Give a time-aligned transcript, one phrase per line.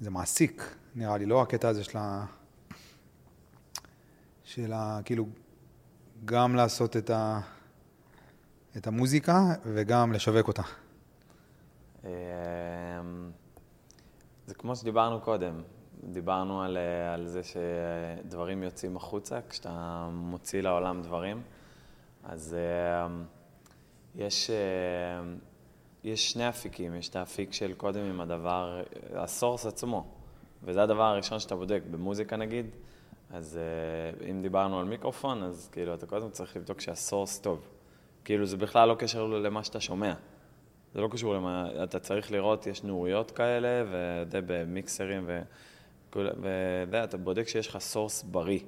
[0.00, 2.24] זה מעסיק, נראה לי, לא הקטע הזה של ה...
[4.44, 5.00] של ה...
[5.04, 5.26] כאילו,
[6.24, 7.40] גם לעשות את, ה...
[8.76, 10.62] את המוזיקה וגם לשווק אותה.
[12.04, 12.10] אמ,
[14.46, 15.62] זה כמו שדיברנו קודם,
[16.04, 21.42] דיברנו על, אה, על זה שדברים יוצאים החוצה, כשאתה מוציא לעולם דברים.
[22.24, 22.56] אז
[23.06, 23.24] אמ,
[24.14, 24.56] יש, אה,
[26.12, 28.82] יש שני אפיקים, יש את האפיק של קודם עם הדבר,
[29.14, 30.06] ה source עצמו,
[30.62, 32.66] וזה הדבר הראשון שאתה בודק, במוזיקה נגיד,
[33.30, 37.68] אז אה, אם דיברנו על מיקרופון, אז כאילו אתה קודם צריך לבדוק שה source טוב.
[38.24, 40.14] כאילו זה בכלל לא קשר למה שאתה שומע.
[40.94, 45.40] זה לא קשור למה, אתה צריך לראות, יש נוריות כאלה, ודי במיקסרים, ו...
[46.90, 48.60] ואתה בודק שיש לך source בריא,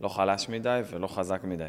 [0.00, 1.68] לא חלש מדי ולא חזק מדי.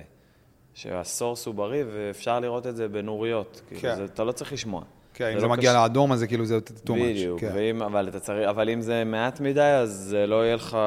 [0.74, 3.62] שה source הוא בריא, ואפשר לראות את זה בנוריות.
[3.68, 3.96] כאילו, כן.
[3.96, 4.84] זה, אתה לא צריך לשמוע.
[5.14, 5.76] כן, אם זה לא מגיע קש...
[5.76, 6.94] לאדום, אז זה כאילו זה too much.
[6.94, 7.52] בדיוק, כן.
[7.56, 10.78] ואם, אבל, אתה צריך, אבל אם זה מעט מדי, אז זה לא יהיה לך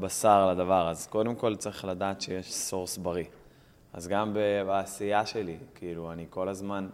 [0.00, 0.88] בשר לדבר.
[0.88, 3.24] אז קודם כל צריך לדעת שיש source בריא.
[3.92, 6.88] אז גם בעשייה שלי, כאילו, אני כל הזמן,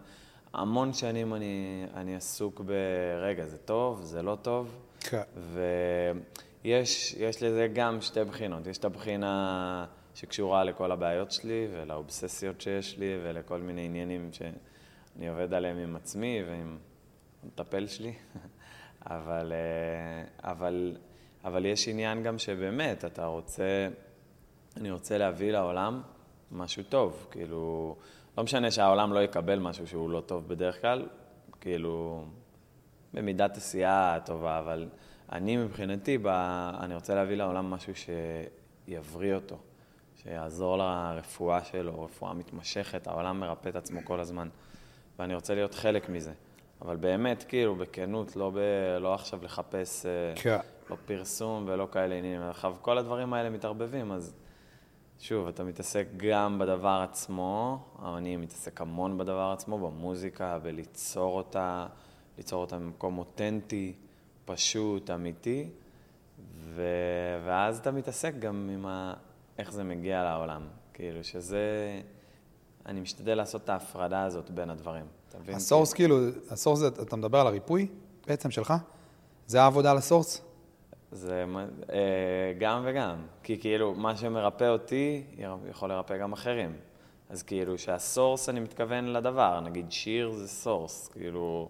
[0.55, 4.75] המון שנים אני, אני עסוק ברגע, זה טוב, זה לא טוב.
[5.00, 5.22] כן.
[6.64, 8.67] ויש לזה גם שתי בחינות.
[8.67, 14.28] יש את הבחינה שקשורה לכל הבעיות שלי ולאובססיות שיש לי ולכל מיני עניינים
[15.17, 16.78] שאני עובד עליהם עם עצמי ועם
[17.42, 18.12] המטפל שלי.
[19.06, 20.97] אבל, אה, אבל,
[21.45, 23.89] אבל יש עניין גם שבאמת, אתה רוצה,
[24.77, 26.03] אני רוצה להביא לעולם
[26.53, 27.27] משהו טוב.
[27.31, 27.97] כאילו,
[28.39, 31.09] לא משנה שהעולם לא יקבל משהו שהוא לא טוב בדרך כלל,
[31.61, 32.25] כאילו,
[33.14, 34.89] במידת עשייה טובה, אבל
[35.33, 36.19] אני מבחינתי,
[36.81, 39.56] אני רוצה להביא לעולם משהו שיבריא אותו.
[40.22, 44.48] שיעזור לרפואה שלו, רפואה מתמשכת, העולם מרפא את עצמו כל הזמן,
[45.19, 46.33] ואני רוצה להיות חלק מזה.
[46.83, 48.59] אבל באמת, כאילו, בכנות, לא, ב,
[49.00, 50.59] לא עכשיו לחפש, אה, כן.
[50.91, 52.42] לא פרסום ולא כאלה עניינים.
[52.42, 54.34] עכשיו, כל הדברים האלה מתערבבים, אז
[55.20, 57.78] שוב, אתה מתעסק גם בדבר עצמו,
[58.16, 61.87] אני מתעסק המון בדבר עצמו, במוזיקה, בליצור אותה,
[62.38, 63.93] ליצור אותה במקום אותנטי,
[64.44, 65.71] פשוט, אמיתי,
[66.54, 66.83] ו...
[67.44, 69.15] ואז אתה מתעסק גם עם ה...
[69.59, 70.62] איך זה מגיע לעולם.
[70.94, 72.00] כאילו, שזה...
[72.88, 75.04] אני משתדל לעשות את ההפרדה הזאת בין הדברים.
[75.28, 75.54] אתה מבין?
[75.54, 76.19] הסורס, כאילו,
[76.50, 77.86] הסורס, אתה מדבר על הריפוי
[78.26, 78.74] בעצם שלך?
[79.47, 80.43] זה העבודה על ה source?
[81.12, 81.44] זה
[81.91, 83.16] אה, גם וגם.
[83.42, 85.22] כי כאילו, מה שמרפא אותי,
[85.70, 86.76] יכול לרפא גם אחרים.
[87.30, 89.60] אז כאילו, שה source, אני מתכוון לדבר.
[89.60, 91.09] נגיד, שיר זה source.
[91.08, 91.68] כאילו,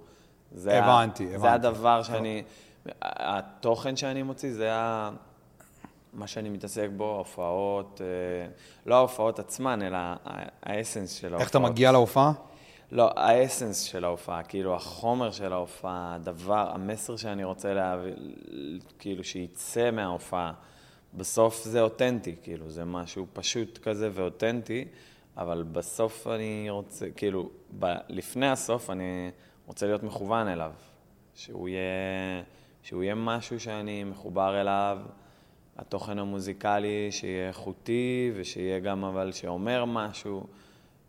[0.53, 1.27] זה, הבנתי, ה...
[1.27, 1.41] הבנתי.
[1.41, 2.43] זה הדבר שאני...
[3.03, 5.11] התוכן שאני מוציא, זה ה...
[6.17, 8.07] מה שאני מתעסק בו, הופעות, אה,
[8.87, 9.99] לא ההופעות עצמן, אלא
[10.63, 11.41] האסנס של ההופעות.
[11.41, 12.33] איך אתה מגיע להופעה?
[12.93, 18.13] לא, האסנס של ההופעה, כאילו החומר של ההופעה, הדבר, המסר שאני רוצה להביא,
[18.99, 20.53] כאילו שיצא מההופעה.
[21.15, 24.85] בסוף זה אותנטי, כאילו, זה משהו פשוט כזה ואותנטי,
[25.37, 29.31] אבל בסוף אני רוצה, כאילו, ב, לפני הסוף אני
[29.67, 30.73] רוצה להיות מכוון אליו.
[31.37, 32.43] שהוא יהיה,
[32.83, 34.99] שהוא יהיה משהו שאני מחובר אליו.
[35.79, 40.47] התוכן המוזיקלי שיהיה איכותי ושיהיה גם אבל שאומר משהו.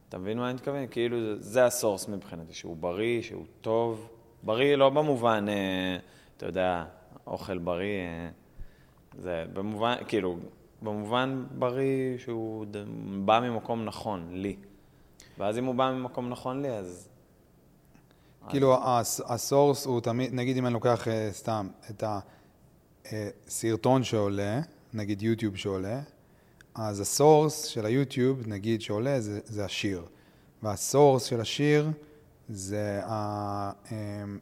[0.09, 0.87] אתה מבין מה אני מתכוון?
[0.91, 4.09] כאילו זה, הסורס מבחינתי, שהוא בריא, שהוא טוב.
[4.43, 5.97] בריא לא במובן, אה,
[6.37, 6.85] אתה יודע,
[7.27, 8.29] אוכל בריא, אה,
[9.21, 10.37] זה במובן, כאילו,
[10.81, 12.65] במובן בריא שהוא
[13.25, 14.55] בא ממקום נכון, לי.
[15.37, 17.09] ואז אם הוא בא ממקום נכון לי, אז...
[18.49, 19.23] כאילו, אז...
[19.27, 22.19] הסורס הוא תמיד, נגיד אם אני לוקח אה, סתם את ה...
[23.13, 24.61] אה, סרטון שעולה,
[24.93, 26.01] נגיד יוטיוב שעולה,
[26.75, 30.05] אז הסורס של היוטיוב, נגיד שעולה, זה, זה השיר.
[30.63, 31.91] והסורס של השיר
[32.49, 34.39] זה, ה, אמ,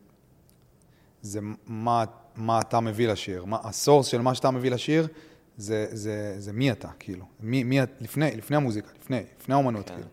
[1.22, 2.04] זה מה,
[2.36, 3.46] מה אתה מביא לשיר.
[3.46, 5.08] מה, הסורס של מה שאתה מביא לשיר
[5.58, 7.26] זה, זה, זה מי אתה, כאילו.
[7.40, 9.96] מי, מי, לפני, לפני המוזיקה, לפני, לפני האומנות, כן.
[9.96, 10.10] כאילו.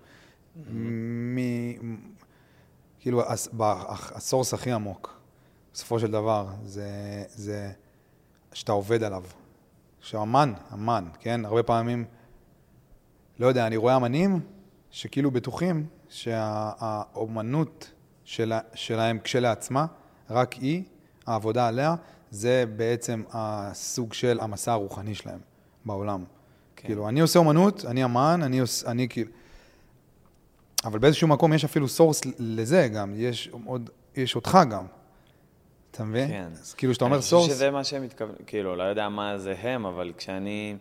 [0.71, 1.79] מי,
[3.01, 3.23] כאילו,
[4.15, 5.21] הסורס הכי עמוק,
[5.75, 6.89] בסופו של דבר, זה,
[7.29, 7.73] זה
[8.53, 9.23] שאתה עובד עליו.
[10.01, 11.45] עכשיו, אמן, אמן, כן?
[11.45, 12.05] הרבה פעמים,
[13.39, 14.41] לא יודע, אני רואה אמנים
[14.91, 17.91] שכאילו בטוחים שהאומנות
[18.25, 19.87] שלה, שלהם כשלעצמה,
[20.31, 20.83] רק היא,
[21.27, 21.95] העבודה עליה,
[22.31, 25.41] זה בעצם הסוג של המסע הרוחני שלהם
[25.85, 26.25] בעולם.
[26.77, 26.89] כן.
[26.89, 29.31] כאילו, אני עושה אומנות, אני אמן, אני עושה, אני כאילו...
[30.85, 34.87] אבל באיזשהו מקום יש אפילו source לזה גם, יש עוד, יש אותך גם.
[35.93, 36.29] אתה מבין?
[36.29, 36.49] כן.
[36.53, 37.43] אז כאילו, כשאתה אומר source...
[37.43, 40.77] אני חושב שזה מה שהם מתכוונים, כאילו, לא יודע מה זה הם, אבל כשאני,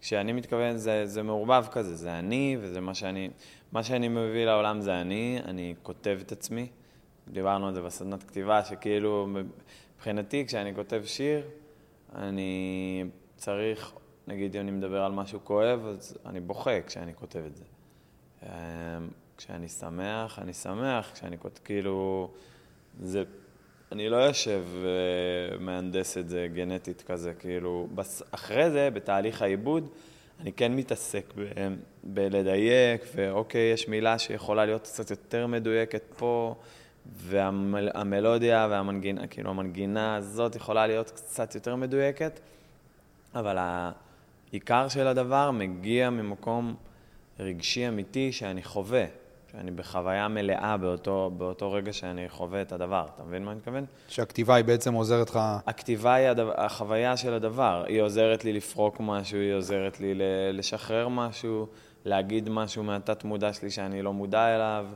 [0.00, 3.30] כשאני מתכוון, זה, זה מעורבב כזה, זה אני, וזה מה שאני,
[3.72, 6.68] מה שאני מביא לעולם זה אני, אני כותב את עצמי.
[7.28, 9.26] דיברנו על זה בסדנת כתיבה, שכאילו,
[9.96, 11.42] מבחינתי, כשאני כותב שיר,
[12.14, 13.04] אני
[13.36, 13.92] צריך,
[14.26, 17.64] נגיד אם אני מדבר על משהו כואב, אז אני בוכה כשאני כותב את זה.
[18.42, 18.48] אמ,
[19.36, 22.30] כשאני שמח, אני שמח, כשאני כותב, כאילו,
[23.00, 23.24] זה,
[23.92, 24.64] אני לא יושב
[25.58, 27.88] ומהנדס את זה גנטית כזה, כאילו,
[28.30, 29.88] אחרי זה, בתהליך העיבוד,
[30.40, 31.44] אני כן מתעסק ב,
[32.04, 36.54] בלדייק, ואוקיי, יש מילה שיכולה להיות קצת יותר מדויקת פה,
[37.16, 42.40] והמלודיה והמנגינה, כאילו המנגינה הזאת יכולה להיות קצת יותר מדויקת,
[43.34, 46.74] אבל העיקר של הדבר מגיע ממקום
[47.40, 49.04] רגשי אמיתי שאני חווה,
[49.52, 53.06] שאני בחוויה מלאה באותו, באותו רגע שאני חווה את הדבר.
[53.14, 53.84] אתה מבין מה אני מתכוון?
[54.08, 55.40] שהכתיבה היא בעצם עוזרת לך...
[55.66, 57.84] הכתיבה היא הדבר, החוויה של הדבר.
[57.86, 60.14] היא עוזרת לי לפרוק משהו, היא עוזרת לי
[60.52, 61.66] לשחרר משהו,
[62.04, 64.86] להגיד משהו מהתת-מודע שלי שאני לא מודע אליו.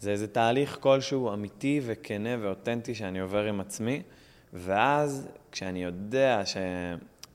[0.00, 4.02] זה איזה תהליך כלשהו אמיתי וכנה ואותנטי שאני עובר עם עצמי,
[4.52, 6.56] ואז כשאני יודע ש...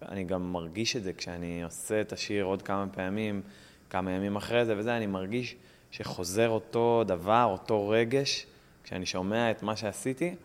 [0.09, 3.41] אני גם מרגיש את זה כשאני עושה את השיר עוד כמה פעמים,
[3.89, 5.55] כמה ימים אחרי זה וזה, אני מרגיש
[5.91, 8.45] שחוזר אותו דבר, אותו רגש,
[8.83, 10.35] כשאני שומע את מה שעשיתי,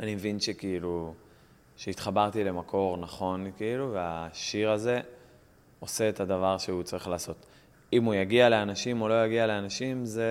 [0.00, 1.14] אני מבין שכאילו,
[1.76, 5.00] שהתחברתי למקור נכון, כאילו, והשיר הזה
[5.80, 7.46] עושה את הדבר שהוא צריך לעשות.
[7.92, 10.28] אם הוא יגיע לאנשים או לא יגיע לאנשים, זה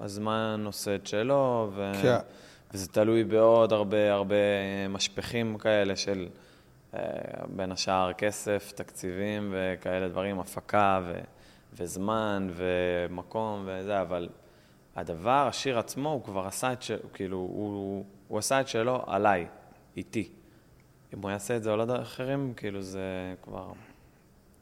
[0.00, 1.92] הזמן עושה את שלו, ו...
[2.02, 2.16] כן.
[2.74, 4.36] וזה תלוי בעוד הרבה הרבה
[4.88, 6.28] משפכים כאלה של
[6.94, 7.00] אה,
[7.48, 11.20] בין השאר כסף, תקציבים וכאלה דברים, הפקה ו...
[11.76, 14.28] וזמן ומקום וזה, אבל
[14.96, 19.46] הדבר, השיר עצמו, הוא כבר עשה את שלו, כאילו, הוא, הוא עשה את שלו עליי,
[19.96, 20.30] איתי.
[21.14, 23.72] אם הוא יעשה את זה על אחרים, כאילו זה כבר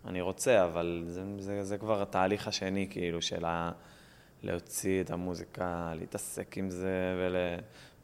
[0.07, 3.73] אני רוצה, אבל זה, זה, זה כבר התהליך השני, כאילו, של ה...
[4.43, 7.37] להוציא את המוזיקה, להתעסק עם זה ול...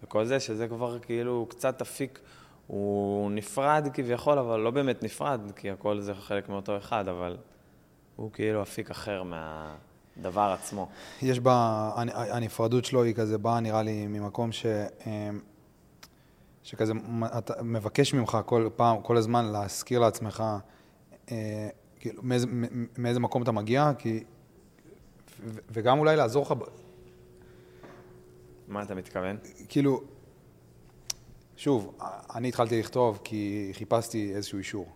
[0.02, 2.20] וכל זה, שזה כבר כאילו קצת אפיק,
[2.66, 7.36] הוא נפרד כביכול, אבל לא באמת נפרד, כי הכל זה חלק מאותו אחד, אבל
[8.18, 10.88] הוא כאילו אפיק אחר מהדבר עצמו.
[11.22, 14.66] יש בה, הנפרדות שלו היא כזה באה, נראה לי, ממקום ש...
[15.06, 15.40] אמ,
[16.62, 16.92] שכזה,
[17.38, 20.44] אתה מבקש ממך כל פעם, כל הזמן להזכיר לעצמך
[21.30, 21.68] אה,
[22.00, 22.46] כאילו, מאיזה,
[22.98, 24.24] מאיזה מקום אתה מגיע, כי...
[25.70, 26.54] וגם אולי לעזור לך...
[28.68, 29.36] מה אתה מתכוון?
[29.68, 30.02] כאילו,
[31.56, 31.98] שוב,
[32.34, 34.86] אני התחלתי לכתוב כי חיפשתי איזשהו אישור.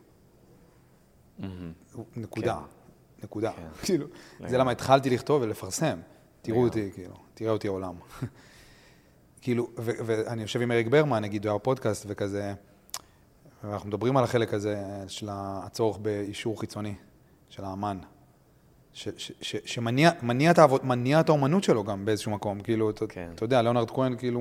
[2.17, 2.55] נקודה.
[2.55, 2.82] כן.
[3.23, 3.53] נקודה.
[3.53, 3.63] כן.
[3.87, 4.07] כאילו,
[4.47, 5.99] זה למה התחלתי לכתוב ולפרסם.
[6.43, 7.95] תראו אותי, כאילו, תראה אותי העולם.
[9.43, 12.55] כאילו, ואני יושב עם אריק ברמן, נגיד, הוא היה פודקאסט וכזה,
[13.65, 16.95] ואנחנו מדברים על החלק הזה של הצורך באישור חיצוני
[17.49, 17.99] של האמן,
[18.93, 20.81] שמניע את, העבוד,
[21.21, 23.31] את האומנות שלו גם באיזשהו מקום, כאילו, כן.
[23.35, 24.41] אתה יודע, ליאונרד כהן, כאילו,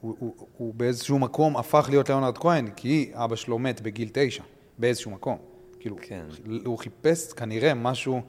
[0.00, 4.42] הוא, הוא, הוא באיזשהו מקום הפך להיות ליאונרד כהן, כי אבא שלו מת בגיל תשע,
[4.78, 5.38] באיזשהו מקום.
[5.86, 6.24] כאילו, כן.
[6.64, 8.22] הוא חיפש כנראה משהו,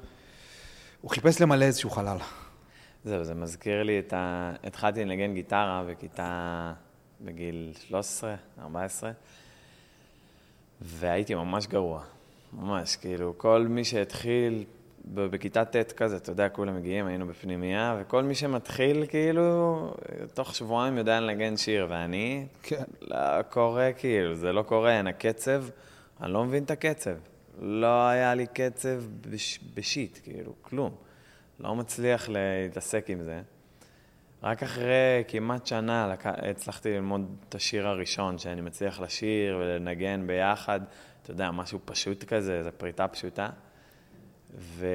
[1.01, 2.18] הוא חיפש למלא איזשהו חלל.
[3.04, 4.54] זהו, זה מזכיר לי את ה...
[4.63, 6.74] התחלתי לנגן גיטרה בכיתה,
[7.21, 9.12] בגיל 13, 14.
[10.81, 12.04] והייתי ממש גרוע,
[12.54, 14.63] ממש, כאילו, כל מי שהתחיל
[15.06, 19.94] בכיתה ט' כזה, אתה יודע, כולם מגיעים, היינו בפנימייה, וכל מי שמתחיל, כאילו,
[20.33, 22.83] תוך שבועיים יודע לנגן שיר, ואני, כן.
[23.01, 25.63] לא קורה, כאילו, זה לא קורה, אין הקצב,
[26.21, 27.16] אני לא מבין את הקצב.
[27.59, 30.95] לא היה לי קצב בש, בשיט, כאילו, כלום.
[31.59, 33.42] לא מצליח להתעסק עם זה.
[34.44, 40.80] רק אחרי כמעט שנה הצלחתי ללמוד את השיר הראשון, שאני מצליח לשיר ולנגן ביחד.
[41.23, 43.49] אתה יודע, משהו פשוט כזה, זו פריטה פשוטה.
[44.56, 44.87] ו...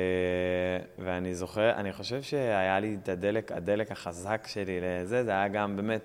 [0.98, 5.76] ואני זוכר, אני חושב שהיה לי את הדלק, הדלק החזק שלי לזה, זה היה גם
[5.76, 6.02] באמת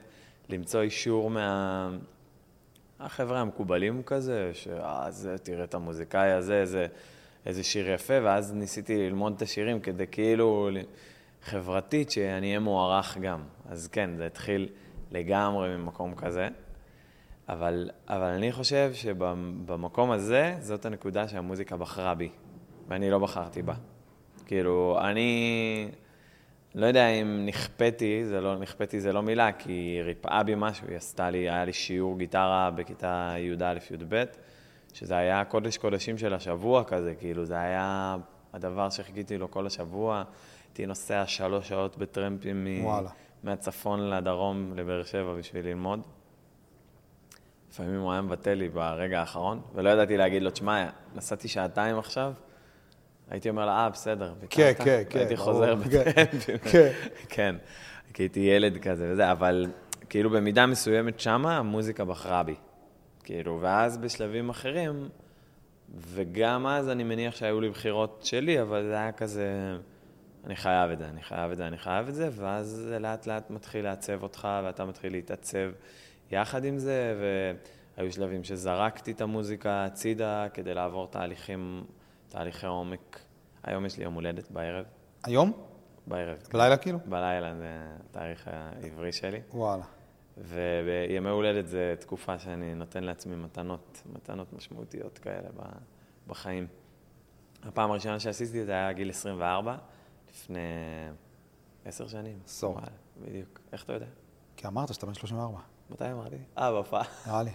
[0.49, 1.89] למצוא אישור מה...
[2.99, 6.87] החבר'ה המקובלים כזה, שאה, זה, תראה את המוזיקאי הזה, איזה,
[7.45, 10.69] איזה שיר יפה, ואז ניסיתי ללמוד את השירים כדי כאילו...
[11.47, 13.41] חברתית, שאני אהיה מוערך גם.
[13.69, 14.69] אז כן, זה התחיל
[15.11, 16.47] לגמרי ממקום כזה.
[17.49, 22.29] אבל, אבל אני חושב שבמקום הזה, זאת הנקודה שהמוזיקה בחרה בי,
[22.87, 23.73] ואני לא בחרתי בה.
[24.45, 25.91] כאילו, אני
[26.77, 30.88] לא יודע אם נכפתי, זה לא, נכפתי זה לא מילה, כי היא ריפאה בי משהו,
[30.88, 34.24] היא עשתה לי, היה לי שיעור גיטרה בכיתה י"א-י"ב,
[34.93, 38.15] שזה היה קודש קודשים של השבוע כזה, כאילו, זה היה
[38.53, 40.24] הדבר שחיכיתי לו כל השבוע.
[40.67, 42.86] הייתי נוסע שלוש שעות בטרמפים מ...
[43.43, 46.00] מהצפון לדרום לבאר שבע בשביל ללמוד.
[47.72, 52.34] לפעמים הוא היה מבטל לי ברגע האחרון, ולא ידעתי להגיד לו, תשמע, נסעתי שעתיים עכשיו,
[53.29, 55.19] הייתי אומר לה, אה, בסדר, כן, כן, כן.
[55.19, 56.57] הייתי חוזר בטרמפים.
[56.57, 56.91] כן.
[57.29, 57.55] כן,
[58.13, 59.67] כי הייתי ילד כזה וזה, אבל
[60.10, 62.55] כאילו במידה מסוימת שמה, המוזיקה בחרה בי.
[63.24, 65.10] כאילו, ואז בשלבים אחרים,
[65.96, 69.77] וגם אז אני מניח שהיו לי בחירות שלי, אבל זה היה כזה,
[70.46, 73.27] אני חייב את זה, אני חייב את זה, אני חייב את זה, ואז זה לאט
[73.27, 75.72] לאט מתחיל לעצב אותך, ואתה מתחיל להתעצב
[76.31, 77.15] יחד עם זה,
[77.98, 81.84] והיו שלבים שזרקתי את המוזיקה הצידה כדי לעבור תהליכים,
[82.29, 83.19] תהליכי עומק.
[83.63, 84.86] היום יש לי יום הולדת בערב.
[85.24, 85.51] היום?
[86.07, 86.38] בערב.
[86.53, 87.00] בלילה כאילו?
[87.05, 89.41] בלילה, זה התאריך העברי שלי.
[89.53, 89.84] וואלה.
[90.38, 95.50] ובימי הולדת זה תקופה שאני נותן לעצמי מתנות, מתנות משמעותיות כאלה
[96.27, 96.67] בחיים.
[97.63, 99.77] הפעם הראשונה שעשיתי את זה היה גיל 24,
[100.29, 100.60] לפני
[101.86, 102.39] עשר שנים.
[102.46, 102.79] עשור.
[103.22, 103.60] בדיוק.
[103.72, 104.05] איך אתה יודע?
[104.57, 105.60] כי אמרת שאתה בן 34.
[105.89, 106.36] מתי אמרתי?
[106.57, 107.03] אה, בהופעה.
[107.27, 107.51] נראה לי.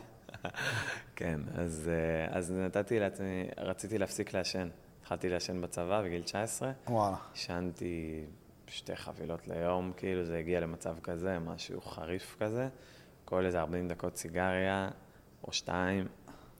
[1.16, 4.68] כן, אז, אה, אז נתתי לעצמי, רציתי להפסיק לעשן.
[5.00, 6.70] התחלתי לעשן בצבא בגיל 19.
[6.88, 7.16] וואלה.
[7.32, 8.24] עישנתי
[8.66, 12.68] שתי חבילות ליום, כאילו זה הגיע למצב כזה, משהו חריף כזה.
[13.24, 14.88] כל איזה 40 דקות סיגריה,
[15.44, 16.06] או שתיים,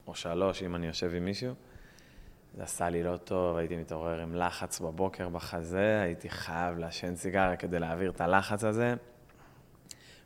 [0.07, 1.53] או שלוש, אם אני יושב עם מישהו.
[2.57, 7.55] זה עשה לי לא טוב, הייתי מתעורר עם לחץ בבוקר בחזה, הייתי חייב לעשן סיגריה
[7.55, 8.95] כדי להעביר את הלחץ הזה.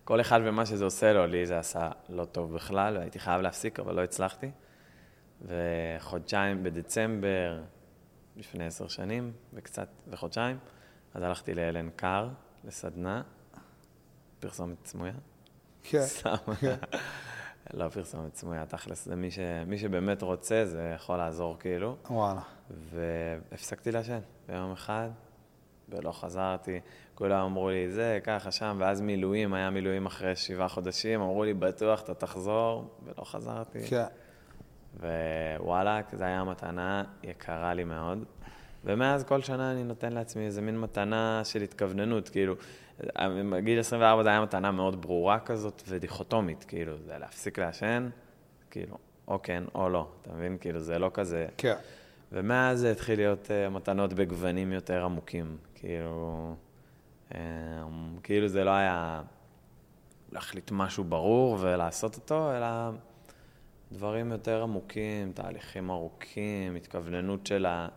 [0.08, 3.80] כל אחד ומה שזה עושה לו, לי זה עשה לא טוב בכלל, והייתי חייב להפסיק,
[3.80, 4.52] אבל לא הצלחתי.
[5.42, 7.62] וחודשיים בדצמבר,
[8.36, 10.58] לפני עשר שנים, וקצת, וחודשיים,
[11.14, 12.30] אז הלכתי לאלן קאר,
[12.64, 13.22] לסדנה,
[14.40, 15.14] פרסומת סמויה.
[15.84, 16.02] כן.
[16.02, 16.36] סתם.
[17.74, 19.40] לא פרסומת סמויה, תכלס, זה מי, ש...
[19.66, 21.98] מי שבאמת רוצה, זה יכול לעזור כאילו.
[22.10, 22.42] וואלה.
[22.70, 25.10] והפסקתי לעשן ביום אחד,
[25.90, 26.80] ולא חזרתי.
[27.16, 31.54] כולם אמרו לי, זה, ככה, שם, ואז מילואים, היה מילואים אחרי שבעה חודשים, אמרו לי,
[31.54, 33.80] בטוח, אתה תחזור, ולא חזרתי.
[33.88, 34.06] כן.
[35.00, 38.24] ווואלה, זו הייתה מתנה יקרה לי מאוד.
[38.86, 42.56] ומאז כל שנה אני נותן לעצמי איזה מין מתנה של התכווננות, כאילו,
[43.60, 48.10] גיל 24 זה היה מתנה מאוד ברורה כזאת ודיכוטומית, כאילו, זה להפסיק לעשן,
[48.72, 50.58] כאילו, או כן או לא, אתה מבין?
[50.62, 51.48] כאילו, זה לא כזה...
[51.58, 51.76] כן.
[52.32, 56.56] ומאז זה התחיל להיות uh, מתנות בגוונים יותר עמוקים, כאילו,
[57.32, 57.36] um,
[58.24, 59.22] כאילו זה לא היה
[60.32, 62.68] להחליט משהו ברור ולעשות אותו, אלא
[63.92, 67.88] דברים יותר עמוקים, תהליכים ארוכים, התכווננות של ה...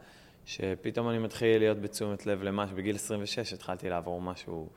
[0.45, 2.77] שפתאום אני מתחיל להיות בתשומת לב למשהו.
[2.77, 4.69] בגיל 26 התחלתי לעבור משהו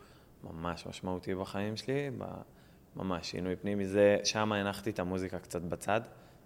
[0.43, 2.10] ממש משמעותי בחיים שלי,
[2.95, 3.86] ממש שינוי פנימי.
[3.86, 6.01] זה, שם הנחתי את המוזיקה קצת בצד.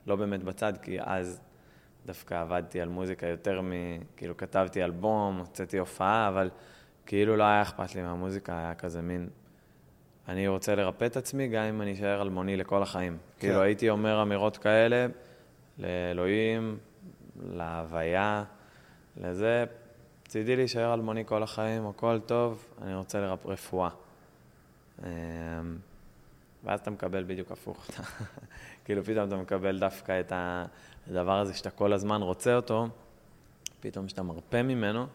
[0.07, 1.41] לא באמת בצד, כי אז
[2.07, 3.71] דווקא עבדתי על מוזיקה יותר מ...
[4.17, 6.49] כאילו כתבתי אלבום, הוצאתי הופעה, אבל
[7.05, 9.29] כאילו לא היה אכפת לי מהמוזיקה, היה כזה מין...
[10.27, 13.17] אני רוצה לרפא את עצמי, גם אם אני אשאר אלמוני לכל החיים.
[13.17, 13.47] כן.
[13.47, 15.05] כאילו הייתי אומר אמירות כאלה
[15.79, 16.77] לאלוהים,
[17.51, 18.43] להוויה,
[19.17, 19.65] לזה,
[20.27, 23.45] צידי להישאר אלמוני כל החיים, הכל טוב, אני רוצה לרפ...
[23.45, 23.89] רפואה.
[25.03, 25.07] אמ,
[26.63, 27.87] ואז אתה מקבל בדיוק הפוך.
[28.85, 30.31] כאילו פתאום אתה מקבל דווקא את
[31.09, 32.87] הדבר הזה שאתה כל הזמן רוצה אותו,
[33.79, 35.05] פתאום כשאתה מרפא ממנו,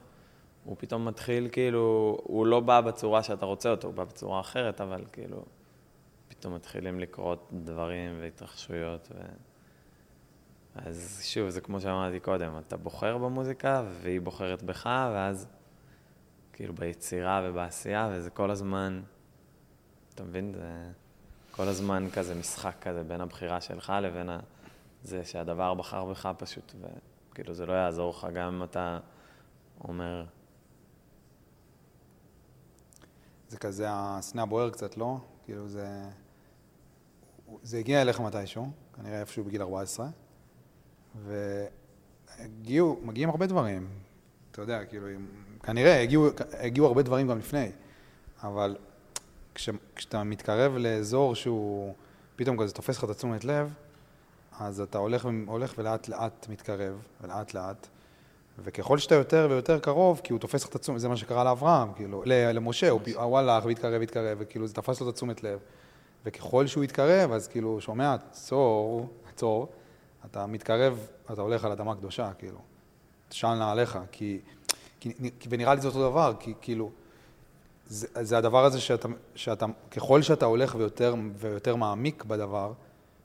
[0.64, 4.80] הוא פתאום מתחיל כאילו, הוא לא בא בצורה שאתה רוצה אותו, הוא בא בצורה אחרת,
[4.80, 5.44] אבל כאילו,
[6.28, 9.08] פתאום מתחילים לקרות דברים והתרחשויות.
[9.14, 9.20] ו...
[10.75, 15.46] אז שוב, זה כמו שאמרתי קודם, אתה בוחר במוזיקה והיא בוחרת בך, ואז
[16.52, 19.02] כאילו ביצירה ובעשייה, וזה כל הזמן,
[20.14, 20.52] אתה מבין?
[20.54, 20.90] זה
[21.50, 24.30] כל הזמן כזה משחק כזה בין הבחירה שלך לבין
[25.04, 26.75] זה שהדבר בחר בך פשוט,
[27.30, 28.99] וכאילו זה לא יעזור לך גם אם אתה
[29.85, 30.25] אומר...
[33.49, 35.18] זה כזה, הסנה בוער קצת, לא?
[35.44, 36.02] כאילו זה...
[37.62, 40.09] זה הגיע אליך מתישהו, כנראה איפשהו בגיל 14.
[42.38, 43.88] והגיעו, מגיעים הרבה דברים,
[44.50, 45.06] אתה יודע, כאילו,
[45.62, 47.71] כנראה הגיעו, הגיעו הרבה דברים גם לפני,
[48.42, 48.76] אבל
[49.54, 51.94] כש, כשאתה מתקרב לאזור שהוא
[52.37, 53.73] פתאום כזה תופס לך את התשומת לב,
[54.61, 57.87] אז אתה הולך, הולך ולאט לאט מתקרב, ולאט לאט,
[58.59, 61.92] וככל שאתה יותר ויותר קרוב, כי הוא תופס לך את התשומת, זה מה שקרה לאברהם,
[61.92, 65.59] כאילו, למשה, הוא, הוא הלך והתקרב והתקרב, וכאילו זה תפס לו את התשומת לב,
[66.25, 69.68] וככל שהוא התקרב, אז כאילו, שומע, צור, צור,
[70.30, 72.59] אתה מתקרב, אתה הולך על אדמה קדושה, כאילו.
[73.30, 74.38] של נעליך, כי,
[75.00, 75.12] כי,
[75.49, 76.90] ונראה לי זה אותו דבר, כי כאילו,
[77.87, 82.73] זה, זה הדבר הזה שאתה, שאתה, ככל שאתה הולך ויותר, ויותר מעמיק בדבר,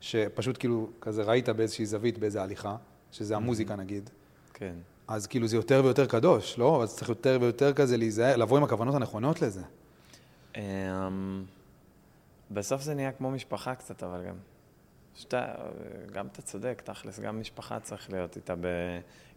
[0.01, 2.75] שפשוט כאילו, כזה ראית באיזושהי זווית, באיזו הליכה,
[3.11, 4.09] שזה המוזיקה נגיד.
[4.53, 4.73] כן.
[5.07, 6.83] אז כאילו זה יותר ויותר קדוש, לא?
[6.83, 9.61] אז צריך יותר ויותר כזה להיזהר, לבוא עם הכוונות הנכונות לזה.
[10.53, 10.59] Um,
[12.51, 14.35] בסוף זה נהיה כמו משפחה קצת, אבל גם.
[15.15, 15.53] שאתה,
[16.11, 18.67] גם אתה צודק, תכלס, גם משפחה צריך להיות איתה ב...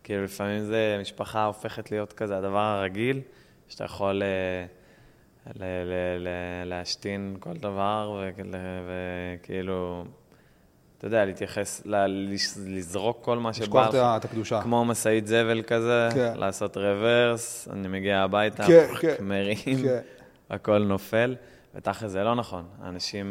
[0.05, 3.21] כאילו, לפעמים זה, משפחה הופכת להיות כזה הדבר הרגיל,
[3.69, 4.67] שאתה יכול אה,
[5.55, 6.29] ל, ל, ל,
[6.65, 8.25] להשתין כל דבר,
[8.87, 10.05] וכאילו,
[11.01, 12.35] אתה יודע, להתייחס, ל-
[12.67, 13.95] לזרוק כל מה שבא לשכוח לך.
[13.95, 14.63] את הקדושה.
[14.63, 16.33] כמו משאית זבל כזה, כן.
[16.37, 19.15] לעשות רוורס, אני מגיע הביתה, כן, כן.
[19.21, 20.01] מרים, כן.
[20.51, 21.37] הכל נופל,
[21.75, 22.65] ותכל'ס זה לא נכון.
[22.83, 23.27] האנשים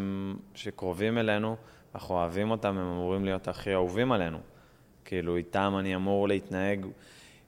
[0.54, 1.56] שקרובים אלינו,
[1.96, 4.38] אנחנו אוהבים אותם, הם אמורים להיות הכי אהובים עלינו.
[5.06, 6.86] כאילו, איתם אני אמור להתנהג,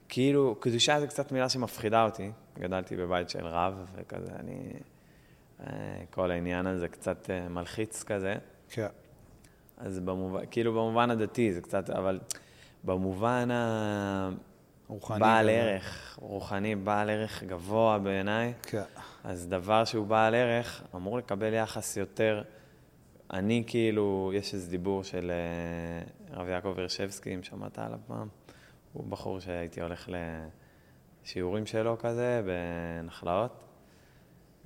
[0.08, 2.30] כאילו, קדושה זה קצת מילה שמפחידה אותי.
[2.58, 4.72] גדלתי בבית של רב, וכזה, אני...
[5.60, 5.66] אה,
[6.10, 8.34] כל העניין הזה קצת אה, מלחיץ כזה.
[8.70, 8.86] כן.
[9.82, 12.20] אז במובן, כאילו במובן הדתי זה קצת, אבל
[12.84, 14.30] במובן ה...
[14.88, 15.20] רוחני.
[15.20, 15.52] בעל כזה.
[15.52, 18.82] ערך, רוחני, בעל ערך גבוה בעיניי, כן.
[19.24, 22.42] אז דבר שהוא בעל ערך אמור לקבל יחס יותר...
[23.32, 28.28] אני כאילו, יש איזה דיבור של אה, רב יעקב הרשבסקי, אם שמעת עליו פעם,
[28.92, 30.10] הוא בחור שהייתי הולך
[31.24, 33.64] לשיעורים שלו כזה, בנחלאות,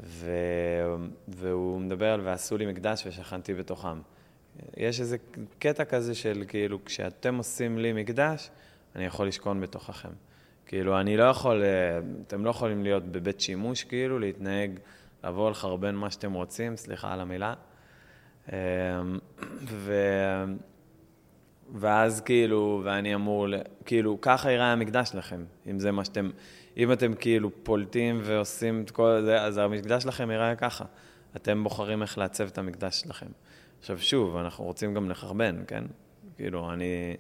[0.01, 0.31] ו...
[1.29, 4.01] והוא מדבר על ועשו לי מקדש ושכנתי בתוכם.
[4.77, 5.17] יש איזה
[5.59, 8.51] קטע כזה של כאילו, כשאתם עושים לי מקדש,
[8.97, 10.09] אני יכול לשכון בתוככם.
[10.67, 14.71] כאילו, אני לא יכול, אה, אתם לא יכולים להיות בבית שימוש, כאילו, להתנהג,
[15.25, 17.55] לבוא לחרבן מה שאתם רוצים, סליחה על המילה.
[18.53, 18.59] אה,
[19.63, 19.95] ו...
[21.75, 23.47] ואז כאילו, ואני אמור,
[23.85, 26.31] כאילו, ככה ייראה המקדש שלכם, אם זה מה שאתם,
[26.77, 30.85] אם אתם כאילו פולטים ועושים את כל זה, אז המקדש שלכם ייראה ככה.
[31.37, 33.27] אתם בוחרים איך לעצב את המקדש שלכם.
[33.81, 35.85] עכשיו, שוב, אנחנו רוצים גם לחרבן, כן?
[36.37, 37.17] כאילו, אני,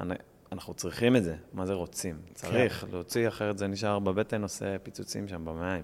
[0.00, 0.14] אני
[0.52, 1.36] אנחנו צריכים את זה.
[1.52, 2.16] מה זה רוצים?
[2.34, 5.82] צריך להוציא, אחרת זה נשאר בבטן, עושה פיצוצים שם במעיים.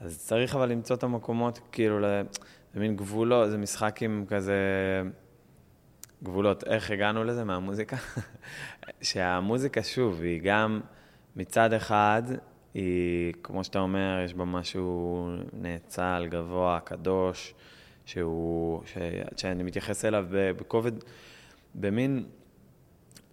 [0.00, 2.22] אז צריך אבל למצוא את המקומות, כאילו, ל-
[2.74, 4.54] זה מין גבולות, זה משחק עם כזה...
[6.22, 6.64] גבולות.
[6.64, 7.96] איך הגענו לזה מהמוזיקה?
[9.02, 10.80] שהמוזיקה, שוב, היא גם
[11.36, 12.22] מצד אחד,
[12.74, 17.54] היא, כמו שאתה אומר, יש בה משהו נאצל, גבוה, קדוש,
[18.10, 18.96] שהוא, ש,
[19.36, 20.92] שאני מתייחס אליו בכובד,
[21.74, 22.24] במין,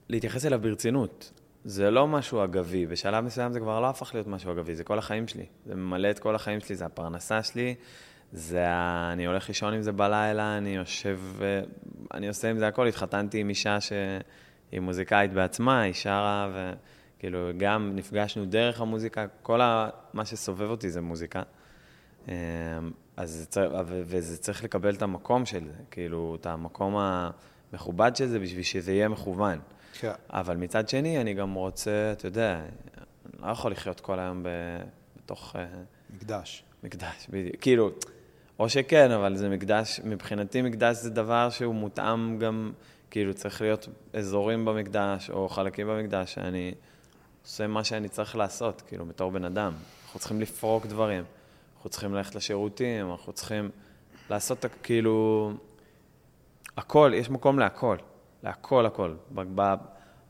[0.10, 1.32] להתייחס אליו ברצינות.
[1.66, 5.00] זה לא משהו אגבי, בשלב מסוים זה כבר לא הפך להיות משהו אגבי, זה כל
[5.00, 5.46] החיים שלי.
[5.66, 7.76] זה ממלא את כל החיים שלי, זה הפרנסה שלי,
[8.32, 9.10] זה ה...
[9.14, 11.62] אני הולך לישון עם זה בלילה, אני יושב, ו-
[12.14, 12.88] אני עושה עם זה הכל.
[12.88, 16.50] התחתנתי עם אישה שהיא מוזיקאית בעצמה, היא שרה,
[17.18, 19.90] וכאילו גם נפגשנו דרך המוזיקה, כל ה...
[20.14, 21.44] מה שסובב אותי זה מוזיקה.
[23.18, 28.28] אז זה צריך, וזה צריך לקבל את המקום של זה, כאילו, את המקום המכובד של
[28.28, 29.60] זה, בשביל שזה יהיה מכוון.
[30.00, 30.12] כן.
[30.30, 32.60] אבל מצד שני, אני גם רוצה, אתה יודע,
[33.34, 34.50] אני לא יכול לחיות כל היום ב...
[35.18, 35.66] בתוך אה,
[36.16, 36.64] מקדש.
[36.84, 37.56] מקדש, בדיוק.
[37.62, 37.92] כאילו,
[38.60, 42.72] או שכן, אבל זה מקדש, מבחינתי מקדש זה דבר שהוא מותאם גם,
[43.12, 46.74] כאילו, צריך להיות אזורים במקדש, או חלקים במקדש, שאני
[47.44, 49.74] עושה מה שאני צריך לעשות, כאילו, בתור בן אדם.
[50.06, 51.24] אנחנו צריכים לפרוק דברים,
[51.78, 53.70] אנחנו צריכים ללכת לשירותים, אנחנו צריכים
[54.30, 55.52] לעשות, כאילו,
[56.78, 57.98] הכל, יש מקום להכל,
[58.44, 59.14] להכל, הכל.
[59.36, 59.76] ב- ב-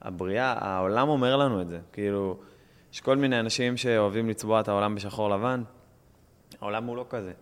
[0.01, 2.37] הבריאה, העולם אומר לנו את זה, כאילו,
[2.93, 5.63] יש כל מיני אנשים שאוהבים לצבוע את העולם בשחור לבן,
[6.61, 7.33] העולם הוא לא כזה.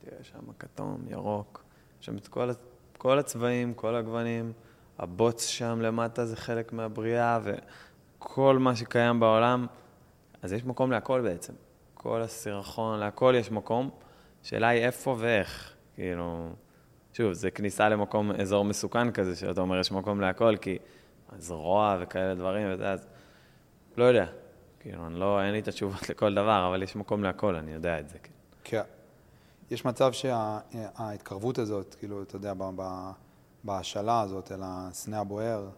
[0.00, 1.62] תראה שם כתום, ירוק,
[2.00, 2.50] יש שם את כל,
[2.98, 4.52] כל הצבעים, כל הגוונים,
[4.98, 9.66] הבוץ שם למטה זה חלק מהבריאה, וכל מה שקיים בעולם,
[10.42, 11.52] אז יש מקום להכל בעצם.
[12.02, 13.90] כל הסירחון, להכל יש מקום.
[14.44, 15.72] השאלה היא איפה ואיך.
[15.94, 16.48] כאילו,
[17.12, 20.78] שוב, זה כניסה למקום, אזור מסוכן כזה, שאתה אומר, יש מקום להכל, כי
[21.38, 23.06] זרוע וכאלה דברים, וזה, אז
[23.96, 24.26] לא יודע.
[24.80, 28.00] כאילו, אני לא, אין לי את התשובות לכל דבר, אבל יש מקום להכל, אני יודע
[28.00, 28.18] את זה.
[28.18, 28.32] כן.
[28.64, 28.82] כן.
[29.70, 32.52] יש מצב שההתקרבות הזאת, כאילו, אתה יודע,
[33.64, 35.68] בהשאלה הזאת אל הסנה הבוער,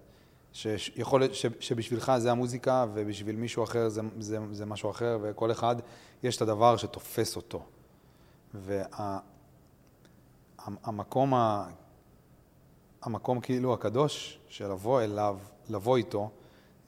[0.53, 5.77] שיכול להיות שבשבילך זה המוזיקה ובשביל מישהו אחר זה, זה, זה משהו אחר, וכל אחד
[6.23, 7.65] יש את הדבר שתופס אותו.
[10.65, 11.69] והמקום ה...
[13.03, 15.39] המקום כאילו הקדוש של לבוא אליו,
[15.71, 16.31] לבוא איתו,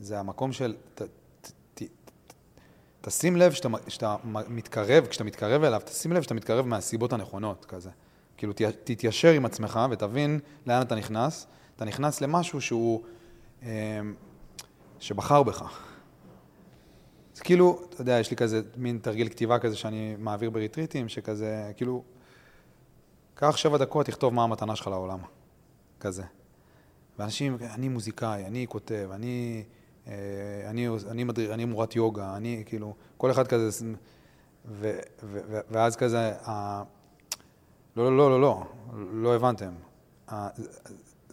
[0.00, 0.74] זה המקום של...
[0.94, 1.02] ת,
[1.40, 1.82] ת, ת,
[3.00, 4.16] תשים לב שאתה, שאתה
[4.48, 7.90] מתקרב, כשאתה מתקרב אליו, תשים לב שאתה מתקרב מהסיבות הנכונות, כזה.
[8.36, 11.46] כאילו, ת, תתיישר עם עצמך ותבין לאן אתה נכנס.
[11.76, 13.02] אתה נכנס למשהו שהוא...
[13.64, 14.00] אה,
[14.98, 15.84] שבחר בך.
[17.34, 21.72] זה כאילו, אתה יודע, יש לי כזה מין תרגיל כתיבה כזה שאני מעביר בריטריטים, שכזה,
[21.76, 22.02] כאילו,
[23.34, 25.18] קח שבע דקות, תכתוב מה המתנה שלך לעולם.
[26.00, 26.22] כזה.
[27.18, 29.64] ואנשים, אני מוזיקאי, אני כותב, אני,
[30.06, 30.12] אה,
[30.66, 33.86] אני, אני, מדריר, אני מורת יוגה, אני, כאילו, כל אחד כזה,
[34.66, 36.82] ו, ו, ו, ואז כזה, ה...
[37.96, 38.64] לא, לא, לא, לא, לא,
[39.12, 39.72] לא הבנתם.
[40.32, 40.48] ה,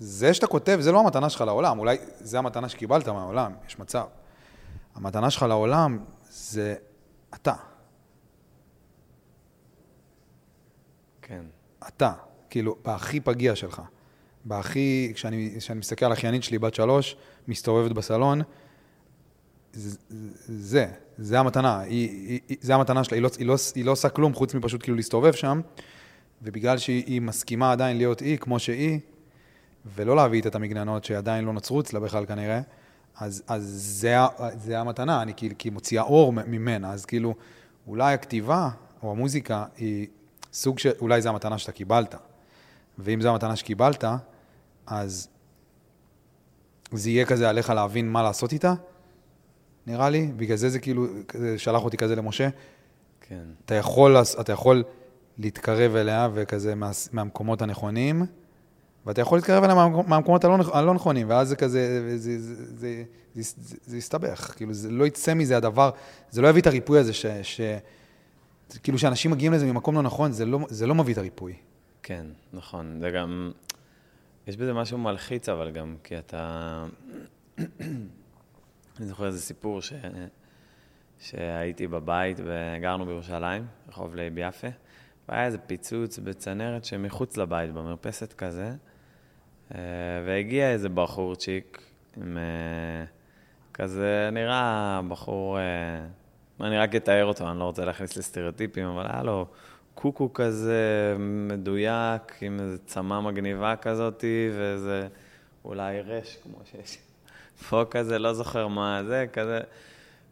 [0.03, 4.05] זה שאתה כותב, זה לא המתנה שלך לעולם, אולי זה המתנה שקיבלת מהעולם, יש מצב.
[4.95, 6.75] המתנה שלך לעולם זה
[7.35, 7.53] אתה.
[11.21, 11.45] כן.
[11.87, 12.13] אתה,
[12.49, 13.81] כאילו, בהכי פגיע שלך.
[14.45, 17.15] בהכי, כשאני, כשאני מסתכל על אחיינית שלי, בת שלוש,
[17.47, 18.41] מסתובבת בסלון,
[19.73, 19.97] זה,
[20.47, 20.87] זה,
[21.17, 24.33] זה המתנה, היא, היא, זה המתנה שלה, היא לא, היא, לא, היא לא עושה כלום
[24.33, 25.61] חוץ מפשוט כאילו להסתובב שם,
[26.41, 28.99] ובגלל שהיא מסכימה עדיין להיות היא כמו שהיא,
[29.95, 32.61] ולא להביא איתה את המגננות שעדיין לא נוצרו אצלה בכלל כנראה,
[33.17, 33.63] אז, אז
[33.99, 34.15] זה,
[34.57, 37.35] זה המתנה, אני כאילו, כי היא מוציאה אור ממנה, אז כאילו,
[37.87, 38.69] אולי הכתיבה
[39.03, 40.07] או המוזיקה היא
[40.53, 42.15] סוג של, אולי זו המתנה שאתה קיבלת.
[42.99, 44.03] ואם זו המתנה שקיבלת,
[44.87, 45.27] אז
[46.91, 48.73] זה יהיה כזה עליך להבין מה לעשות איתה,
[49.87, 50.31] נראה לי.
[50.35, 52.49] בגלל זה זה כאילו, זה שלח אותי כזה למשה.
[53.21, 53.43] כן.
[53.65, 54.83] אתה יכול, אתה יכול
[55.37, 58.25] להתקרב אליה וכזה מה, מהמקומות הנכונים,
[59.05, 59.75] ואתה יכול להתקרב אליה
[60.07, 64.53] מהמקומות הלא, הלא נכונים, ואז זה כזה, זה, זה, זה, זה, זה, זה יסתבך.
[64.55, 65.89] כאילו, זה לא יצא מזה הדבר,
[66.29, 67.25] זה לא יביא את הריפוי הזה ש...
[67.43, 67.61] ש
[68.83, 71.53] כאילו, כשאנשים מגיעים לזה ממקום לא נכון, זה לא, זה לא מביא את הריפוי.
[72.03, 72.97] כן, נכון.
[72.99, 73.51] זה גם...
[74.47, 76.85] יש בזה משהו מלחיץ, אבל גם, כי אתה...
[78.99, 79.93] אני זוכר איזה סיפור ש...
[81.19, 84.67] שהייתי בבית וגרנו בירושלים, רחוב לייב יפה,
[85.29, 88.71] והיה איזה פיצוץ בצנרת שמחוץ לבית, במרפסת כזה,
[90.25, 91.81] והגיע איזה בחורצ'יק
[92.17, 93.05] עם אה,
[93.73, 95.63] כזה, נראה בחור, אה,
[96.61, 99.45] אני רק אתאר אותו, אני לא רוצה להכניס לסטריאוטיפים, אבל היה לו
[99.95, 105.07] קוקו כזה מדויק, עם איזה צמה מגניבה כזאתי, ואיזה
[105.65, 106.97] אולי רש, כמו שיש
[107.69, 109.59] פה כזה, לא זוכר מה זה, כזה.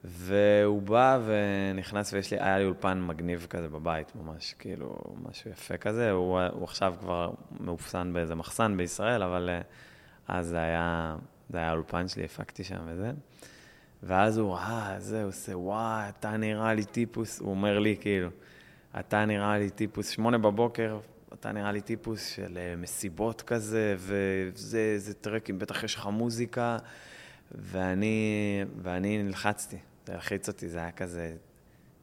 [0.03, 4.97] והוא בא ונכנס, ויש לי, היה לי אולפן מגניב כזה בבית, ממש, כאילו,
[5.29, 6.12] משהו יפה כזה.
[6.12, 9.65] הוא, הוא עכשיו כבר מאופסן באיזה מחסן בישראל, אבל uh,
[10.27, 11.15] אז זה היה,
[11.49, 13.12] זה היה האולפן שלי, הפקתי שם וזה.
[14.03, 18.29] ואז הוא ראה, זה, הוא עושה, וואי, אתה נראה לי טיפוס, הוא אומר לי, כאילו,
[18.99, 20.99] אתה נראה לי טיפוס, שמונה בבוקר,
[21.33, 26.77] אתה נראה לי טיפוס של uh, מסיבות כזה, וזה, איזה טרקים, בטח יש לך מוזיקה,
[27.51, 29.77] ואני, ואני נלחצתי.
[30.09, 31.35] זה הלחיץ אותי, זה היה כזה,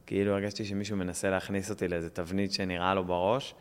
[0.05, 3.55] כאילו הרגשתי שמישהו מנסה להכניס אותי לאיזה תבנית שנראה לו בראש,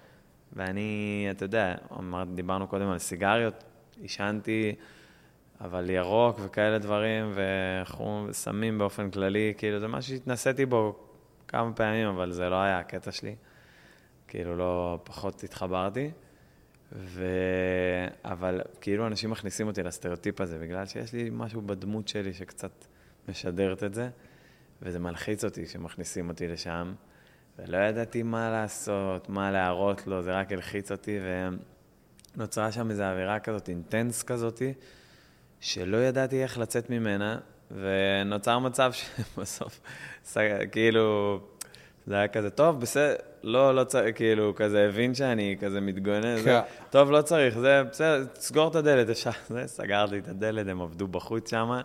[0.53, 3.65] ואני, אתה יודע, אמר, דיברנו קודם על סיגריות,
[4.01, 4.75] עישנתי,
[5.61, 10.99] אבל ירוק וכאלה דברים, ואנחנו סמים באופן כללי, כאילו זה משהו שהתנסיתי בו
[11.49, 13.35] כמה פעמים, אבל זה לא היה הקטע שלי.
[14.29, 16.11] כאילו לא, פחות התחברתי.
[16.93, 17.25] ו...
[18.25, 22.85] אבל כאילו אנשים מכניסים אותי לסטריאוטיפ הזה, בגלל שיש לי משהו בדמות שלי שקצת
[23.29, 24.09] משדרת את זה.
[24.83, 26.95] וזה מלחיץ אותי כשמכניסים אותי לשם,
[27.59, 31.19] ולא ידעתי מה לעשות, מה להראות לו, זה רק הלחיץ אותי,
[32.37, 34.63] ונוצרה שם איזו אווירה כזאת, אינטנס כזאת,
[35.61, 37.39] שלא ידעתי איך לצאת ממנה,
[37.71, 39.81] ונוצר מצב שבסוף,
[40.73, 41.41] כאילו,
[42.07, 46.45] זה היה כזה, טוב, בסדר, לא, לא צריך, כאילו, כזה הבין שאני כזה מתגונן, זה,
[46.45, 46.61] כן.
[46.91, 51.07] טוב, לא צריך, זה, בסדר, סגור את הדלת, אפשר, זה, סגרתי את הדלת, הם עבדו
[51.07, 51.81] בחוץ שם.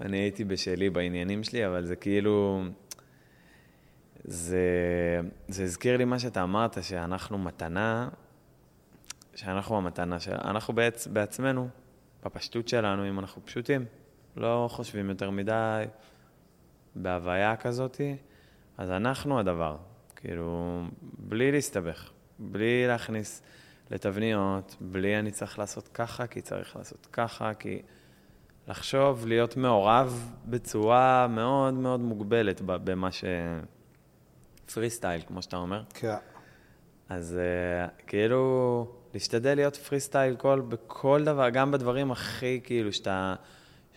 [0.00, 2.64] אני הייתי בשלי בעניינים שלי, אבל זה כאילו...
[4.24, 8.08] זה, זה הזכיר לי מה שאתה אמרת, שאנחנו מתנה,
[9.34, 10.32] שאנחנו המתנה של...
[10.32, 11.68] אנחנו בעצ, בעצמנו,
[12.24, 13.84] בפשטות שלנו, אם אנחנו פשוטים,
[14.36, 15.84] לא חושבים יותר מדי
[16.94, 18.00] בהוויה כזאת,
[18.78, 19.76] אז אנחנו הדבר,
[20.16, 20.80] כאילו,
[21.18, 23.42] בלי להסתבך, בלי להכניס
[23.90, 27.82] לתבניות, בלי אני צריך לעשות ככה, כי צריך לעשות ככה, כי...
[28.70, 33.24] לחשוב, להיות מעורב בצורה מאוד מאוד מוגבלת במה ש...
[34.74, 35.82] פרי סטייל, כמו שאתה אומר.
[35.94, 36.14] כן.
[37.08, 43.34] אז uh, כאילו, להשתדל להיות פרי סטייל כל, בכל דבר, גם בדברים הכי, כאילו, שאתה,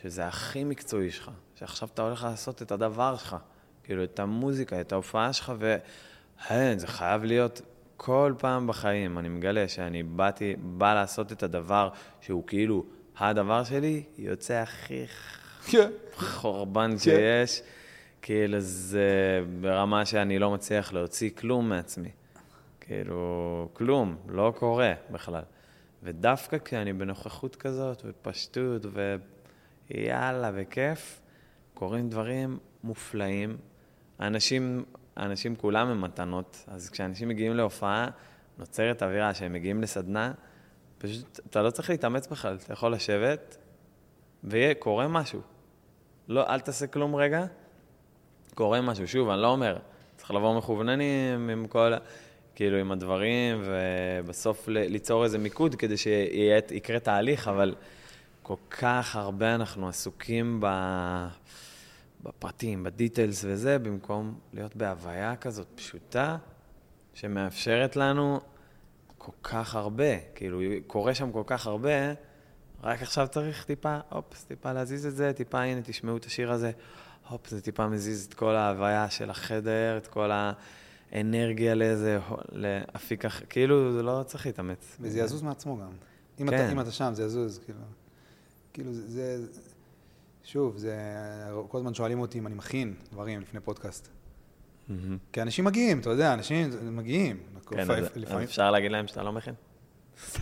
[0.02, 3.36] שזה הכי מקצועי שלך, שעכשיו אתה הולך לעשות את הדבר שלך,
[3.84, 7.62] כאילו, את המוזיקה, את ההופעה שלך, והן, זה חייב להיות
[7.98, 9.18] כל פעם בחיים.
[9.18, 11.90] אני מגלה שאני באתי, בא לעשות את הדבר
[12.22, 12.86] שהוא כאילו
[13.18, 15.06] הדבר שלי יוצא הכי
[15.66, 15.90] כן.
[16.16, 16.98] חורבן כן.
[16.98, 17.62] שיש.
[18.22, 22.10] כאילו זה ברמה שאני לא מצליח להוציא כלום מעצמי.
[22.80, 25.42] כאילו, כלום, לא קורה בכלל.
[26.04, 28.86] ודווקא כשאני בנוכחות כזאת, ופשטות,
[29.90, 31.22] ויאללה, וכיף,
[31.74, 33.58] קורים דברים מופלאים.
[34.20, 34.84] האנשים,
[35.16, 38.10] האנשים כולם הם מתנות, אז כשאנשים מגיעים להופעה,
[38.58, 40.32] נוצרת אווירה שהם מגיעים לסדנה,
[41.04, 43.58] פשוט, אתה לא צריך להתאמץ בכלל, אתה יכול לשבת,
[44.44, 45.42] ויהיה, קורה משהו.
[46.28, 47.46] לא, אל תעשה כלום רגע,
[48.54, 49.08] קורה משהו.
[49.08, 49.78] שוב, אני לא אומר,
[50.18, 51.94] צריך לבוא מכווננים עם כל,
[52.56, 57.76] כאילו, עם הדברים, ובסוף ליצור איזה מיקוד כדי שיקרה תהליך, אבל
[58.44, 60.68] כל כך הרבה אנחנו עסוקים ב...
[62.24, 66.38] בפרטים, בדיטיילס וזה, במקום להיות בהוויה כזאת פשוטה,
[67.14, 68.40] שמאפשרת לנו
[69.26, 72.14] כל כך הרבה, כאילו, קורה שם כל כך הרבה,
[72.84, 76.72] רק עכשיו צריך טיפה, הופ, טיפה להזיז את זה, טיפה, הנה, תשמעו את השיר הזה,
[77.30, 80.32] הופ, זה טיפה מזיז את כל ההוויה של החדר, את כל
[81.12, 82.20] האנרגיה לאיזה,
[82.52, 84.98] לאפיק אחר, כאילו, זה לא צריך להתאמץ.
[85.00, 85.92] וזה יזוז מעצמו גם.
[86.40, 86.56] אם, כן.
[86.56, 87.80] אתה, אם אתה שם, זה יזוז, כאילו.
[88.74, 89.62] כאילו, זה, זה...
[90.44, 90.96] שוב, זה...
[91.68, 94.08] כל הזמן שואלים אותי אם אני מכין דברים לפני פודקאסט.
[94.88, 95.18] מהמם.
[95.32, 97.38] כי אנשים מגיעים, אתה יודע, אנשים מגיעים.
[97.76, 98.44] כן, אז-.
[98.44, 99.54] אפשר להגיד להם שאתה לא מכין?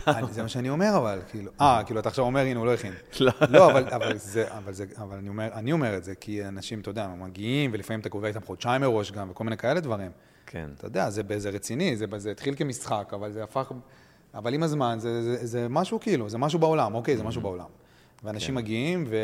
[0.06, 1.50] אני- זה מה שאני אומר, אבל, כאילו...
[1.60, 2.92] אה, כאילו, אתה עכשיו אומר, הנה, הוא לא הכין.
[3.20, 3.32] לא.
[3.48, 6.80] לא, אבל, אבל, זה, אבל, זה, אבל אני, אומר, אני אומר את זה, כי אנשים,
[6.80, 10.10] אתה יודע, מגיעים, ולפעמים אתה קובע איתם חודשיים מראש גם, וכל מיני כאלה דברים.
[10.46, 10.70] כן.
[10.78, 13.72] אתה יודע, זה, זה רציני, זה, זה התחיל כמשחק, אבל זה הפך...
[14.34, 17.66] אבל עם הזמן, זה, זה, זה משהו כאילו, זה משהו בעולם, אוקיי, זה משהו בעולם.
[18.24, 18.60] ואנשים כן.
[18.60, 19.16] מגיעים, ו...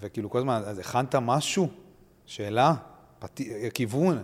[0.00, 1.68] וכאילו כל הזמן, אז הכנת משהו?
[2.26, 2.74] שאלה?
[3.18, 3.40] פת...
[3.74, 4.22] כיוון?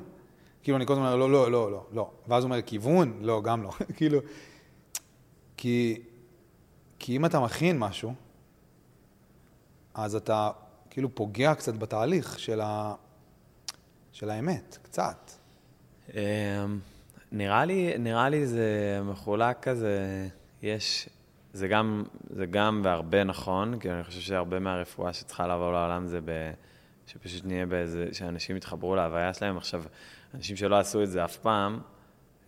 [0.69, 2.11] כאילו, אני הזמן אומר, לא, לא, לא, לא, לא.
[2.29, 3.19] ואז הוא אומר, כיוון?
[3.21, 3.71] לא, גם לא.
[3.97, 4.21] כאילו,
[5.57, 6.03] כי,
[6.99, 8.15] כי אם אתה מכין משהו,
[9.95, 10.51] אז אתה
[10.91, 12.95] כאילו פוגע קצת בתהליך של, ה...
[14.13, 15.31] של האמת, קצת.
[16.15, 16.19] אמ,
[17.33, 20.29] נראה לי, נראה לי זה מחולק כזה,
[20.63, 21.09] יש,
[21.53, 26.21] זה גם, זה גם והרבה נכון, כי אני חושב שהרבה מהרפואה שצריכה לעבור לעולם זה
[26.25, 26.51] ב...
[27.09, 29.57] שפשוט נהיה באיזה, שאנשים יתחברו להוויה שלהם.
[29.57, 29.83] עכשיו,
[30.35, 31.81] אנשים שלא עשו את זה אף פעם,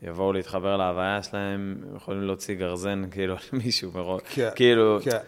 [0.03, 4.23] יבואו להתחבר להוויה שלהם, הם יכולים להוציא גרזן כאילו למישהו מראש.
[4.35, 5.19] כן, כאילו, כן.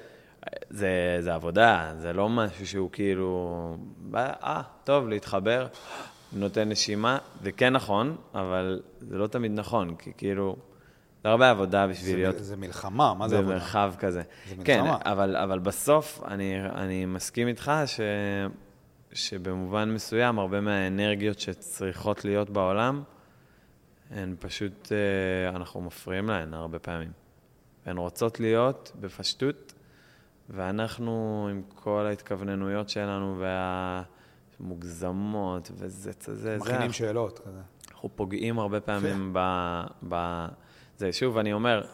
[0.71, 3.77] זה, זה עבודה, זה לא משהו שהוא כאילו,
[4.15, 5.67] אה, טוב, להתחבר,
[6.33, 10.57] נותן נשימה, זה כן נכון, אבל זה לא תמיד נכון, כי כאילו,
[11.23, 13.55] זה הרבה עבודה בשביל זה, להיות זה מלחמה, מה זה עבודה?
[13.55, 14.23] במרחב כזה.
[14.49, 14.99] זה כן, מלחמה.
[15.05, 18.01] אבל, אבל בסוף אני, אני מסכים איתך ש,
[19.15, 23.03] שבמובן מסוים, הרבה מהאנרגיות שצריכות להיות בעולם,
[24.11, 27.11] הן פשוט, אה, אנחנו מפריעים להן הרבה פעמים.
[27.87, 29.75] הן רוצות להיות בפשטות,
[30.51, 33.45] ואנחנו עם כל ההתכווננויות שלנו
[34.61, 37.61] והמוגזמות, וזה, זה, זה, מכינים שאלות כזה.
[37.93, 39.39] אנחנו פוגעים הרבה פעמים ב...
[40.09, 40.47] ב...
[40.97, 41.87] זה, שוב, אני אומר,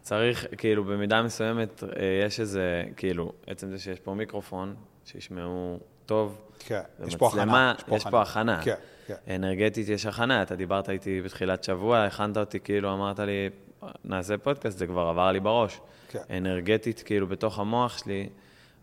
[0.00, 1.88] צריך, כאילו, במידה מסוימת, אה,
[2.26, 7.74] יש איזה, כאילו, עצם זה שיש פה מיקרופון, שישמעו טוב, כן, יש פה הכנה.
[7.92, 8.62] יש פה הכנה.
[8.62, 8.74] כן,
[9.06, 9.14] כן.
[9.34, 13.50] אנרגטית יש הכנה, אתה דיברת איתי בתחילת שבוע, הכנת אותי, כאילו, אמרת לי,
[14.04, 15.80] נעשה פודקאסט, זה כבר עבר לי בראש.
[16.08, 16.20] כן.
[16.30, 18.28] אנרגטית, כאילו, בתוך המוח שלי,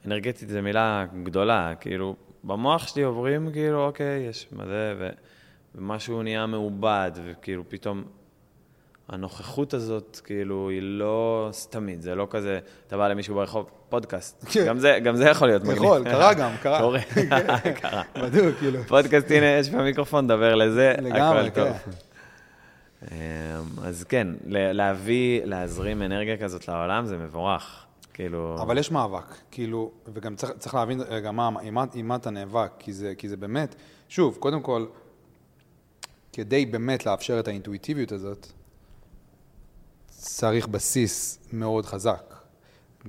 [0.06, 5.10] אנרגטית זו מילה גדולה, כאילו, במוח שלי עוברים, כאילו, אוקיי, יש מזה, ו...
[5.76, 8.04] ומשהו נהיה מעובד, וכאילו, פתאום
[9.10, 14.46] הנוכחות הזאת, כאילו, היא לא סתמית, זה לא כזה, אתה בא למישהו ברחוב, פודקאסט.
[14.50, 14.66] כן.
[14.68, 15.84] גם זה, גם זה יכול להיות מגניב.
[15.84, 16.80] יכול, קרה גם, קרה.
[16.84, 17.00] קורה,
[17.82, 18.04] קרה.
[18.24, 18.84] בדיוק, כאילו.
[18.84, 21.68] פודקאסט, הנה, יש פה מיקרופון, דבר לזה, הכל טוב.
[21.68, 21.92] כן.
[23.12, 23.18] אמ,
[23.84, 27.86] אז כן, להביא, להזרים אנרגיה כזאת לעולם זה מבורך.
[28.14, 28.58] כאילו...
[28.62, 32.30] אבל יש מאבק, כאילו, וגם צריך, צריך להבין רגע מה, עם, מה- עם מה אתה
[32.30, 33.76] נאבק, כי זה, כי זה באמת,
[34.10, 34.86] שוב, קודם כל,
[36.34, 38.48] כדי באמת לאפשר את האינטואיטיביות הזאת,
[40.22, 42.34] צריך בסיס מאוד חזק.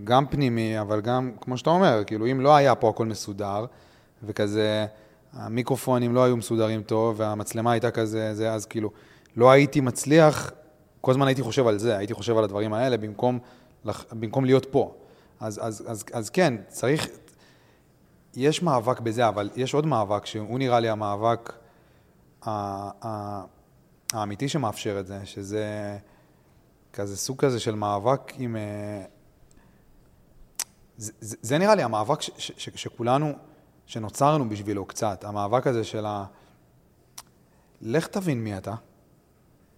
[0.04, 3.64] גם פנימי, אבל גם, כמו שאתה אומר, כאילו, אם לא היה פה הכל מסודר,
[4.22, 4.86] וכזה,
[5.32, 8.90] המיקרופונים לא היו מסודרים טוב, והמצלמה הייתה כזה, זה, אז כאילו,
[9.36, 10.52] לא הייתי מצליח,
[11.00, 13.38] כל הזמן הייתי חושב על זה, הייתי חושב על הדברים האלה, במקום,
[14.12, 14.94] במקום להיות פה.
[15.40, 17.08] אז, אז, אז, אז כן, צריך,
[18.36, 21.52] יש מאבק בזה, אבל יש עוד מאבק, שהוא נראה לי המאבק
[22.42, 22.50] ה-
[23.06, 23.44] ה-
[24.12, 25.96] האמיתי שמאפשר את זה, שזה
[26.92, 28.56] כזה סוג כזה של מאבק עם...
[28.56, 29.04] אה,
[30.96, 33.32] זה, זה, זה נראה לי המאבק ש, ש, ש, שכולנו,
[33.86, 36.24] שנוצרנו בשבילו קצת, המאבק הזה של ה...
[37.82, 38.74] לך תבין מי אתה,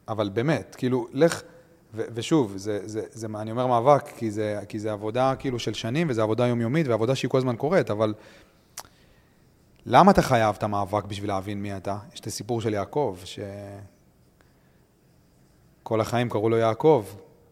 [0.09, 1.43] אבל באמת, כאילו, לך,
[1.95, 5.75] ו, ושוב, זה, זה, זה, אני אומר מאבק, כי זה, כי זה עבודה כאילו של
[5.75, 8.15] שנים, וזו עבודה יומיומית, ועבודה שהיא כל הזמן קורית, אבל
[9.87, 11.99] למה אתה חייב את המאבק בשביל להבין מי אתה?
[12.15, 13.17] יש את הסיפור של יעקב,
[15.83, 17.05] שכל החיים קראו לו יעקב,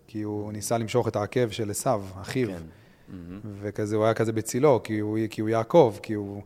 [0.06, 2.48] כי הוא ניסה למשוך את העקב של עשיו, אחיו.
[2.48, 2.62] כן.
[3.08, 3.40] מהמם.
[3.60, 6.42] וכזה, הוא היה כזה בצילו, כי הוא, כי הוא יעקב, כי הוא...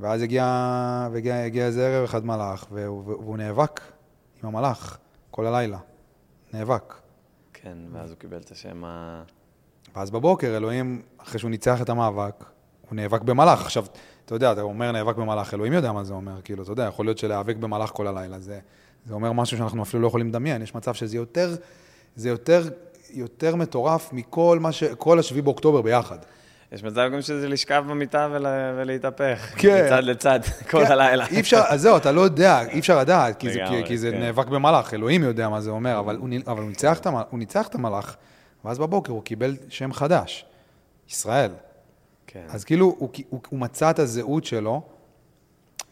[0.00, 0.44] ואז הגיע,
[1.12, 3.80] והגיע, הגיע איזה ערב אחד מלאך, והוא, והוא נאבק
[4.42, 4.98] עם המלאך
[5.30, 5.78] כל הלילה.
[6.54, 6.94] נאבק.
[7.52, 9.22] כן, ואז הוא קיבל את השם ה...
[9.96, 12.44] ואז בבוקר, אלוהים, אחרי שהוא ניצח את המאבק,
[12.88, 13.60] הוא נאבק במלאך.
[13.60, 13.84] עכשיו,
[14.24, 16.42] אתה יודע, אתה אומר נאבק במלאך, אלוהים יודע מה זה אומר.
[16.42, 18.60] כאילו, אתה יודע, יכול להיות שלהיאבק במלאך כל הלילה, זה,
[19.06, 20.62] זה אומר משהו שאנחנו אפילו לא יכולים לדמיין.
[20.62, 21.54] יש מצב שזה יותר,
[22.16, 22.68] זה יותר,
[23.10, 24.84] יותר מטורף מכל מה ש...
[24.84, 26.18] כל השביעי באוקטובר ביחד.
[26.72, 29.52] יש מצב גם שזה לשכב במיטה ול, ולהתהפך.
[29.56, 29.84] כן.
[29.86, 30.40] מצד לצד,
[30.70, 31.26] כל כן, הלילה.
[31.26, 34.10] אי אפשר, אז זהו, אתה לא יודע, אי אפשר לדעת, כי זה, כי, כי זה
[34.10, 34.20] כן.
[34.20, 37.38] נאבק במלאך, אלוהים יודע מה זה אומר, אבל הוא, אבל הוא, ניצח את, המ- הוא
[37.38, 38.16] ניצח את המלאך,
[38.64, 40.44] ואז בבוקר הוא קיבל שם חדש,
[41.10, 41.50] ישראל.
[42.26, 42.44] כן.
[42.48, 44.82] אז כאילו, הוא, הוא, הוא מצא את הזהות שלו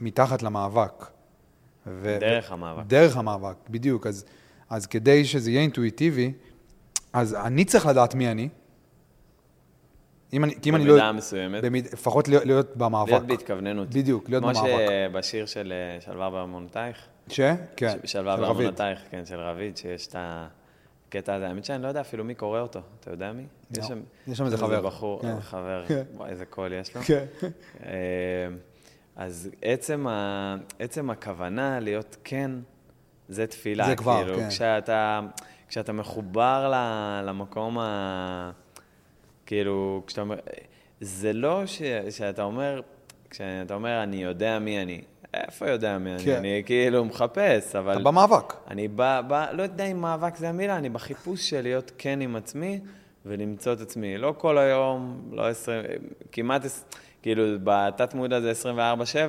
[0.00, 1.06] מתחת למאבק.
[1.86, 2.82] ו- דרך המאבק.
[2.86, 4.06] דרך המאבק, בדיוק.
[4.06, 4.24] אז,
[4.70, 6.32] אז כדי שזה יהיה אינטואיטיבי,
[7.12, 8.48] אז אני צריך לדעת מי אני.
[10.32, 10.90] אם אני, כי אם אני לא...
[10.92, 11.64] במידה מסוימת.
[11.64, 13.10] במיד, לפחות להיות, להיות במאבק.
[13.10, 13.88] להיות בהתכווננות.
[13.88, 14.58] בדיוק, להיות במאבק.
[14.60, 14.68] כמו
[15.12, 16.96] שבשיר של אה, שלווה באמונותייך,
[17.28, 17.40] ש?
[17.76, 17.96] כן.
[18.04, 18.36] ש- שלווה.
[18.36, 21.48] באמונותייך, כן, של רביד, שיש את הקטע הזה.
[21.48, 23.42] האמת שאני לא יודע אפילו מי קורא אותו, אתה יודע מי?
[23.42, 23.80] לא.
[23.82, 24.80] יש שם- יש שם איזה חבר.
[24.80, 25.40] בחור, כן.
[25.40, 26.02] חבר, כן.
[26.26, 27.02] איזה קול יש לו.
[29.16, 32.50] אז עצם, ה, עצם הכוונה להיות כן,
[33.28, 33.86] זה תפילה.
[33.86, 34.48] זה כבר, כאילו, כן.
[34.48, 35.20] כשאתה,
[35.68, 36.76] כשאתה מחובר ל,
[37.28, 38.50] למקום ה...
[39.46, 40.36] כאילו, כשאתה אומר...
[41.00, 42.80] זה לא ש, שאתה אומר,
[43.30, 45.00] כשאתה אומר, אני יודע מי אני.
[45.34, 46.24] איפה יודע מי אני?
[46.24, 46.36] כן.
[46.36, 47.92] אני כאילו מחפש, אבל...
[47.92, 48.54] אתה במאבק.
[48.68, 52.36] אני בא, בא, לא יודע אם מאבק זה המילה, אני בחיפוש של להיות כן עם
[52.36, 52.80] עצמי
[53.26, 54.18] ולמצוא את עצמי.
[54.18, 55.84] לא כל היום, לא עשרים,
[56.32, 56.62] כמעט,
[57.22, 58.66] כאילו, בתת מודע זה 24-7,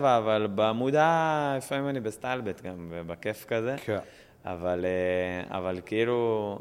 [0.01, 3.75] אבל במודע, לפעמים אני בסטיילבט גם, ובכיף כזה.
[3.85, 3.97] כן.
[4.45, 6.59] אבל, אה, אבל כאילו,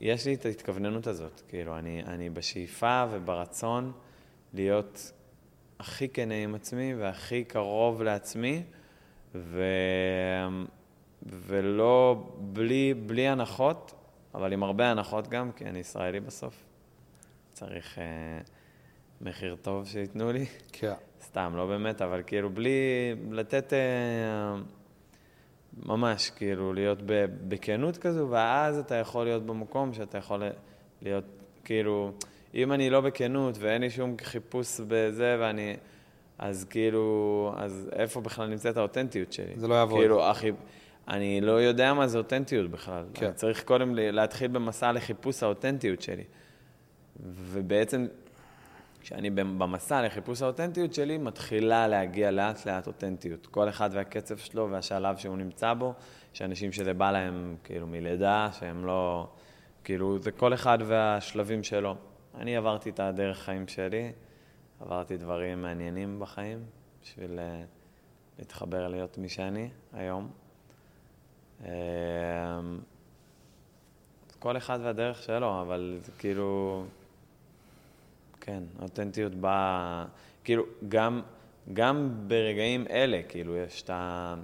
[0.00, 1.42] יש לי את ההתכווננות הזאת.
[1.48, 3.92] כאילו, אני, אני בשאיפה וברצון
[4.54, 5.12] להיות
[5.80, 8.62] הכי כנה עם עצמי והכי קרוב לעצמי,
[9.34, 9.62] ו...
[11.22, 13.94] ולא, בלי, בלי הנחות,
[14.34, 16.64] אבל עם הרבה הנחות גם, כי אני ישראלי בסוף.
[17.52, 18.04] צריך אה,
[19.20, 20.46] מחיר טוב שייתנו לי.
[20.72, 20.92] כן.
[21.22, 22.70] סתם, לא באמת, אבל כאילו בלי
[23.30, 24.56] לתת אה,
[25.86, 30.42] ממש, כאילו להיות ב, בכנות כזו, ואז אתה יכול להיות במקום שאתה יכול
[31.02, 31.24] להיות,
[31.64, 32.12] כאילו,
[32.54, 35.76] אם אני לא בכנות ואין לי שום חיפוש בזה, ואני,
[36.38, 39.52] אז כאילו, אז איפה בכלל נמצאת האותנטיות שלי?
[39.56, 40.00] זה לא יעבוד.
[40.00, 40.52] כאילו, אחי,
[41.08, 43.04] אני לא יודע מה זה אותנטיות בכלל.
[43.14, 43.26] כן.
[43.26, 46.24] אני צריך קודם להתחיל במסע לחיפוש האותנטיות שלי.
[47.26, 48.06] ובעצם
[49.00, 53.46] כשאני במסע לחיפוש האותנטיות שלי, מתחילה להגיע לאט לאט אותנטיות.
[53.46, 55.94] כל אחד והקצב שלו והשלב שהוא נמצא בו,
[56.34, 59.28] יש אנשים שזה בא להם כאילו מלידה, שהם לא...
[59.84, 61.96] כאילו, זה כל אחד והשלבים שלו.
[62.34, 64.12] אני עברתי את הדרך חיים שלי,
[64.80, 66.58] עברתי דברים מעניינים בחיים,
[67.02, 67.42] בשביל uh,
[68.38, 70.30] להתחבר להיות מי שאני היום.
[71.62, 71.66] Uh,
[74.38, 76.84] כל אחד והדרך שלו, אבל כאילו...
[78.48, 80.04] כן, האותנטיות באה,
[80.44, 81.22] כאילו, גם,
[81.72, 84.34] גם ברגעים אלה, כאילו, יש את ה...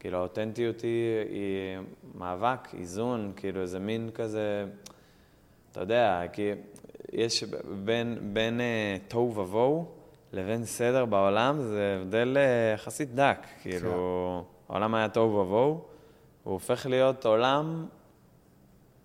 [0.00, 1.78] כאילו, האותנטיות היא, היא
[2.14, 4.64] מאבק, איזון, כאילו, איזה מין כזה,
[5.72, 6.50] אתה יודע, כי
[7.12, 7.44] יש
[7.84, 9.86] בין, בין אה, תוהו ובוהו
[10.32, 15.80] לבין סדר בעולם, זה הבדל אה, יחסית דק, כאילו, העולם היה תוהו ובוהו,
[16.44, 17.86] הוא הופך להיות עולם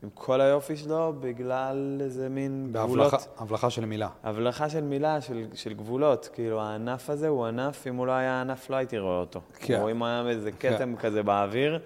[0.03, 3.11] עם כל היופי שלו בגלל איזה מין גבולות.
[3.11, 4.09] בהבלחה הבלחה של מילה.
[4.23, 6.29] הבלחה של מילה, של, של גבולות.
[6.33, 9.41] כאילו, הענף הזה הוא ענף, אם הוא לא היה ענף, לא הייתי רואה אותו.
[9.59, 9.81] כן.
[9.81, 10.75] או אם היה איזה כן.
[10.75, 11.79] כתם כזה באוויר,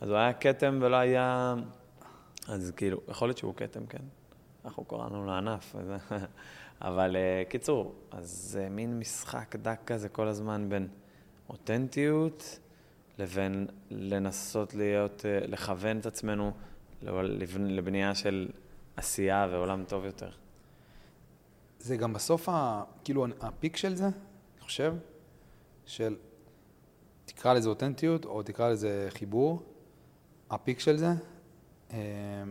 [0.00, 1.54] אז הוא היה כתם ולא היה...
[2.48, 4.02] אז כאילו, יכול להיות שהוא כתם, כן.
[4.64, 5.76] אנחנו קראנו לו ענף.
[5.76, 5.90] אז...
[6.82, 10.88] אבל אה, קיצור, אז זה מין משחק דק כזה כל הזמן בין
[11.48, 12.58] אותנטיות
[13.18, 16.52] לבין לנסות להיות, אה, לכוון את עצמנו
[17.02, 18.48] לבנייה של
[18.96, 20.30] עשייה ועולם טוב יותר.
[21.78, 24.94] זה גם בסוף, ה, כאילו, הפיק של זה, אני חושב,
[25.86, 26.16] של,
[27.24, 29.62] תקרא לזה אותנטיות, או תקרא לזה חיבור,
[30.50, 31.08] הפיק של זה,
[31.92, 31.98] אה,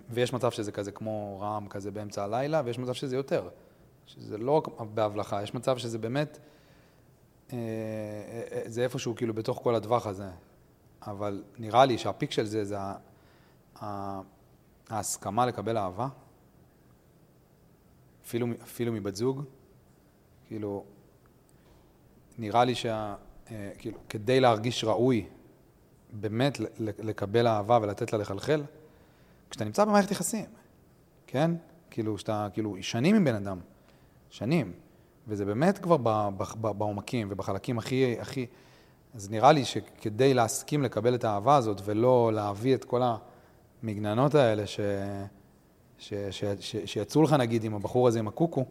[0.10, 3.50] ויש מצב שזה כזה כמו רעם כזה באמצע הלילה, ויש מצב שזה יותר.
[4.06, 6.40] שזה לא רק בהבלחה, יש מצב שזה באמת,
[7.54, 10.30] אה, אה, זה איפשהו כאילו בתוך כל הטווח הזה.
[11.02, 12.78] אבל נראה לי שהפיק של זה, זה
[13.82, 14.22] ה-
[14.90, 16.08] ההסכמה לקבל אהבה,
[18.26, 19.44] אפילו, אפילו מבת זוג,
[20.48, 20.84] כאילו,
[22.38, 23.16] נראה לי שה...
[23.52, 25.26] אה, כאילו, כדי להרגיש ראוי,
[26.14, 28.64] באמת לקבל אהבה ולתת לה לחלחל,
[29.50, 30.46] כשאתה נמצא במערכת יחסים,
[31.28, 31.52] כן?
[31.90, 33.60] כאילו, שאתה, כאילו, שנים עם בן אדם,
[34.30, 34.74] שנים,
[35.28, 35.98] וזה באמת כבר
[36.74, 38.46] בעומקים ובחלקים הכי, הכי...
[39.14, 43.02] אז נראה לי שכדי להסכים לקבל את האהבה הזאת ולא להביא את כל
[43.84, 44.80] המגננות האלה ש...
[46.00, 46.14] ש...
[46.32, 46.44] ש...
[46.60, 46.76] ש...
[46.86, 48.66] שיצאו לך נגיד עם הבחור הזה עם הקוקו,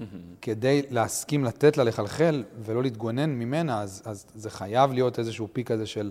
[0.42, 5.68] כדי להסכים לתת לה לחלחל ולא להתגונן ממנה, אז, אז זה חייב להיות איזשהו פיק
[5.68, 6.10] כזה של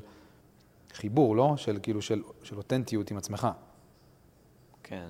[0.94, 1.54] חיבור, לא?
[1.58, 3.48] של כאילו, של, של אותנטיות עם עצמך.
[4.84, 5.08] כן.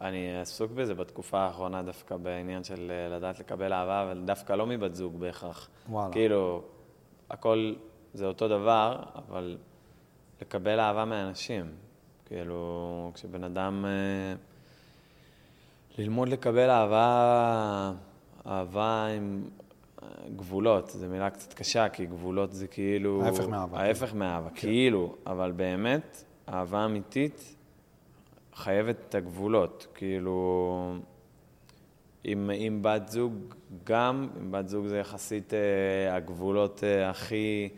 [0.00, 4.66] אני עסוק בזה בתקופה האחרונה דווקא בעניין של אה, לדעת לקבל אהבה, אבל דווקא לא
[4.66, 5.68] מבת זוג בהכרח.
[5.88, 6.12] וואלה.
[6.12, 6.62] כאילו,
[7.30, 7.74] הכל
[8.14, 9.58] זה אותו דבר, אבל
[10.40, 11.66] לקבל אהבה מאנשים.
[12.30, 13.84] כאילו, כשבן אדם...
[13.84, 14.34] אה,
[15.98, 17.92] ללמוד לקבל אהבה,
[18.46, 19.44] אהבה עם
[20.02, 23.24] אה, גבולות, זו מילה קצת קשה, כי גבולות זה כאילו...
[23.24, 23.80] ההפך מאהבה.
[23.80, 27.56] ההפך מאהבה, כאילו, אבל באמת, אהבה אמיתית
[28.54, 29.86] חייבת את הגבולות.
[29.94, 30.98] כאילו,
[32.24, 33.54] עם, עם בת זוג
[33.84, 37.68] גם, עם בת זוג זה יחסית אה, הגבולות אה, הכי,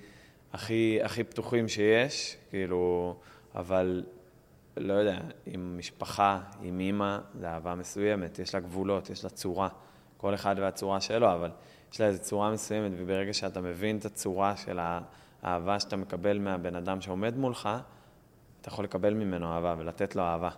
[0.52, 3.14] הכי, הכי פתוחים שיש, כאילו,
[3.54, 4.04] אבל
[4.76, 9.68] לא יודע, עם משפחה, עם אימא, זה אהבה מסוימת, יש לה גבולות, יש לה צורה,
[10.16, 11.50] כל אחד והצורה שלו, אבל
[11.92, 14.78] יש לה איזו צורה מסוימת, וברגע שאתה מבין את הצורה של
[15.42, 17.68] האהבה שאתה מקבל מהבן אדם שעומד מולך,
[18.60, 20.50] אתה יכול לקבל ממנו אהבה ולתת לו אהבה.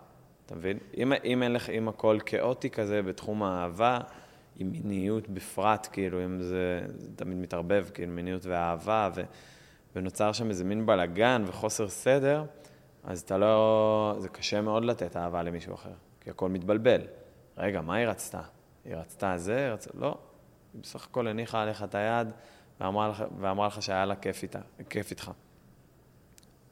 [0.46, 0.78] אתה מבין?
[0.96, 3.98] אם, אם אין לך, אם הכל כאוטי כזה בתחום האהבה,
[4.56, 9.22] עם מיניות בפרט, כאילו, אם זה, זה תמיד מתערבב, כאילו, מיניות ואהבה, ו,
[9.96, 12.44] ונוצר שם איזה מין בלאגן וחוסר סדר,
[13.04, 14.16] אז אתה לא...
[14.18, 17.00] זה קשה מאוד לתת אהבה למישהו אחר, כי הכל מתבלבל.
[17.56, 18.40] רגע, מה היא רצתה?
[18.84, 19.56] היא רצתה זה?
[19.56, 19.90] היא רצתה...
[19.98, 20.18] לא.
[20.74, 22.28] היא בסך הכל הניחה עליך את היד
[22.80, 24.58] ואמרה לך, ואמרה לך שהיה לה כיף, איתה,
[24.90, 25.30] כיף איתך.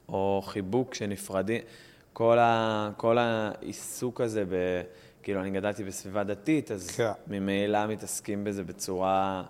[0.09, 1.61] או חיבוק שנפרדים,
[2.13, 4.81] כל, ה, כל העיסוק הזה, ב,
[5.23, 7.11] כאילו, אני גדלתי בסביבה דתית, אז כן.
[7.27, 9.43] ממילא מתעסקים בזה בצורה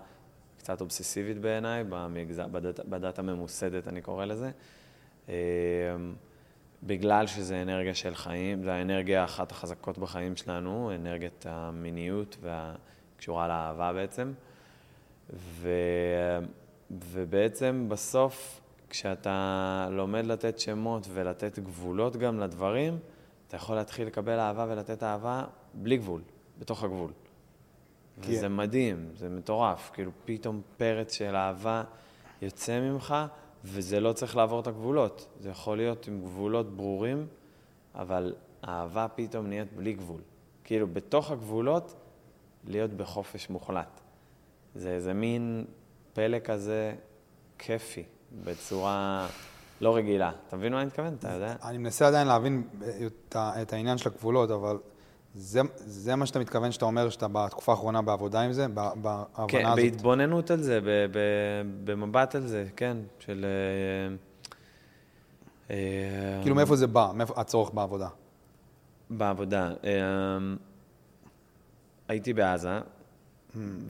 [0.58, 4.50] קצת אובססיבית בעיניי, במגזר, בדת, בדת הממוסדת, אני קורא לזה.
[6.86, 13.92] בגלל שזה אנרגיה של חיים, זו האנרגיה אחת החזקות בחיים שלנו, אנרגיית המיניות והקשורה לאהבה
[13.92, 14.32] בעצם.
[15.32, 15.68] ו...
[16.90, 18.60] ובעצם בסוף,
[18.90, 22.98] כשאתה לומד לתת שמות ולתת גבולות גם לדברים,
[23.48, 26.20] אתה יכול להתחיל לקבל אהבה ולתת אהבה בלי גבול,
[26.58, 27.10] בתוך הגבול.
[28.22, 28.30] כן.
[28.30, 29.90] וזה מדהים, זה מטורף.
[29.94, 31.82] כאילו, פתאום פרץ של אהבה
[32.42, 33.14] יוצא ממך,
[33.64, 35.26] וזה לא צריך לעבור את הגבולות.
[35.40, 37.26] זה יכול להיות עם גבולות ברורים,
[37.94, 38.34] אבל
[38.68, 40.20] אהבה פתאום נהיית בלי גבול.
[40.64, 41.94] כאילו, בתוך הגבולות,
[42.64, 44.00] להיות בחופש מוחלט.
[44.74, 45.64] זה איזה מין
[46.12, 46.94] פלא כזה
[47.58, 48.02] כיפי,
[48.44, 49.28] בצורה
[49.80, 50.32] לא רגילה.
[50.48, 51.14] אתה מבין מה אני מתכוון?
[51.14, 51.54] אתה יודע?
[51.62, 52.68] אני מנסה עדיין להבין
[53.36, 54.78] את, העניין של הגבולות, אבל
[55.34, 59.66] זה, זה מה שאתה מתכוון שאתה אומר שאתה בתקופה האחרונה בעבודה עם זה, בהבנה כן,
[59.66, 59.76] הזאת?
[59.78, 63.44] בהתבוננות על זה, ב- ב- במבט על זה, כן, של...
[63.44, 64.16] אה,
[65.70, 68.08] אה, כאילו מאיפה זה בא, מאיפה הצורך בעבודה?
[69.10, 69.72] בעבודה.
[69.84, 70.38] אה,
[72.08, 72.80] הייתי בעזה,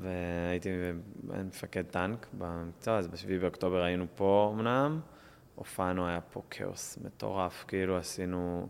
[0.00, 0.70] והייתי
[1.22, 5.00] מפקד טנק במקצוע, אז ב-7 באוקטובר היינו פה אמנם,
[5.54, 8.68] הופענו, היה פה כאוס מטורף, כאילו עשינו,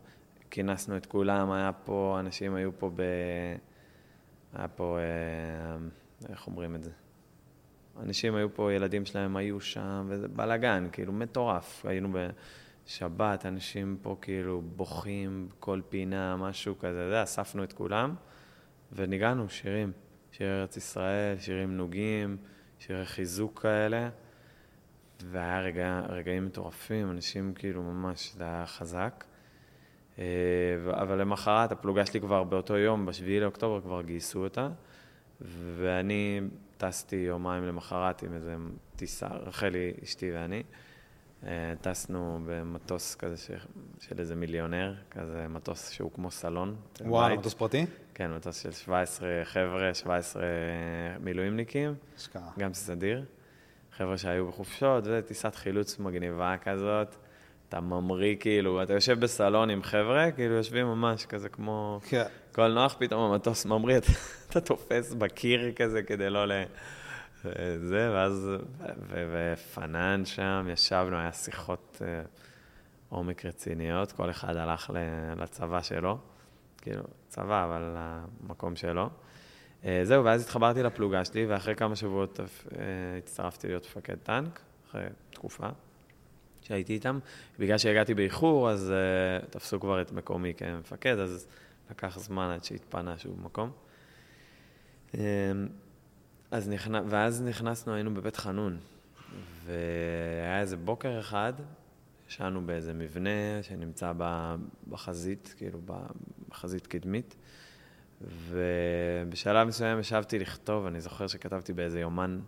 [0.55, 3.03] כינסנו את כולם, היה פה, אנשים היו פה ב...
[4.53, 5.77] היה פה, אה,
[6.29, 6.91] איך אומרים את זה?
[8.03, 11.87] אנשים היו פה, ילדים שלהם היו שם, וזה בלאגן, כאילו מטורף.
[11.87, 12.09] היינו
[12.87, 18.15] בשבת, אנשים פה כאילו בוכים בכל פינה, משהו כזה, זה, אספנו את כולם,
[18.93, 19.93] וניגענו שירים.
[20.33, 22.37] שירי ארץ ישראל, שירים נוגים,
[22.79, 24.09] שירי חיזוק כאלה,
[25.25, 29.25] והיה רגע, רגעים מטורפים, אנשים כאילו ממש, זה היה חזק.
[30.19, 30.25] אה,
[31.03, 34.69] אבל למחרת, הפלוגה שלי כבר באותו יום, ב-7 לאוקטובר, כבר גייסו אותה,
[35.77, 36.41] ואני
[36.77, 38.57] טסתי יומיים למחרת עם איזה
[38.97, 40.63] טיסה, רחלי, אשתי ואני.
[41.47, 43.51] אה, טסנו במטוס כזה ש...
[44.01, 46.77] של איזה מיליונר, כזה מטוס שהוא כמו סלון.
[47.01, 47.39] וואלה, בית.
[47.39, 47.87] מטוס פרטי?
[48.15, 50.43] כן, מטוס של 17 חבר'ה, 17
[51.21, 52.51] מילואימניקים, השקעה.
[52.59, 53.25] גם סדיר.
[53.97, 57.17] חבר'ה שהיו בחופשות, וטיסת חילוץ מגניבה כזאת.
[57.75, 62.01] אתה ממריא כאילו, אתה יושב בסלון עם חבר'ה, כאילו יושבים ממש כזה כמו...
[62.09, 62.25] כן.
[62.53, 64.13] כל נוח, פתאום המטוס ממריא, אתה,
[64.51, 66.53] אתה תופס בקיר כזה כדי לא ל...
[67.79, 68.51] זה, ואז...
[69.09, 72.23] ופנן שם, ישבנו, היה שיחות אה,
[73.09, 76.19] עומק רציניות, כל אחד הלך ל- לצבא שלו,
[76.83, 79.09] כאילו, צבא, אבל למקום שלו.
[79.85, 82.47] אה, זהו, ואז התחברתי לפלוגה שלי, ואחרי כמה שבועות אה,
[83.19, 84.61] הצטרפתי להיות מפקד טנק,
[84.91, 85.69] אחרי תקופה
[86.65, 87.19] שהייתי איתם.
[87.59, 91.47] בגלל שהגעתי באיחור, אז uh, תפסו כבר את מקומי כמפקד, אז
[91.91, 93.71] לקח זמן עד שהתפנה שוב מקום.
[95.13, 95.17] Um,
[96.51, 96.95] אז נכנ...
[97.09, 98.79] ואז נכנסנו, היינו בבית חנון,
[99.65, 101.53] והיה איזה בוקר אחד,
[102.29, 104.13] ישנו באיזה מבנה שנמצא
[104.89, 105.79] בחזית, כאילו
[106.49, 107.37] בחזית קדמית,
[108.49, 112.41] ובשלב מסוים ישבתי לכתוב, אני זוכר שכתבתי באיזה יומן,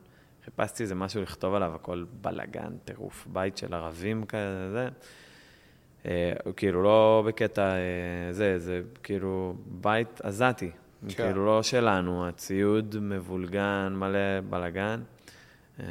[0.47, 4.89] חיפשתי איזה משהו לכתוב עליו, הכל בלאגן, טירוף, בית של ערבים כזה,
[6.07, 10.71] אה, כאילו, לא בקטע אה, זה, זה כאילו בית עזתי.
[11.09, 11.25] כן.
[11.25, 15.03] כאילו, לא שלנו, הציוד מבולגן, מלא בלאגן.
[15.81, 15.87] אה,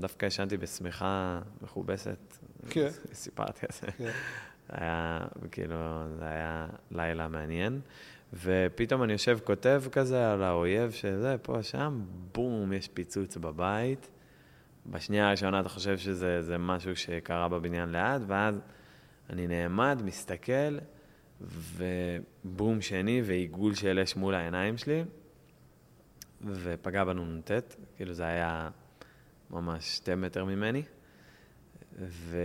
[0.00, 2.38] דווקא ישנתי בשמיכה מכובסת.
[2.70, 2.88] כן.
[3.12, 3.92] סיפרתי על זה.
[3.92, 4.10] כן.
[4.68, 5.20] היה,
[5.50, 5.76] כאילו,
[6.18, 7.80] זה היה לילה מעניין.
[8.32, 12.04] ופתאום אני יושב, כותב כזה על האויב שזה, פה, שם,
[12.34, 14.10] בום, יש פיצוץ בבית.
[14.86, 18.60] בשנייה הראשונה אתה חושב שזה משהו שקרה בבניין ליד, ואז
[19.30, 20.78] אני נעמד, מסתכל,
[21.40, 25.04] ובום שני, ועיגול של אש מול העיניים שלי,
[26.44, 27.50] ופגע בנו נ"ט,
[27.96, 28.70] כאילו זה היה
[29.50, 30.82] ממש שתי מטר ממני.
[31.98, 32.36] ו...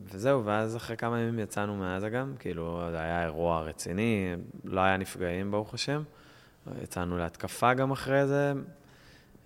[0.00, 4.34] וזהו, ואז אחרי כמה ימים יצאנו מעזה גם, כאילו, זה היה אירוע רציני,
[4.64, 6.02] לא היה נפגעים, ברוך השם.
[6.82, 8.52] יצאנו להתקפה גם אחרי זה,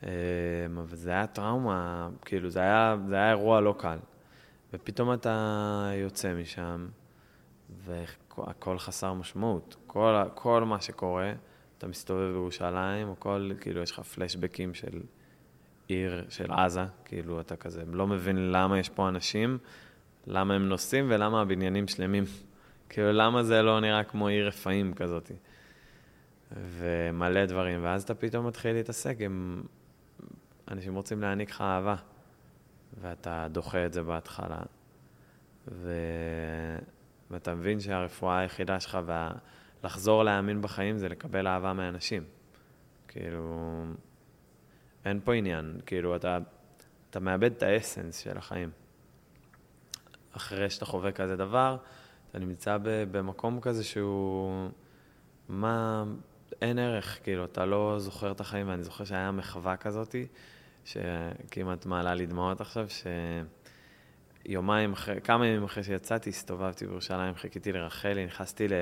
[0.03, 0.09] אמ,
[0.79, 3.99] אבל זה היה טראומה, כאילו, זה היה, זה היה אירוע לא קל.
[4.73, 6.89] ופתאום אתה יוצא משם,
[7.85, 9.77] והכל חסר משמעות.
[9.87, 11.33] כל, כל מה שקורה,
[11.79, 15.01] אתה מסתובב בירושלים, או כל, כאילו, יש לך פלשבקים של
[15.89, 19.59] עיר, של עזה, כאילו, אתה כזה לא מבין למה יש פה אנשים.
[20.27, 22.25] למה הם נוסעים ולמה הבניינים שלמים.
[22.89, 25.31] כאילו, למה זה לא נראה כמו עיר רפאים כזאת?
[26.57, 29.63] ומלא דברים, ואז אתה פתאום מתחיל להתעסק עם...
[30.71, 31.97] אנשים רוצים להעניק לך אהבה,
[33.01, 34.61] ואתה דוחה את זה בהתחלה.
[35.69, 35.93] ו...
[37.31, 38.99] ואתה מבין שהרפואה היחידה שלך,
[39.83, 42.25] ולחזור להאמין בחיים זה לקבל אהבה מאנשים.
[43.09, 43.85] כאילו,
[45.05, 46.39] אין פה עניין, כאילו, אתה,
[47.11, 48.71] אתה מאבד את האסנס של החיים.
[50.37, 51.77] אחרי שאתה חווה כזה דבר,
[52.31, 54.69] אתה נמצא במקום כזה שהוא...
[55.49, 56.05] מה...
[56.63, 60.27] אין ערך, כאילו, אתה לא זוכר את החיים, ואני זוכר שהיה מחווה כזאתי,
[60.85, 62.87] שכמעט מעלה לי דמעות עכשיו,
[64.45, 68.73] שיומיים אחרי, כמה ימים אחרי שיצאתי, הסתובבתי בירושלים, חיכיתי לרחלי, נכנסתי ל...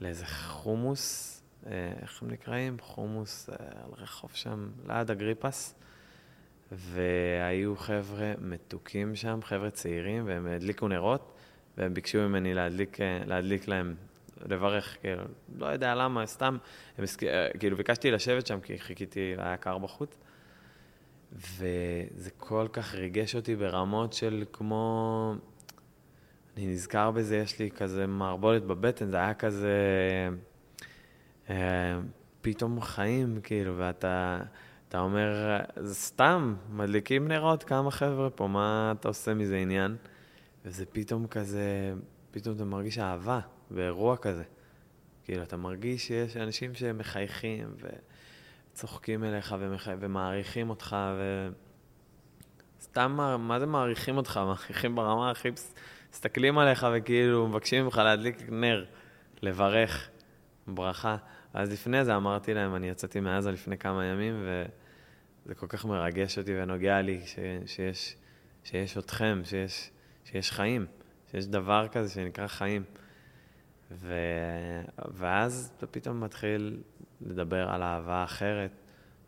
[0.00, 1.34] לאיזה חומוס,
[1.66, 2.76] אה, איך הם נקראים?
[2.80, 3.54] חומוס אה,
[3.84, 5.74] על רחוב שם, ליד אגריפס.
[6.72, 11.32] והיו חבר'ה מתוקים שם, חבר'ה צעירים, והם הדליקו נרות,
[11.78, 13.94] והם ביקשו ממני להדליק, להדליק להם,
[14.46, 15.22] לברך, כאילו,
[15.58, 16.56] לא יודע למה, סתם,
[16.98, 17.04] הם,
[17.58, 20.18] כאילו, ביקשתי לשבת שם כי חיכיתי, היה קר בחוץ,
[21.32, 25.34] וזה כל כך ריגש אותי ברמות של כמו...
[26.56, 29.78] אני נזכר בזה, יש לי כזה מערבולת בבטן, זה היה כזה...
[31.50, 31.98] אה,
[32.40, 34.40] פתאום חיים, כאילו, ואתה...
[34.88, 39.96] אתה אומר, זה סתם, מדליקים נרות כמה חבר'ה פה, מה אתה עושה מזה עניין?
[40.64, 41.94] וזה פתאום כזה,
[42.30, 44.44] פתאום אתה מרגיש אהבה באירוע כזה.
[45.24, 47.68] כאילו, אתה מרגיש שיש אנשים שמחייכים
[48.72, 49.88] וצוחקים אליך ומח...
[50.00, 51.48] ומעריכים אותך, ו...
[52.80, 54.40] סתם, מה זה מעריכים אותך?
[54.46, 55.48] מעריכים ברמה הכי...
[56.12, 58.84] מסתכלים עליך וכאילו מבקשים ממך להדליק נר,
[59.42, 60.08] לברך,
[60.66, 61.16] ברכה.
[61.54, 66.38] אז לפני זה אמרתי להם, אני יצאתי מעזה לפני כמה ימים, וזה כל כך מרגש
[66.38, 68.16] אותי ונוגע לי ש, שיש,
[68.64, 69.90] שיש אתכם, שיש,
[70.24, 70.86] שיש חיים,
[71.30, 72.84] שיש דבר כזה שנקרא חיים.
[73.90, 74.14] ו,
[75.12, 76.82] ואז אתה פתאום מתחיל
[77.20, 78.70] לדבר על אהבה אחרת,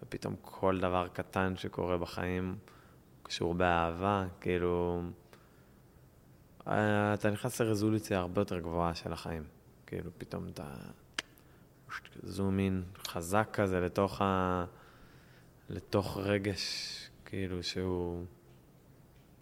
[0.02, 2.56] ופתאום כל דבר קטן שקורה בחיים
[3.22, 5.02] קשור באהבה, כאילו...
[6.62, 9.44] אתה נכנס לרזולוציה הרבה יותר גבוהה של החיים.
[9.86, 10.74] כאילו, פתאום אתה...
[12.22, 14.64] זום אין חזק כזה לתוך, ה...
[15.68, 18.24] לתוך רגש, כאילו שהוא,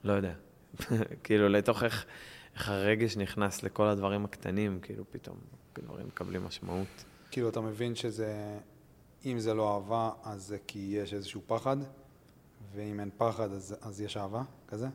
[0.05, 0.35] לא יודע,
[1.25, 2.07] כאילו לתוך איך,
[2.55, 5.37] איך הרגש נכנס לכל הדברים הקטנים, כאילו פתאום
[5.79, 7.05] דברים מקבלים משמעות.
[7.31, 8.59] כאילו אתה מבין שזה,
[9.27, 11.77] אם זה לא אהבה, אז זה כי יש איזשהו פחד,
[12.75, 14.89] ואם אין פחד, אז, אז יש אהבה, כזה?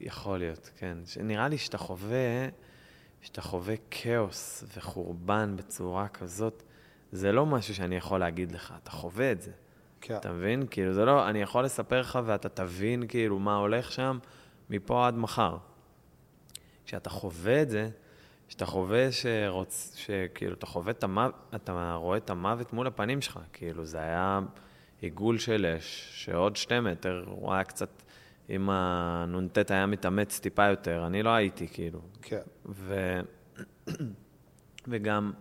[0.00, 0.98] יכול להיות, כן.
[1.20, 2.48] נראה לי שאתה חווה...
[3.24, 6.62] שאתה חווה כאוס וחורבן בצורה כזאת,
[7.12, 9.50] זה לא משהו שאני יכול להגיד לך, אתה חווה את זה.
[10.00, 10.16] כן.
[10.16, 10.66] אתה מבין?
[10.70, 14.18] כאילו, זה לא, אני יכול לספר לך ואתה תבין כאילו מה הולך שם
[14.70, 15.56] מפה עד מחר.
[16.86, 17.88] כשאתה חווה את זה,
[18.48, 19.94] כשאתה חווה שרוצ...
[19.96, 24.40] שכאילו, אתה חווה את המוות, אתה רואה את המוות מול הפנים שלך, כאילו, זה היה
[25.00, 28.02] עיגול של אש, שעוד שתי מטר, הוא היה קצת
[28.50, 32.00] אם הנ"ט היה מתאמץ טיפה יותר, אני לא הייתי, כאילו.
[32.22, 32.40] כן.
[32.66, 33.20] ו...
[34.88, 35.32] וגם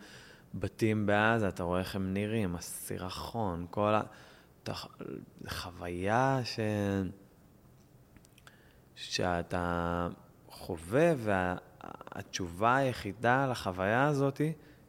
[0.54, 4.02] בתים בעזה, אתה רואה איך הם נראים, הסירחון, כל ה...
[5.48, 6.60] חוויה ש...
[8.96, 10.08] שאתה
[10.50, 14.42] חווה, והתשובה היחידה לחוויה הזאת,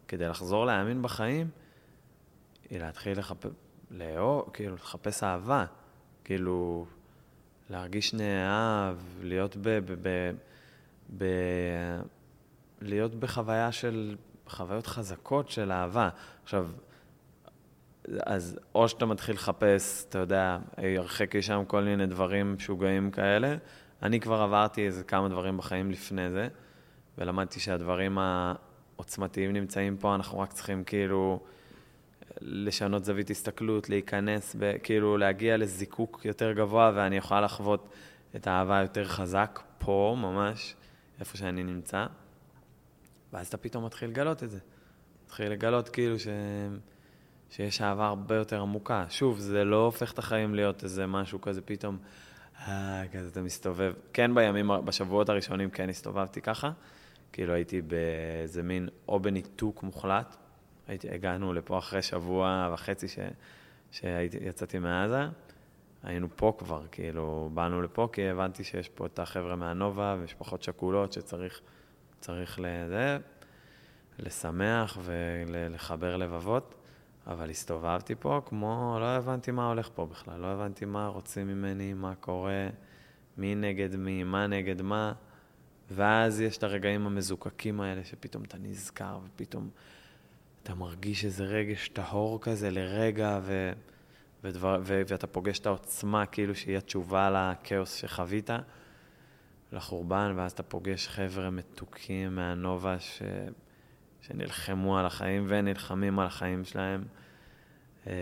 [0.09, 1.49] כדי לחזור להאמין בחיים,
[2.71, 3.51] היא להתחיל לחפש,
[3.91, 5.65] לאהוב, כאילו, לחפש אהבה.
[6.25, 6.87] כאילו,
[7.71, 9.69] להרגיש נאהב, להיות ב...
[9.69, 10.33] ב, ב
[11.19, 11.25] ב...
[12.81, 14.17] להיות בחוויה של,
[14.49, 16.09] חוויות חזקות של אהבה.
[16.43, 16.69] עכשיו,
[18.27, 23.57] אז או שאתה מתחיל לחפש, אתה יודע, הרחק לי שם כל מיני דברים משוגעים כאלה.
[24.03, 26.49] אני כבר עברתי איזה כמה דברים בחיים לפני זה,
[27.19, 31.41] ולמדתי שהדברים העוצמתיים נמצאים פה, אנחנו רק צריכים כאילו
[32.47, 37.89] לשנות זווית הסתכלות, להיכנס, ב, כאילו להגיע לזיקוק יותר גבוה, ואני אוכל לחוות
[38.37, 40.75] את האהבה יותר חזק פה, ממש,
[41.21, 42.07] איפה שאני נמצא.
[43.33, 44.59] ואז אתה פתאום מתחיל לגלות את זה.
[45.25, 46.27] מתחיל לגלות כאילו ש...
[47.51, 49.05] שיש אהבה הרבה יותר עמוקה.
[49.09, 51.99] שוב, זה לא הופך את החיים להיות איזה משהו כזה פתאום,
[52.59, 53.93] אה, כזה אתה מסתובב.
[54.13, 56.71] כן בימים, בשבועות הראשונים כן הסתובבתי ככה,
[57.33, 60.37] כאילו הייתי באיזה מין, או בניתוק מוחלט.
[60.89, 63.19] הייתי, הגענו לפה אחרי שבוע וחצי ש,
[63.91, 65.23] שיצאתי מעזה.
[66.03, 71.13] היינו פה כבר, כאילו, באנו לפה כי הבנתי שיש פה את החבר'ה מהנובה ומשפחות שכולות
[71.13, 71.61] שצריך
[72.21, 73.19] צריך לזה,
[74.19, 76.75] לשמח ולחבר לבבות.
[77.27, 81.95] אבל הסתובבתי פה כמו, לא הבנתי מה הולך פה בכלל, לא הבנתי מה רוצים ממני,
[81.95, 82.69] מה קורה,
[83.39, 85.13] מי נגד מי, מה נגד מה.
[85.91, 89.71] ואז יש את הרגעים המזוקקים האלה, שפתאום אתה נזכר, ופתאום
[90.65, 93.73] אתה מרגיש איזה רגש טהור כזה לרגע, ו...
[94.45, 94.81] ודבר...
[94.83, 95.03] ו...
[95.09, 98.51] ואתה פוגש את העוצמה, כאילו שהיא התשובה לכאוס שחווית,
[99.73, 103.23] לחורבן, ואז אתה פוגש חבר'ה מתוקים מהנובה ש...
[104.21, 107.05] שנלחמו על החיים ונלחמים על החיים שלהם.
[108.07, 108.13] אמ,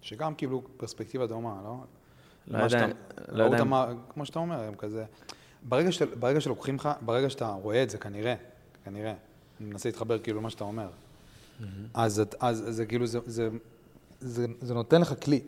[0.00, 1.76] שגם קיבלו פרספקטיבה דומה, לא?
[2.46, 2.86] לא יודע,
[3.28, 3.64] לא יודע.
[4.08, 5.04] כמו שאתה אומר, הם כזה...
[5.62, 8.34] ברגע, ש, ברגע שלוקחים לך, ברגע שאתה רואה את זה, כנראה,
[8.84, 9.14] כנראה,
[9.60, 10.88] אני מנסה להתחבר כאילו למה שאתה אומר.
[11.94, 12.22] אז,
[12.54, 13.06] זה כאילו,
[14.60, 15.40] זה נותן לך כלי.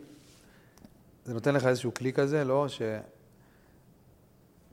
[1.25, 2.67] זה נותן לך איזשהו כלי כזה, לא?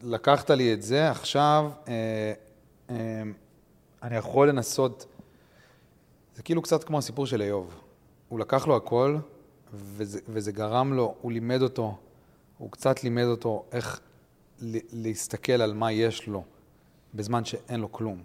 [0.03, 2.32] שלקחת לי את זה, עכשיו אה,
[2.91, 3.22] אה,
[4.03, 5.07] אני יכול לנסות,
[6.37, 7.80] זה כאילו קצת כמו הסיפור של איוב.
[8.28, 9.16] הוא לקח לו הכל,
[9.72, 11.99] וזה, וזה גרם לו, הוא לימד אותו,
[12.59, 14.01] הוא קצת לימד אותו איך
[14.93, 16.45] להסתכל על מה יש לו,
[17.14, 18.22] בזמן שאין לו כלום.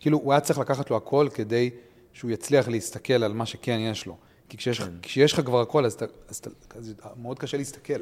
[0.00, 1.70] כאילו, הוא היה צריך לקחת לו הכל כדי
[2.14, 4.16] שהוא יצליח להסתכל על מה שכן יש לו.
[4.48, 4.90] כי כשיש, כן.
[5.02, 5.98] כשיש לך כבר הכל, אז,
[6.28, 6.42] אז,
[6.76, 7.92] אז מאוד קשה להסתכל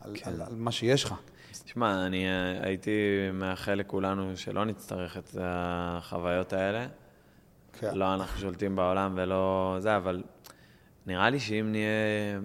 [0.00, 0.30] על, כן.
[0.30, 1.14] על, על מה שיש לך.
[1.64, 2.90] תשמע, אני אה, הייתי
[3.32, 6.86] מאחל לכולנו שלא נצטרך את החוויות האלה.
[7.72, 7.94] כן.
[7.94, 10.22] לא אנחנו שולטים בעולם ולא זה, אבל
[11.06, 12.40] נראה לי שאם נהיה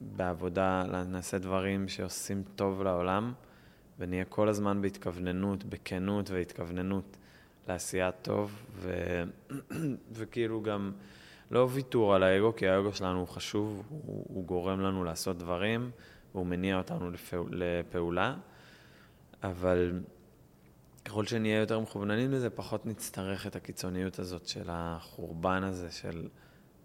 [0.00, 3.32] בעבודה, נעשה דברים שעושים טוב לעולם,
[3.98, 7.16] ונהיה כל הזמן בהתכווננות, בכנות והתכווננות
[7.68, 9.22] לעשיית טוב, ו...
[10.16, 10.92] וכאילו גם
[11.50, 15.90] לא ויתור על האגו, כי האגו שלנו הוא חשוב, הוא, הוא גורם לנו לעשות דברים.
[16.34, 17.10] והוא מניע אותנו
[17.50, 18.34] לפעולה,
[19.42, 20.00] אבל
[21.04, 26.28] ככל שנהיה יותר מכווננים לזה, פחות נצטרך את הקיצוניות הזאת של החורבן הזה, של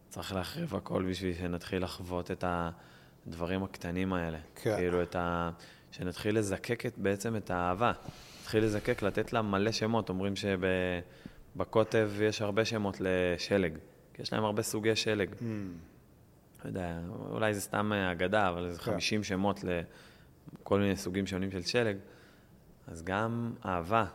[0.09, 4.37] צריך להחריב הכל בשביל שנתחיל לחוות את הדברים הקטנים האלה.
[4.55, 4.75] כן.
[4.75, 5.51] כאילו, את ה...
[5.91, 7.91] שנתחיל לזקק את, בעצם את האהבה.
[8.53, 10.09] נתחיל לזקק, לתת לה מלא שמות.
[10.09, 10.33] אומרים
[11.55, 13.77] שבקוטב יש הרבה שמות לשלג,
[14.13, 15.29] כי יש להם הרבה סוגי שלג.
[15.31, 15.43] Mm.
[16.63, 16.99] לא יודע,
[17.29, 19.23] אולי זה סתם אגדה, אבל זה 50 כן.
[19.23, 21.97] שמות לכל מיני סוגים שונים של שלג.
[22.87, 24.05] אז גם אהבה.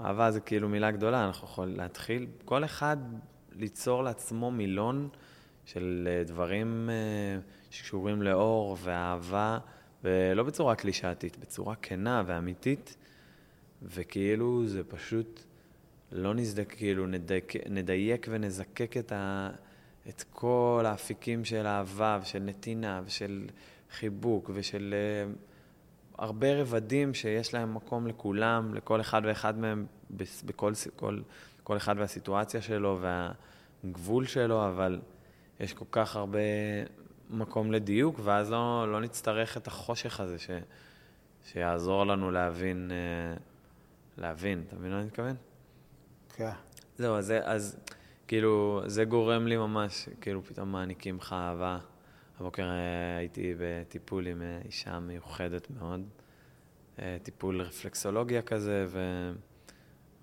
[0.00, 2.96] אהבה זה כאילו מילה גדולה, אנחנו יכולים להתחיל, כל אחד
[3.52, 5.08] ליצור לעצמו מילון
[5.64, 9.58] של אה, דברים אה, שקשורים לאור ואהבה,
[10.04, 12.96] ולא בצורה קלישאתית, בצורה כנה ואמיתית,
[13.94, 15.40] וכאילו זה פשוט
[16.12, 19.50] לא נזדק, כאילו נדייק, נדייק ונזקק את, ה,
[20.08, 23.46] את כל האפיקים של אהבה ושל נתינה ושל
[23.90, 25.38] חיבוק ושל uh,
[26.18, 29.86] הרבה רבדים שיש להם מקום לכולם, לכל אחד ואחד מהם,
[30.44, 31.20] בכל כל,
[31.62, 33.00] כל אחד והסיטואציה שלו
[33.84, 35.00] והגבול שלו, אבל
[35.60, 36.38] יש כל כך הרבה
[37.30, 40.50] מקום לדיוק, ואז לא, לא נצטרך את החושך הזה ש,
[41.44, 43.40] שיעזור לנו להבין, uh,
[44.18, 45.36] להבין, אתה מבין מה אני מתכוון?
[46.36, 46.50] כן.
[46.98, 47.78] זהו, אז, אז
[48.28, 51.78] כאילו, זה גורם לי ממש, כאילו, פתאום מעניקים לך אהבה.
[52.40, 56.00] הבוקר אה, הייתי בטיפול עם אה, אישה מיוחדת מאוד,
[56.98, 59.00] אה, טיפול רפלקסולוגיה כזה ו...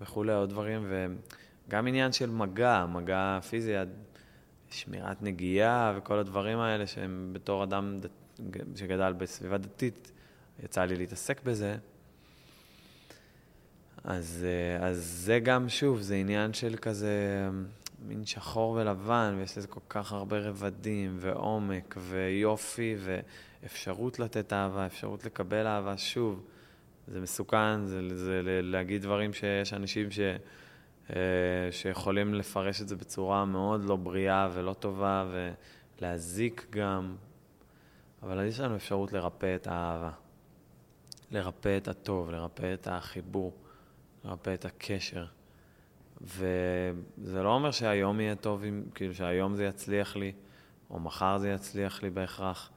[0.00, 0.92] וכולי, עוד דברים,
[1.68, 3.72] וגם עניין של מגע, מגע פיזי,
[4.70, 8.10] שמירת נגיעה וכל הדברים האלה שהם בתור אדם דת...
[8.76, 10.12] שגדל בסביבה דתית,
[10.64, 11.76] יצא לי להתעסק בזה.
[14.04, 14.46] אז,
[14.80, 17.48] אז זה גם, שוב, זה עניין של כזה
[18.06, 25.24] מין שחור ולבן, ויש לזה כל כך הרבה רבדים, ועומק, ויופי, ואפשרות לתת אהבה, אפשרות
[25.24, 25.96] לקבל אהבה.
[25.96, 26.42] שוב,
[27.08, 30.20] זה מסוכן, זה, זה להגיד דברים שיש אנשים ש,
[31.10, 31.16] אה,
[31.70, 35.26] שיכולים לפרש את זה בצורה מאוד לא בריאה ולא טובה,
[36.00, 37.16] ולהזיק גם.
[38.22, 40.10] אבל יש לנו אפשרות לרפא את האהבה.
[41.30, 43.52] לרפא את הטוב, לרפא את החיבור,
[44.24, 45.26] לרפא את הקשר.
[46.20, 48.62] וזה לא אומר שהיום יהיה טוב,
[48.94, 50.32] כאילו שהיום זה יצליח לי,
[50.90, 52.70] או מחר זה יצליח לי בהכרח,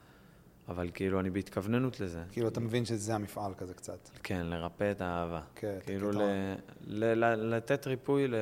[0.67, 2.23] אבל כאילו אני בהתכווננות לזה.
[2.31, 4.09] כאילו אתה מבין שזה המפעל כזה קצת.
[4.23, 5.41] כן, לרפא את האהבה.
[5.55, 6.21] כן, כאילו ל,
[6.87, 8.35] ל, ל, לתת ריפוי, ל,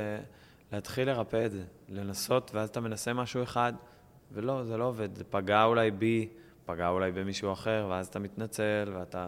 [0.72, 3.74] להתחיל לרפא את זה, לנסות, ואז אתה מנסה משהו אחד,
[4.32, 6.30] ולא, זה לא עובד, זה פגע אולי בי,
[6.66, 9.28] פגע אולי במישהו אחר, ואז אתה מתנצל, ואתה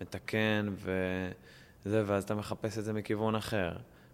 [0.00, 0.68] מתקן,
[1.88, 3.72] וזה, ואז אתה מחפש את זה מכיוון אחר.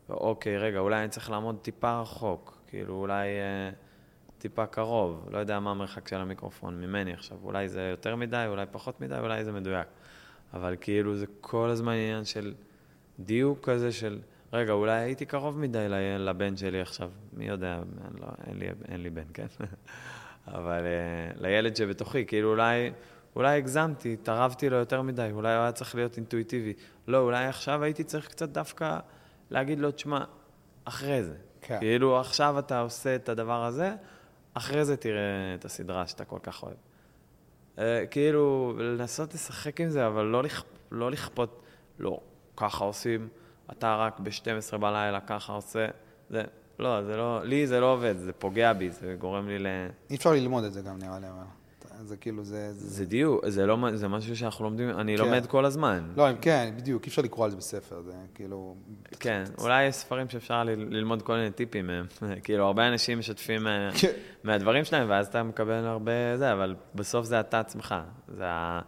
[0.08, 3.70] ואוקיי, רגע, אולי אני צריך לעמוד טיפה רחוק, כאילו אולי אה,
[4.38, 8.66] טיפה קרוב, לא יודע מה המרחק של המיקרופון ממני עכשיו, אולי זה יותר מדי, אולי
[8.70, 9.86] פחות מדי, אולי זה מדויק.
[10.54, 12.54] אבל כאילו זה כל הזמן עניין של
[13.18, 14.18] דיוק כזה של,
[14.52, 15.86] רגע, אולי הייתי קרוב מדי
[16.18, 17.82] לבן שלי עכשיו, מי יודע,
[18.20, 19.46] לא, אין, לי, אין לי בן, כן?
[20.48, 22.92] אבל uh, לילד שבתוכי, כאילו אולי,
[23.36, 26.72] אולי הגזמתי, התערבתי לו יותר מדי, אולי הוא היה צריך להיות אינטואיטיבי.
[27.08, 28.98] לא, אולי עכשיו הייתי צריך קצת דווקא
[29.50, 30.24] להגיד לו, תשמע,
[30.84, 31.34] אחרי זה.
[31.60, 31.78] כן.
[31.78, 33.94] כאילו, עכשיו אתה עושה את הדבר הזה,
[34.54, 36.76] אחרי זה תראה את הסדרה שאתה כל כך אוהב.
[37.76, 37.80] Uh,
[38.10, 40.62] כאילו, לנסות לשחק עם זה, אבל לא, לכ...
[40.90, 41.62] לא לכפות,
[41.98, 42.20] לא,
[42.56, 43.28] ככה עושים,
[43.72, 45.86] אתה רק ב-12 בלילה ככה עושה,
[46.30, 46.42] זה,
[46.78, 49.66] לא, זה לא, לי זה לא עובד, זה פוגע בי, זה גורם לי ל...
[50.10, 51.63] אי אפשר ללמוד את זה גם, נראה לי, אבל.
[52.04, 52.72] זה כאילו, זה...
[52.72, 55.24] זה, זה דיוק, זה, לא, זה משהו שאנחנו לומדים, אני כן.
[55.24, 56.12] לומד כל הזמן.
[56.16, 58.76] לא, כן, בדיוק, אי אפשר לקרוא על זה בספר, זה כאילו...
[59.20, 62.06] כן, אולי יש ספרים שאפשר ל, ללמוד כל מיני טיפים מהם.
[62.44, 64.12] כאילו, הרבה אנשים משתפים אה, כן.
[64.44, 67.94] מהדברים שלהם, ואז אתה מקבל הרבה זה, אבל בסוף זה אתה עצמך.
[68.28, 68.80] זה ה...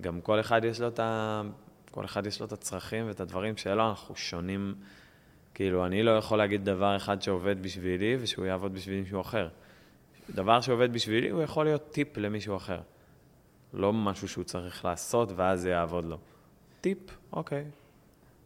[0.00, 1.42] גם כל אחד יש לו את ה...
[1.90, 4.74] כל אחד יש לו את הצרכים ואת הדברים שלו, אנחנו שונים.
[5.54, 9.48] כאילו, אני לא יכול להגיד דבר אחד שעובד בשבילי ושהוא יעבוד בשביל מישהו אחר.
[10.34, 12.80] דבר שעובד בשבילי, הוא יכול להיות טיפ למישהו אחר.
[13.72, 16.18] לא משהו שהוא צריך לעשות ואז זה יעבוד לו.
[16.80, 16.98] טיפ,
[17.32, 17.64] אוקיי.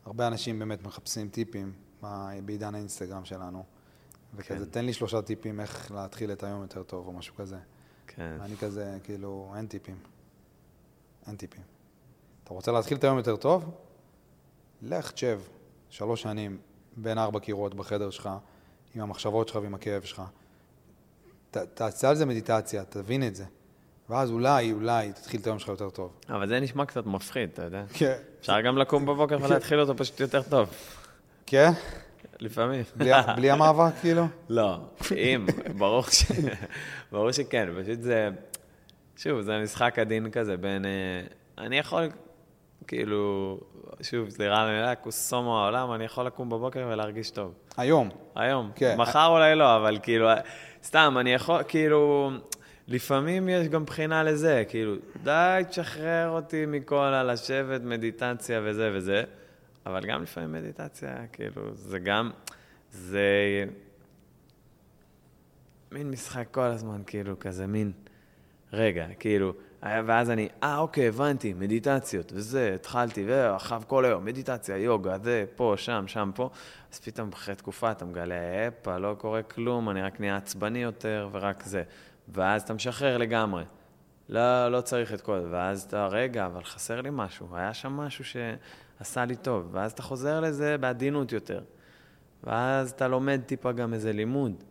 [0.04, 1.72] הרבה אנשים באמת מחפשים טיפים
[2.44, 3.64] בעידן האינסטגרם שלנו.
[4.34, 4.70] וכזה, כן.
[4.70, 7.56] תן לי שלושה טיפים איך להתחיל את היום יותר טוב, או משהו כזה.
[8.06, 8.36] כן.
[8.40, 9.96] ואני כזה, כאילו, אין טיפים.
[11.26, 11.62] אין טיפים.
[12.44, 13.70] אתה רוצה להתחיל את היום יותר טוב?
[14.82, 15.40] לך תשב
[15.90, 16.58] שלוש שנים
[16.96, 18.30] בין ארבע קירות בחדר שלך,
[18.94, 20.22] עם המחשבות שלך ועם הכאב שלך.
[21.56, 23.44] ת, תעשה על זה מדיטציה, תבין את זה.
[24.08, 26.12] ואז אולי, אולי, תתחיל את היום שלך יותר טוב.
[26.28, 27.82] אבל זה נשמע קצת מפחיד, אתה יודע?
[27.92, 28.14] כן.
[28.40, 30.68] אפשר גם לקום בבוקר ולהתחיל אותו פשוט יותר טוב.
[31.46, 31.70] כן?
[32.40, 32.82] לפעמים.
[32.96, 34.24] בלי, בלי המאבק, כאילו?
[34.48, 34.78] לא,
[35.16, 35.46] אם,
[35.78, 36.24] ברור, ש...
[37.12, 38.28] ברור שכן, פשוט זה,
[39.16, 40.90] שוב, זה משחק עדין כזה בין, אה,
[41.64, 42.08] אני יכול,
[42.86, 43.60] כאילו,
[44.02, 47.52] שוב, סליחה על המילה, קוסומו העולם, אני יכול לקום בבוקר ולהרגיש טוב.
[47.76, 48.08] היום.
[48.34, 48.70] היום.
[48.74, 48.96] כן.
[48.98, 50.28] מחר אולי לא, אבל כאילו,
[50.84, 52.30] סתם, אני יכול, כאילו,
[52.88, 59.24] לפעמים יש גם בחינה לזה, כאילו, די, תשחרר אותי מכל הלשבת, מדיטציה וזה וזה,
[59.86, 62.30] אבל גם לפעמים מדיטציה, כאילו, זה גם,
[62.90, 63.64] זה
[65.92, 67.92] מין משחק כל הזמן, כאילו, כזה מין,
[68.72, 69.52] רגע, כאילו,
[69.84, 75.74] ואז אני, אה, אוקיי, הבנתי, מדיטציות, וזה, התחלתי, ואחריו כל היום, מדיטציה, יוגה, זה, פה,
[75.76, 76.50] שם, שם, פה.
[76.92, 81.28] אז פתאום אחרי תקופה אתה מגלה, הפה, לא קורה כלום, אני רק נהיה עצבני יותר,
[81.32, 81.82] ורק זה.
[82.28, 83.64] ואז אתה משחרר לגמרי.
[84.28, 85.48] לא, לא צריך את כל זה.
[85.50, 89.68] ואז אתה, רגע, אבל חסר לי משהו, היה שם משהו שעשה לי טוב.
[89.72, 91.60] ואז אתה חוזר לזה בעדינות יותר.
[92.44, 94.64] ואז אתה לומד טיפה גם איזה לימוד.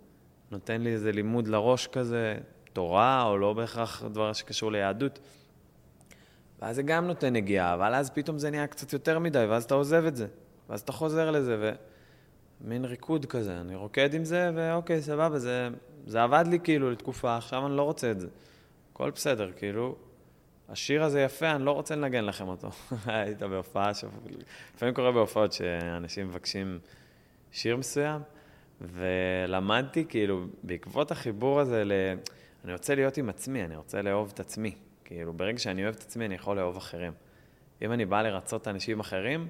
[0.51, 2.37] נותן לי איזה לימוד לראש כזה,
[2.73, 5.19] תורה, או לא בהכרח דבר שקשור ליהדות.
[6.61, 9.73] ואז זה גם נותן נגיעה, אבל אז פתאום זה נהיה קצת יותר מדי, ואז אתה
[9.73, 10.27] עוזב את זה.
[10.69, 11.73] ואז אתה חוזר לזה,
[12.61, 13.61] ומין ריקוד כזה.
[13.61, 15.69] אני רוקד עם זה, ואוקיי, סבבה, זה,
[16.07, 18.27] זה עבד לי כאילו לתקופה, עכשיו אני לא רוצה את זה.
[18.93, 19.95] הכל בסדר, כאילו,
[20.69, 22.69] השיר הזה יפה, אני לא רוצה לנגן לכם אותו.
[23.05, 24.05] היית בהופעה, ש...
[24.75, 26.79] לפעמים קורה בהופעות שאנשים מבקשים
[27.51, 28.21] שיר מסוים,
[28.81, 31.91] ולמדתי, כאילו, בעקבות החיבור הזה ל...
[32.63, 34.75] אני רוצה להיות עם עצמי, אני רוצה לאהוב את עצמי.
[35.05, 37.13] כאילו, ברגע שאני אוהב את עצמי, אני יכול לאהוב אחרים.
[37.81, 39.47] אם אני בא לרצות אנשים אחרים,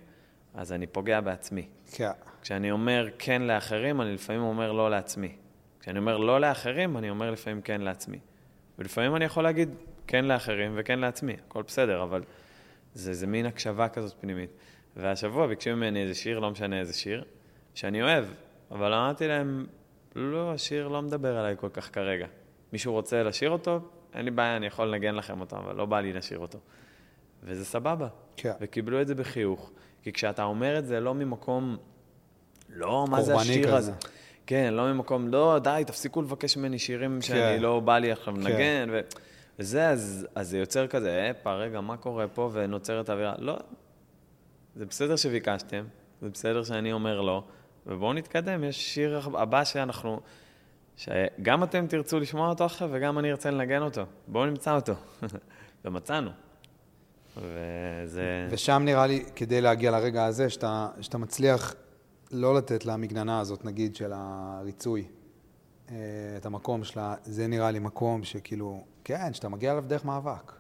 [0.54, 1.68] אז אני פוגע בעצמי.
[1.92, 2.10] כן.
[2.42, 5.36] כשאני אומר כן לאחרים, אני לפעמים אומר לא לעצמי.
[5.80, 8.20] כשאני אומר לא לאחרים, אני אומר לפעמים כן לעצמי.
[8.80, 9.70] ולפעמים אני יכול להגיד
[10.08, 12.24] כן לאחרים וכן לעצמי, הכל בסדר, אבל
[12.94, 14.50] זה, זה מין הקשבה כזאת פנימית.
[14.96, 17.24] והשבוע ביקשו ממני איזה שיר, לא משנה איזה שיר,
[17.76, 18.26] שאני אוהב,
[18.72, 19.66] אבל אמרתי להם,
[20.16, 22.28] לא, השיר לא מדבר עליי כל כך כרגע.
[22.74, 23.80] מישהו רוצה לשיר אותו,
[24.14, 26.60] אין לי בעיה, אני יכול לנגן לכם אותו, אבל לא בא לי לשיר אותו.
[27.44, 28.08] וזה סבבה.
[28.38, 28.52] כן.
[28.62, 29.72] וקיבלו את זה בחיוך.
[30.02, 31.78] כי כשאתה אומר את זה לא ממקום,
[32.70, 33.76] לא, מה זה השיר כזה.
[33.78, 33.92] הזה?
[34.48, 37.62] כן, לא ממקום, לא, די, תפסיקו לבקש ממני שירים שאני כן.
[37.62, 38.42] לא בא לי עכשיו כן.
[38.42, 38.90] לנגן.
[38.92, 39.00] ו...
[39.60, 42.50] וזה, אז, אז זה יוצר כזה, הפה, רגע, מה קורה פה?
[42.54, 43.34] ונוצרת אווירה.
[43.38, 43.58] לא,
[44.76, 45.86] זה בסדר שביקשתם,
[46.22, 47.44] זה בסדר שאני אומר לא,
[47.88, 50.20] ובואו נתקדם, יש שיר הבא שאנחנו,
[50.98, 54.02] שגם אתם תרצו לשמוע אותו עכשיו וגם אני ארצה לנגן אותו.
[54.28, 54.94] בואו נמצא אותו.
[55.86, 56.30] ומצאנו.
[57.38, 58.48] וזה...
[58.50, 61.76] ושם נראה לי, כדי להגיע לרגע הזה, שאתה, שאתה מצליח
[62.32, 65.08] לא לתת למגננה הזאת, נגיד, של הריצוי,
[65.90, 65.96] אה,
[66.38, 70.54] את המקום שלה, זה נראה לי מקום שכאילו, כן, שאתה מגיע אליו דרך מאבק.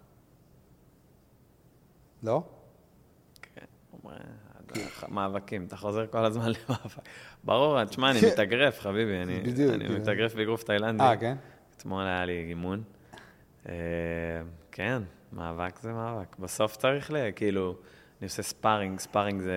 [2.23, 2.43] לא?
[3.41, 3.65] כן,
[4.03, 4.17] אומר,
[5.09, 6.97] מאבקים, אתה חוזר כל הזמן למאבק.
[7.43, 9.93] ברור, תשמע, אני מתאגרף, חביבי, אני בדיוק, אני כן.
[9.95, 11.03] מתאגרף באגרוף תאילנדי.
[11.03, 11.35] אה, כן?
[11.77, 12.83] אתמול היה לי אימון.
[13.69, 13.73] אה,
[14.71, 15.01] כן,
[15.33, 16.35] מאבק זה מאבק.
[16.39, 17.15] בסוף צריך ל...
[17.35, 17.75] כאילו,
[18.21, 19.51] אני עושה sparring, sparring זה,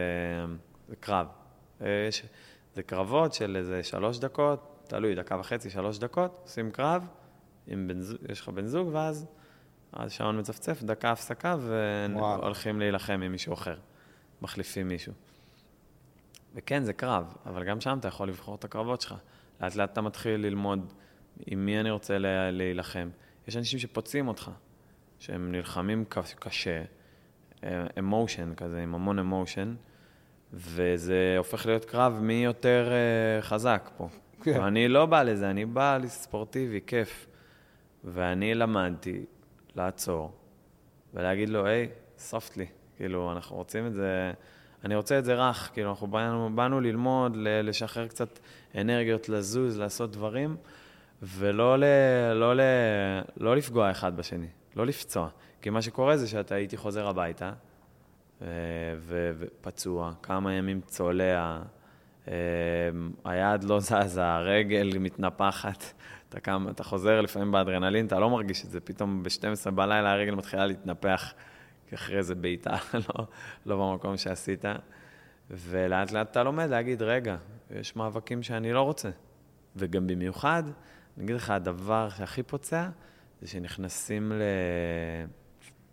[0.89, 1.27] זה קרב.
[1.83, 2.23] אה, יש,
[2.75, 7.07] זה קרבות של איזה שלוש דקות, תלוי, דקה וחצי, שלוש דקות, עושים קרב,
[7.67, 9.27] עם בן, זוג- יש לך בן זוג, ואז
[9.95, 11.57] השעון מצפצף, דקה הפסקה.
[11.61, 13.77] והולכים להילחם עם מישהו אחר.
[14.51, 15.13] מחליפים מישהו.
[16.55, 19.15] וכן, זה קרב, אבל גם שם אתה יכול לבחור את הקרבות שלך.
[19.61, 20.93] לאט לאט אתה מתחיל ללמוד
[21.47, 23.09] עם מי אני רוצה לה- להילחם.
[23.49, 24.51] יש אנשים שפוצעים אותך,
[25.19, 26.05] שהם נלחמים
[26.39, 26.83] קשה,
[27.99, 29.75] אמושן כזה, עם המון אמושן,
[30.53, 34.09] וזה הופך להיות קרב מי יותר אה, חזק פה.
[34.43, 34.61] כן.
[34.61, 37.27] ואני לא בא לזה, אני בא לספורטיבי, כיף.
[38.05, 39.25] ואני למדתי
[39.77, 40.33] לעצור
[41.15, 41.89] ולהגיד לו, היי,
[42.19, 42.67] סופט לי,
[42.97, 44.33] כאילו, אנחנו רוצים את זה,
[44.85, 48.39] אני רוצה את זה רך, כאילו, אנחנו באנו, באנו ללמוד, לשחרר קצת
[48.75, 50.57] אנרגיות, לזוז, לעשות דברים,
[51.23, 51.85] ולא ל,
[52.35, 52.61] לא ל,
[53.37, 55.29] לא לפגוע אחד בשני, לא לפצוע.
[55.63, 57.53] כי מה שקורה זה שאתה הייתי חוזר הביתה,
[58.43, 58.49] אה,
[59.07, 61.63] ופצוע, כמה ימים צולע,
[62.29, 62.35] אה,
[63.25, 65.85] היד לא זזה, הרגל מתנפחת.
[66.29, 70.35] אתה קם, אתה חוזר לפעמים באדרנלין, אתה לא מרגיש את זה, פתאום ב-12 בלילה הרגל
[70.35, 71.35] מתחילה להתנפח,
[71.89, 72.77] כי אחרי זה בעיטה,
[73.09, 73.27] לא,
[73.67, 74.65] לא במקום שעשית.
[75.51, 77.37] ולאט לאט אתה לומד להגיד, רגע,
[77.71, 79.11] יש מאבקים שאני לא רוצה.
[79.77, 80.63] וגם במיוחד,
[81.17, 82.89] אני אגיד לך, הדבר שהכי פוצע,
[83.41, 84.33] זה שנכנסים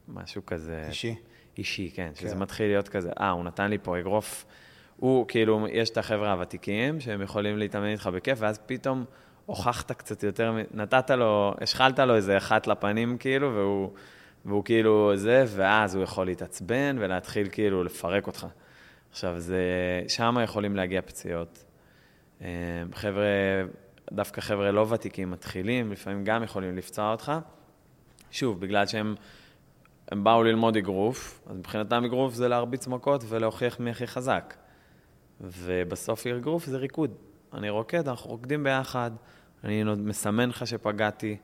[0.08, 0.86] למשהו כזה...
[0.88, 1.16] אישי.
[1.58, 2.39] אישי, כן, שזה כן.
[2.39, 4.46] מתחיל להיות כזה, אה, הוא נתן לי פה אגרוף,
[4.98, 9.06] הוא, כאילו, יש את החבר'ה הוותיקים, שהם יכולים להתאמן איתך בכיף, ואז פתאום
[9.46, 13.89] הוכחת קצת יותר, נתת לו, השחלת לו איזה אחת לפנים, כאילו, והוא,
[14.46, 18.48] והוא כאילו זה, ואז הוא יכול להתעצבן ולהתחיל כאילו לפרק אותך.
[19.12, 19.62] עכשיו, זה,
[20.08, 21.64] שם יכולים להגיע פציעות.
[22.41, 22.48] אה,
[22.94, 23.26] חבר'ה,
[24.12, 27.32] דווקא חבר'ה לא ותיקים מתחילים, לפעמים גם יכולים לפצוע אותך.
[28.32, 29.16] שוב, בגלל שהם
[30.12, 34.54] הם באו ללמוד אגרוף, אז מבחינתם אגרוף זה להרביץ מכות ולהוכיח מי הכי חזק.
[35.41, 37.12] ובסוף אגרוף זה ריקוד.
[37.54, 39.12] אני רוקד, אנחנו רוקדים ביחד,
[39.64, 41.38] אני מסמן לך שפגעתי.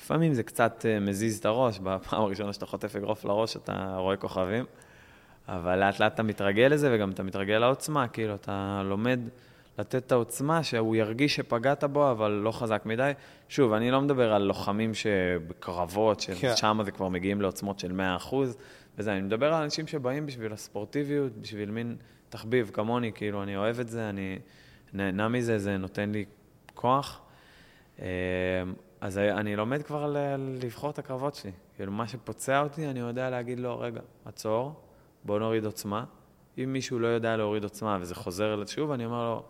[0.00, 4.16] לפעמים זה קצת אה, מזיז את הראש, בפעם הראשונה שאתה חוטף אגרוף לראש אתה רואה
[4.16, 4.64] כוכבים,
[5.48, 9.20] אבל לאט לאט אתה מתרגל לזה וגם אתה מתרגל לעוצמה, כאילו אתה לומד
[9.78, 13.12] לתת את העוצמה שהוא ירגיש שפגעת בו, אבל לא חזק מדי.
[13.48, 16.56] שוב, אני לא מדבר על לוחמים שבקרבות, כן.
[16.56, 18.34] ששם זה כבר מגיעים לעוצמות של 100%,
[18.98, 21.96] וזה, אני מדבר על אנשים שבאים בשביל הספורטיביות, בשביל מין
[22.28, 24.38] תחביב כמוני, כאילו, אני אוהב את זה, אני
[24.92, 26.24] נהנה מזה, זה נותן לי
[26.74, 27.20] כוח.
[29.00, 31.52] אז אני לומד כבר ל- לבחור את הקרבות שלי.
[31.76, 34.80] כאילו, מה שפוצע אותי, אני יודע להגיד לו, רגע, עצור,
[35.24, 36.04] בוא נוריד עוצמה.
[36.58, 39.44] אם מישהו לא יודע להוריד עוצמה וזה חוזר שוב, אני אומר לו,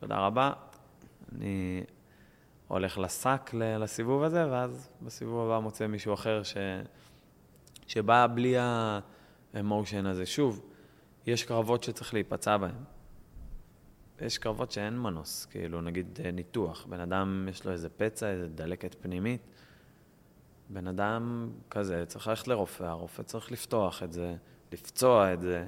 [0.00, 0.52] תודה רבה,
[1.32, 1.84] אני
[2.68, 6.56] הולך לשק לסיבוב הזה, ואז בסיבוב הבא מוצא מישהו אחר ש...
[7.86, 8.54] שבא בלי
[9.54, 10.26] האמושן הזה.
[10.26, 10.60] שוב,
[11.26, 12.93] יש קרבות שצריך להיפצע בהם.
[14.20, 18.48] יש קרבות שאין מנוס, כאילו נגיד אה, ניתוח, בן אדם יש לו איזה פצע, איזה
[18.48, 19.40] דלקת פנימית,
[20.68, 24.34] בן אדם כזה צריך ללכת לרופא, הרופא צריך לפתוח את זה,
[24.72, 25.66] לפצוע את זה,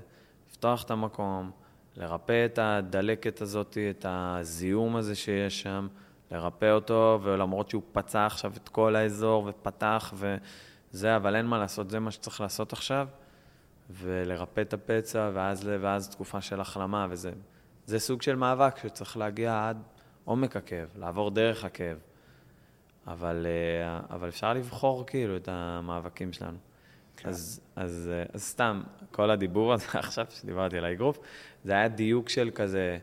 [0.49, 1.51] לפתוח את המקום,
[1.97, 5.89] לרפא את הדלקת הזאת, את הזיהום הזה שיש שם,
[6.31, 11.91] לרפא אותו, ולמרות שהוא פצע עכשיו את כל האזור ופתח וזה, אבל אין מה לעשות,
[11.91, 13.09] זה מה שצריך לעשות עכשיו,
[13.91, 17.33] ולרפא את הפצע, ואז, ואז תקופה של החלמה, וזה
[17.87, 19.83] זה סוג של מאבק שצריך להגיע עד
[20.25, 21.99] עומק הכאב, לעבור דרך הכאב.
[23.07, 26.59] אבל, אה, אבל אפשר לבחור כאילו את המאבקים שלנו.
[27.17, 27.29] כן.
[27.29, 31.19] אז, אז, אה, אז סתם, כל הדיבור הזה עכשיו, שדיברתי על האגרוף,
[31.65, 32.99] זה היה דיוק של כזה,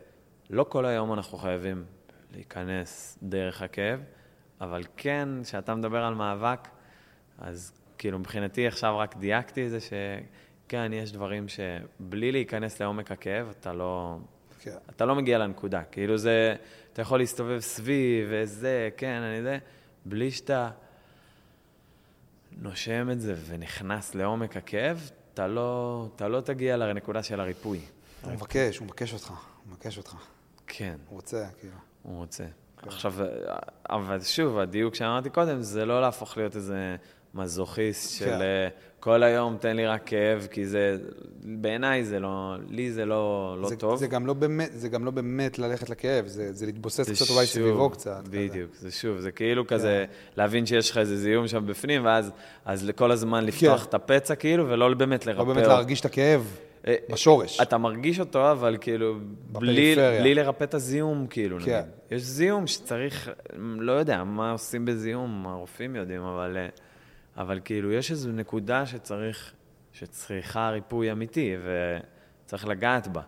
[0.50, 1.84] לא כל היום אנחנו חייבים
[2.32, 4.00] להיכנס דרך הכאב,
[4.60, 6.68] אבל כן, כשאתה מדבר על מאבק,
[7.38, 13.46] אז כאילו, מבחינתי עכשיו רק דייקתי את זה, שכן, יש דברים שבלי להיכנס לעומק הכאב,
[13.60, 14.18] אתה לא,
[14.64, 14.76] כן.
[14.90, 15.82] אתה לא מגיע לנקודה.
[15.92, 16.54] כאילו זה,
[16.92, 19.58] אתה יכול להסתובב סביב, וזה, כן, אני יודע,
[20.04, 20.70] בלי שאתה
[22.58, 27.80] נושם את זה ונכנס לעומק הכאב, אתה לא, אתה לא תגיע לנקודה של הריפוי.
[28.22, 29.36] הוא מבקש, הוא מבקש אותך, הוא
[29.72, 30.14] מבקש אותך.
[30.66, 31.76] כן, הוא רוצה, כאילו.
[32.02, 32.44] הוא רוצה.
[32.82, 33.14] עכשיו,
[33.90, 36.96] אבל שוב, הדיוק שאמרתי קודם, זה לא להפוך להיות איזה
[37.34, 38.40] מזוכיסט של כן.
[38.40, 38.68] אה,
[39.04, 40.96] כל היום תן לי רק כאב, כי זה,
[41.42, 43.98] בעיניי זה לא, לי זה לא, לא זה, טוב.
[43.98, 47.30] זה גם לא באמת, זה גם לא באמת ללכת לכאב, זה, זה להתבוסס זה קצת
[47.30, 48.20] אולי סביבו קצת.
[48.24, 48.36] כזה.
[48.36, 48.48] כן.
[48.48, 50.04] בדיוק, זה שוב, זה כאילו כזה,
[50.36, 52.30] להבין שיש לך איזה זיהום שם בפנים, ואז
[52.64, 53.88] אז כל הזמן לפתוח כן.
[53.88, 55.66] את הפצע כאילו, ולא באמת לרפא לא באמת.
[55.66, 57.60] להרגיש את הכאב אה, בשורש.
[57.60, 59.14] אתה מרגיש אותו, אבל כאילו,
[59.52, 59.96] בלי.
[60.20, 61.62] בלי לרפא את הזיהום, כאילו, כן.
[61.62, 61.84] נגיד.
[62.10, 66.68] יש זיהום שצריך, לא יודע מה עושים בזיהום, הרופאים יודעים, אבל, אה,
[67.36, 69.52] אבל כאילו, יש איזו נקודה שצריך,
[69.92, 71.56] שצריכה ריפוי אמיתי,
[72.44, 73.22] וצריך לגעת בה.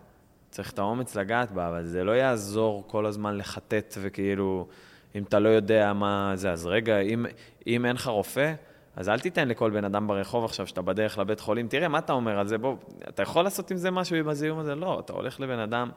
[0.50, 4.66] צריך את האומץ לגעת בה, אבל זה לא יעזור כל הזמן לחטט וכאילו,
[5.14, 7.26] אם אתה לא יודע מה זה, אז רגע, אם,
[7.66, 8.54] אם אין לך רופא,
[8.96, 12.12] אז אל תיתן לכל בן אדם ברחוב עכשיו, שאתה בדרך לבית חולים, תראה, מה אתה
[12.12, 12.59] אומר על זה?
[12.59, 12.76] בוא,
[13.09, 14.74] אתה יכול לעשות עם זה משהו עם הזיהום הזה?
[14.74, 15.90] לא, אתה הולך לבן אדם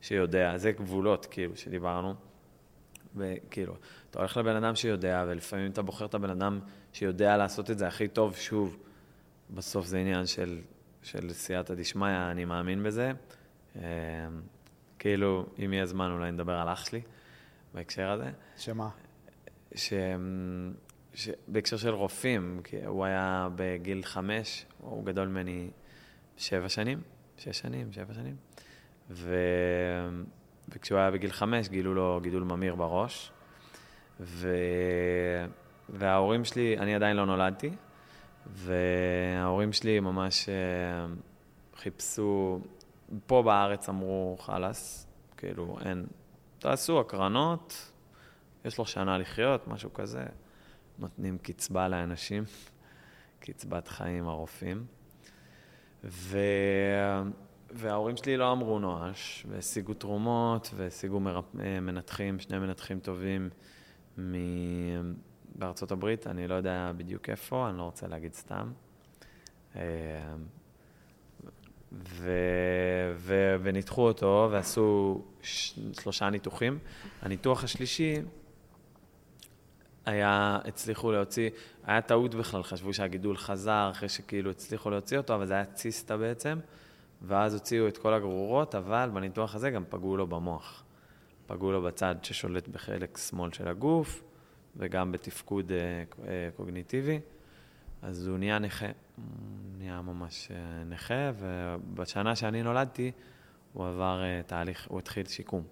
[0.00, 2.14] שיודע, זה גבולות, כאילו, שדיברנו.
[3.16, 3.74] וכאילו,
[4.12, 6.60] אתה הולך לבן אדם שיודע, ולפעמים אתה בוחר את הבן אדם
[6.92, 8.76] שיודע לעשות את זה הכי טוב, שוב,
[9.50, 10.58] בסוף זה עניין של,
[11.02, 13.12] של סייעתא דשמיא, אני מאמין בזה.
[13.76, 13.82] אה,
[14.98, 17.00] כאילו, אם יהיה זמן אולי נדבר על אח שלי
[17.74, 18.30] בהקשר הזה.
[18.56, 18.88] שמה?
[19.74, 19.92] ש...
[21.14, 21.30] ש...
[21.48, 25.70] בהקשר של רופאים, כי הוא היה בגיל חמש, הוא גדול ממני
[26.36, 27.00] שבע שנים,
[27.38, 28.36] שש שנים, שבע שנים,
[29.10, 29.36] ו...
[30.68, 33.32] וכשהוא היה בגיל חמש גילו לו גידול ממאיר בראש,
[34.20, 34.56] ו...
[35.88, 37.70] וההורים שלי, אני עדיין לא נולדתי,
[38.46, 41.06] וההורים שלי ממש אה,
[41.76, 42.60] חיפשו,
[43.26, 45.06] פה בארץ אמרו, חלאס,
[45.36, 46.06] כאילו, אין,
[46.58, 47.90] תעשו הקרנות,
[48.64, 50.24] יש לו שנה לחיות, משהו כזה.
[50.98, 52.44] נותנים קצבה לאנשים,
[53.40, 54.86] קצבת חיים הרופאים.
[56.04, 56.38] ו...
[57.74, 61.44] וההורים שלי לא אמרו נואש, והשיגו תרומות, והשיגו מרפ...
[61.82, 63.50] מנתחים, שני מנתחים טובים
[64.18, 64.34] מ...
[65.54, 68.72] בארצות הברית, אני לא יודע בדיוק איפה, אני לא רוצה להגיד סתם.
[71.92, 72.30] ו...
[73.16, 73.56] ו...
[73.62, 75.78] וניתחו אותו, ועשו ש...
[76.00, 76.78] שלושה ניתוחים.
[77.22, 78.16] הניתוח השלישי,
[80.06, 81.50] היה, הצליחו להוציא,
[81.84, 86.16] היה טעות בכלל, חשבו שהגידול חזר אחרי שכאילו הצליחו להוציא אותו, אבל זה היה ציסטה
[86.16, 86.58] בעצם,
[87.22, 90.81] ואז הוציאו את כל הגרורות, אבל בניתוח הזה גם פגעו לו במוח.
[91.52, 94.22] פגעו לו בצד ששולט בחלק שמאל של הגוף,
[94.76, 95.78] וגם בתפקוד אה,
[96.28, 97.20] אה, קוגניטיבי,
[98.02, 99.24] אז הוא נהיה נכה, הוא
[99.78, 103.12] נהיה ממש אה, נכה, ובשנה שאני נולדתי,
[103.72, 105.62] הוא עבר תהליך, הוא התחיל שיקום.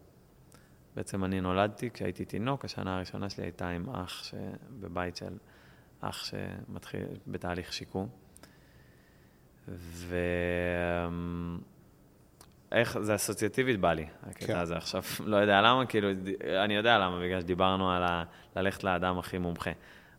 [0.96, 4.34] בעצם אני נולדתי כשהייתי תינוק, השנה הראשונה שלי הייתה עם אח ש...
[4.80, 5.36] בבית של
[6.00, 8.08] אח שמתחיל בתהליך שיקום.
[9.68, 10.16] ו...
[12.72, 14.56] איך, זה אסוציאטיבית בא לי, הקטע כן.
[14.56, 16.08] הזה עכשיו, לא יודע למה, כאילו,
[16.64, 18.24] אני יודע למה, בגלל שדיברנו על ה...
[18.56, 19.70] ללכת לאדם הכי מומחה.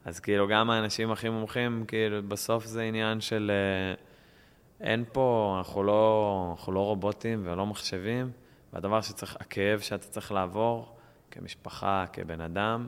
[0.05, 3.51] אז כאילו, גם האנשים הכי מומחים, כאילו, בסוף זה עניין של...
[3.53, 3.93] אה,
[4.87, 8.31] אין פה, אנחנו לא, אנחנו לא רובוטים ולא מחשבים,
[8.73, 10.95] והדבר שצריך, הכאב שאתה צריך לעבור
[11.31, 12.87] כמשפחה, כבן אדם,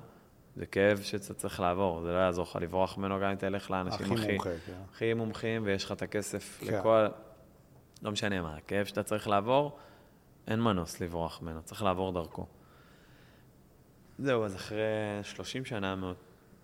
[0.55, 4.05] זה כאב שאתה צריך לעבור, זה לא יעזור לך לברוח ממנו גם אם תלך לאנשים
[4.05, 4.73] הכי הכי, מומחה, כן.
[4.91, 6.73] הכי מומחים ויש לך את הכסף כן.
[6.73, 7.07] לכל...
[8.03, 9.77] לא משנה מה, הכאב שאתה צריך לעבור,
[10.47, 12.45] אין מנוס לברוח ממנו, צריך לעבור דרכו.
[14.19, 14.77] זהו, אז אחרי
[15.23, 16.17] 30 שנה מאות,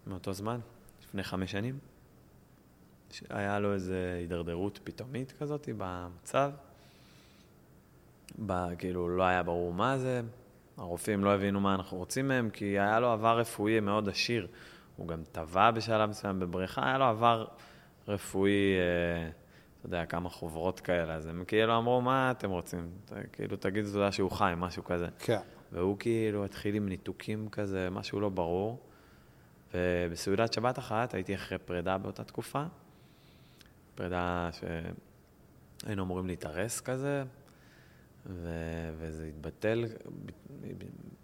[0.07, 0.59] מאותו זמן,
[1.03, 1.79] לפני חמש שנים,
[3.29, 6.51] היה לו איזו הידרדרות פתאומית כזאת במצב.
[8.45, 10.21] ב, כאילו, לא היה ברור מה זה,
[10.77, 14.47] הרופאים לא הבינו מה אנחנו רוצים מהם, כי היה לו עבר רפואי מאוד עשיר.
[14.95, 17.45] הוא גם טבע בשלב מסוים בבריכה, היה לו עבר
[18.07, 19.29] רפואי, אה,
[19.79, 22.91] אתה יודע, כמה חוברות כאלה, אז הם כאילו אמרו, מה אתם רוצים?
[23.31, 25.07] כאילו, תגידו תודה שהוא חי, משהו כזה.
[25.19, 25.39] כן.
[25.71, 28.79] והוא כאילו התחיל עם ניתוקים כזה, משהו לא ברור.
[29.73, 32.63] ובסעודת שבת אחת הייתי אחרי פרידה באותה תקופה.
[33.95, 37.23] פרידה שהיינו אמורים להתארס כזה,
[38.25, 39.85] ו- וזה התבטל,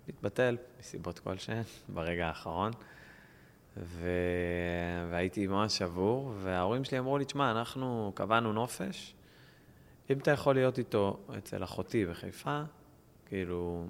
[0.09, 2.71] התבטל מסיבות כלשהן ברגע האחרון.
[3.77, 9.15] ו- והייתי ממש שבור, וההורים שלי אמרו לי, תשמע, אנחנו קבענו נופש,
[10.09, 12.61] אם אתה יכול להיות איתו אצל אחותי בחיפה,
[13.25, 13.85] כאילו,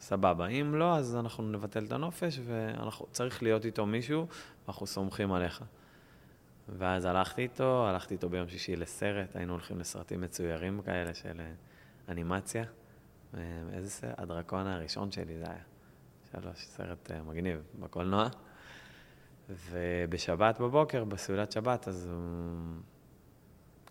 [0.00, 0.46] סבבה.
[0.46, 4.26] אם לא, אז אנחנו נבטל את הנופש, וצריך להיות איתו מישהו,
[4.66, 5.64] ואנחנו סומכים עליך.
[6.68, 11.52] ואז הלכתי איתו, הלכתי איתו ביום שישי לסרט, היינו הולכים לסרטים מצוירים כאלה של אה,
[12.08, 12.64] אנימציה.
[13.34, 13.40] אה,
[13.72, 14.14] איזה סרט?
[14.18, 15.62] הדרקון הראשון שלי זה היה.
[16.32, 18.28] שלוש, סרט אה, מגניב בקולנוע.
[19.70, 22.80] ובשבת בבוקר, בסעודת שבת, אז הוא...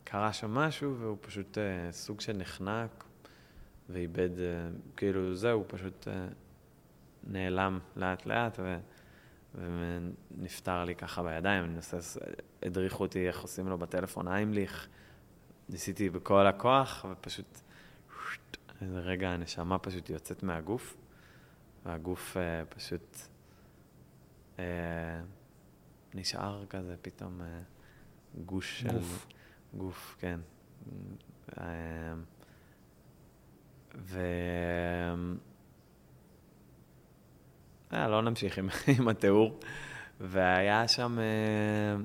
[0.04, 3.04] קרה שם משהו, והוא פשוט uh, סוג של נחנק,
[3.90, 4.42] ואיבד, uh,
[4.98, 6.34] כאילו זהו, הוא פשוט uh,
[7.24, 8.78] נעלם לאט-לאט, ו...
[9.56, 11.64] ונפטר לי ככה בידיים.
[11.64, 11.98] אני מנסה,
[12.64, 14.88] הדריכו אותי איך עושים לו בטלפון איימליך,
[15.70, 17.62] ניסיתי בכל הכוח, ופשוט,
[18.82, 20.98] איזה רגע הנשמה פשוט יוצאת מהגוף,
[21.86, 23.18] והגוף uh, פשוט...
[24.58, 24.60] uh,
[26.14, 27.62] נשאר כזה פתאום אה,
[28.46, 28.92] גוש של...
[28.92, 29.28] גוף.
[29.74, 30.40] גוף, כן.
[31.58, 32.14] אה,
[33.96, 34.20] ו...
[37.94, 39.60] אה, לא נמשיך עם, עם התיאור.
[40.20, 41.20] והיה שם...
[41.20, 42.04] אה,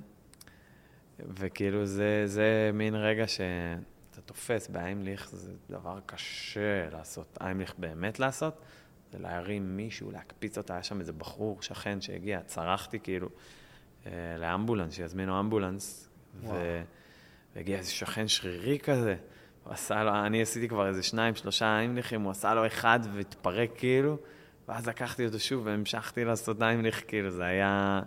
[1.19, 7.39] וכאילו זה, זה מין רגע שאתה תופס באיימליך, זה דבר קשה לעשות.
[7.41, 8.61] איימליך באמת לעשות,
[9.13, 10.75] זה להרים מישהו, להקפיץ אותה.
[10.75, 13.29] היה שם איזה בחור, שכן שהגיע, צרחתי כאילו.
[14.07, 16.09] אה, לאמבולנס, שיזמינו אמבולנס,
[17.55, 19.17] והגיע איזה שכן שרירי כזה.
[19.65, 23.71] הוא עשה לו, אני עשיתי כבר איזה שניים, שלושה איימליכים, הוא עשה לו אחד והתפרק
[23.77, 24.17] כאילו,
[24.69, 28.03] ואז לקחתי אותו שוב והמשכתי לעשות איימליך, כאילו זה היה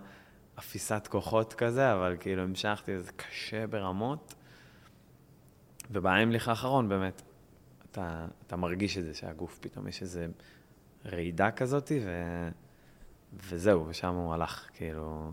[0.59, 4.35] אפיסת כוחות כזה, אבל כאילו המשכתי, זה קשה ברמות.
[5.91, 7.21] ובאיימליך האחרון באמת,
[7.91, 10.19] אתה, אתה מרגיש את זה, שהגוף פתאום יש איזו
[11.05, 12.11] רעידה כזאת, ו...
[13.33, 15.31] וזהו, ושם הוא הלך, כאילו...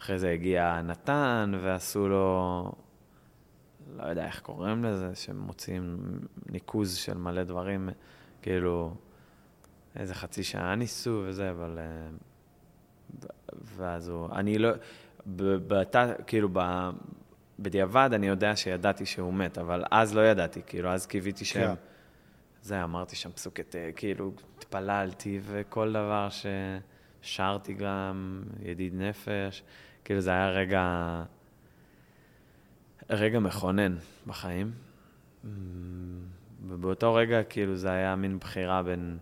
[0.00, 2.72] אחרי זה הגיע נתן, ועשו לו,
[3.96, 5.98] לא יודע איך קוראים לזה, שמוציאים
[6.50, 7.88] ניקוז של מלא דברים,
[8.42, 8.94] כאילו,
[9.96, 11.78] איזה חצי שעה ניסו וזה, אבל...
[11.78, 12.08] אה,
[13.76, 14.70] ואז הוא, אני לא,
[15.26, 16.90] בתא, כאילו, ב,
[17.58, 21.74] בדיעבד אני יודע שידעתי שהוא מת, אבל אז לא ידעתי, כאילו, אז קיוויתי שהם...
[21.76, 21.82] כן.
[22.62, 26.28] זה, אמרתי שם פסוקת, כאילו, התפללתי, וכל דבר
[27.22, 29.62] ששרתי גם, ידיד נפש.
[30.08, 31.22] כאילו זה היה רגע,
[33.10, 33.96] רגע מכונן
[34.26, 34.72] בחיים.
[36.68, 39.18] ובאותו רגע, כאילו, זה היה מין בחירה בין...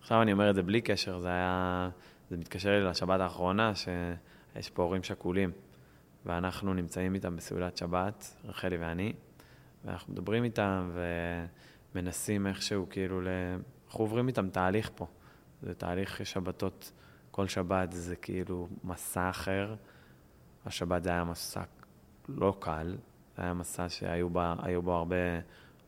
[0.00, 1.88] עכשיו אני אומר את זה בלי קשר, זה היה...
[2.30, 5.50] זה מתקשר לי לשבת האחרונה, שיש פה הורים שכולים,
[6.26, 9.12] ואנחנו נמצאים איתם בסעודת שבת, רחלי ואני,
[9.84, 10.90] ואנחנו מדברים איתם
[11.94, 13.28] ומנסים איכשהו, כאילו, ל...
[13.86, 15.06] אנחנו עוברים איתם תהליך פה.
[15.62, 16.92] זה תהליך שבתות
[17.32, 19.74] כל שבת זה כאילו מסע אחר.
[20.66, 21.62] השבת זה היה מסע
[22.28, 22.96] לא קל,
[23.36, 24.54] זה היה מסע שהיו בה,
[24.84, 25.16] בו הרבה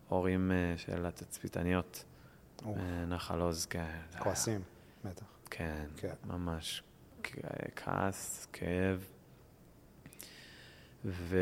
[0.09, 2.05] הורים אה, של התצפיתניות.
[2.67, 4.01] אה, נחל עוז, כן.
[4.19, 4.61] כועסים,
[5.05, 5.25] בטח.
[5.51, 6.83] כן, כן, ממש.
[7.77, 9.07] כעס, כאב.
[11.05, 11.39] ו...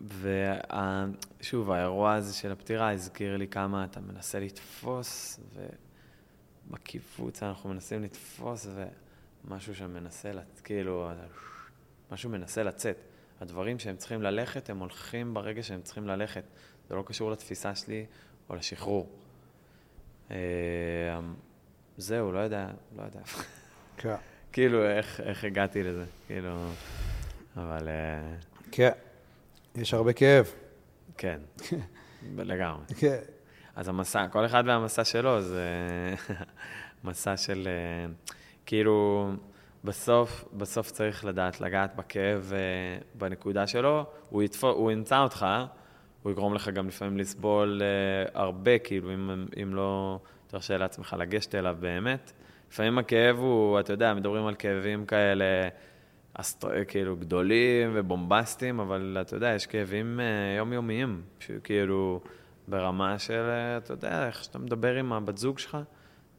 [0.00, 5.66] ושוב, האירוע הזה של הפטירה הזכיר לי כמה אתה מנסה לתפוס, ו...
[6.70, 8.66] בקיבוץ אנחנו מנסים לתפוס
[9.44, 10.32] ומשהו שמנסה,
[10.64, 11.10] כאילו,
[12.12, 12.96] משהו מנסה לצאת.
[13.40, 16.44] הדברים שהם צריכים ללכת, הם הולכים ברגע שהם צריכים ללכת.
[16.88, 18.06] זה לא קשור לתפיסה שלי
[18.50, 19.08] או לשחרור.
[20.30, 20.36] אה,
[21.96, 23.20] זהו, לא יודע, לא יודע.
[23.96, 24.14] כן.
[24.52, 26.50] כאילו, איך, איך הגעתי לזה, כאילו,
[27.56, 27.88] אבל...
[27.88, 28.34] אה,
[28.72, 28.92] כן,
[29.74, 30.46] יש הרבה כאב.
[31.16, 31.40] כן,
[32.36, 32.84] לגמרי.
[32.98, 33.20] כן.
[33.76, 35.64] אז המסע, כל אחד והמסע שלו, זה
[37.04, 38.12] מסע של, אה,
[38.66, 39.30] כאילו,
[39.84, 42.58] בסוף, בסוף צריך לדעת לגעת בכאב אה,
[43.14, 45.46] בנקודה שלו, הוא, יתפו, הוא ימצא אותך,
[46.22, 51.54] הוא יגרום לך גם לפעמים לסבול אה, הרבה, כאילו, אם, אם לא תרשה לעצמך לגשת
[51.54, 52.32] אליו באמת.
[52.70, 55.44] לפעמים הכאב הוא, אתה יודע, מדברים על כאבים כאלה,
[56.34, 56.84] אסטר...
[56.88, 60.20] כאילו, גדולים ובומבסטיים, אבל אתה יודע, יש כאבים
[60.56, 62.20] יומיומיים, שכאילו...
[62.68, 65.78] ברמה של, אתה יודע, איך שאתה מדבר עם הבת זוג שלך,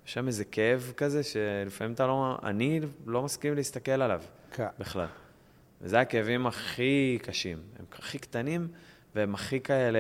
[0.07, 4.21] יש שם איזה כאב כזה, שלפעמים אתה לא, אני לא מסכים להסתכל עליו
[4.51, 4.67] כן.
[4.79, 5.07] בכלל.
[5.81, 7.57] וזה הכאבים הכי קשים.
[7.79, 8.67] הם הכי קטנים,
[9.15, 9.99] והם הכי כאלה...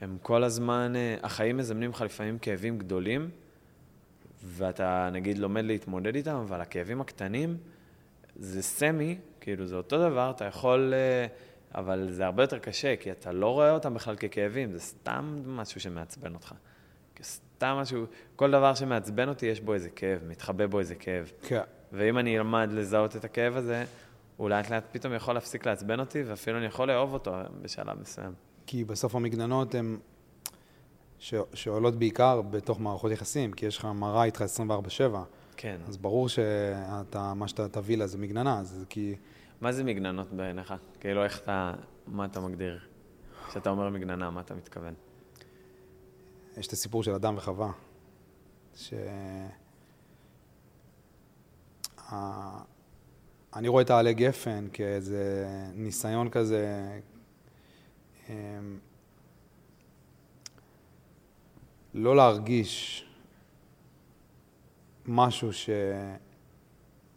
[0.00, 0.92] הם כל הזמן,
[1.22, 3.30] החיים מזמנים לך לפעמים כאבים גדולים,
[4.44, 7.56] ואתה נגיד לומד להתמודד איתם, אבל הכאבים הקטנים
[8.36, 10.94] זה סמי, כאילו זה אותו דבר, אתה יכול
[11.74, 15.80] אבל זה הרבה יותר קשה, כי אתה לא רואה אותם בכלל ככאבים, זה סתם משהו
[15.80, 16.54] שמעצבן אותך.
[17.22, 18.04] סתם משהו,
[18.36, 21.32] כל דבר שמעצבן אותי, יש בו איזה כאב, מתחבא בו איזה כאב.
[21.42, 21.60] כן.
[21.92, 23.84] ואם אני אלמד לזהות את הכאב הזה,
[24.36, 27.32] הוא לאט לאט פתאום יכול להפסיק לעצבן אותי, ואפילו אני יכול לאהוב אותו
[27.62, 28.32] בשלב מסוים.
[28.66, 29.98] כי בסוף המגננות הן
[31.18, 31.34] ש...
[31.54, 34.44] שעולות בעיקר בתוך מערכות יחסים, כי יש לך מראה איתך
[35.10, 35.16] 24-7.
[35.56, 35.76] כן.
[35.88, 39.14] אז ברור שאתה, מה שאתה תביא לה זה מגננה, אז כי...
[39.60, 40.74] מה זה מגננות בעיניך?
[41.00, 41.74] כאילו, איך אתה,
[42.06, 42.80] מה אתה מגדיר?
[43.48, 44.94] כשאתה אומר מגננה, מה אתה מתכוון?
[46.56, 47.72] יש את הסיפור של אדם וחווה,
[48.74, 48.94] ש...
[53.56, 57.00] אני רואה את העלי גפן כאיזה ניסיון כזה,
[58.28, 58.78] אמ,
[61.94, 63.06] לא להרגיש
[65.06, 65.50] משהו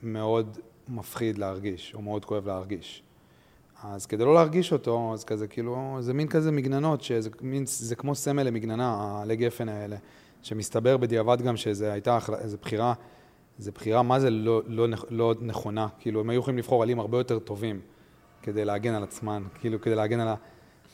[0.02, 0.58] שמאוד
[0.90, 3.04] מפחיד להרגיש, או מאוד כואב להרגיש.
[3.84, 7.96] אז כדי לא להרגיש אותו, אז כזה כאילו, זה מין כזה מגננות, שזה מין, זה
[7.96, 9.96] כמו סמל למגננה, העלי גפן האלה,
[10.42, 12.94] שמסתבר בדיעבד גם שזה הייתה איזו בחירה,
[13.60, 15.88] זו בחירה, מה זה לא, לא, לא נכונה?
[16.00, 17.80] כאילו, הם היו יכולים לבחור עלים הרבה יותר טובים
[18.42, 20.36] כדי להגן על עצמם, כאילו, כדי להגן על ה...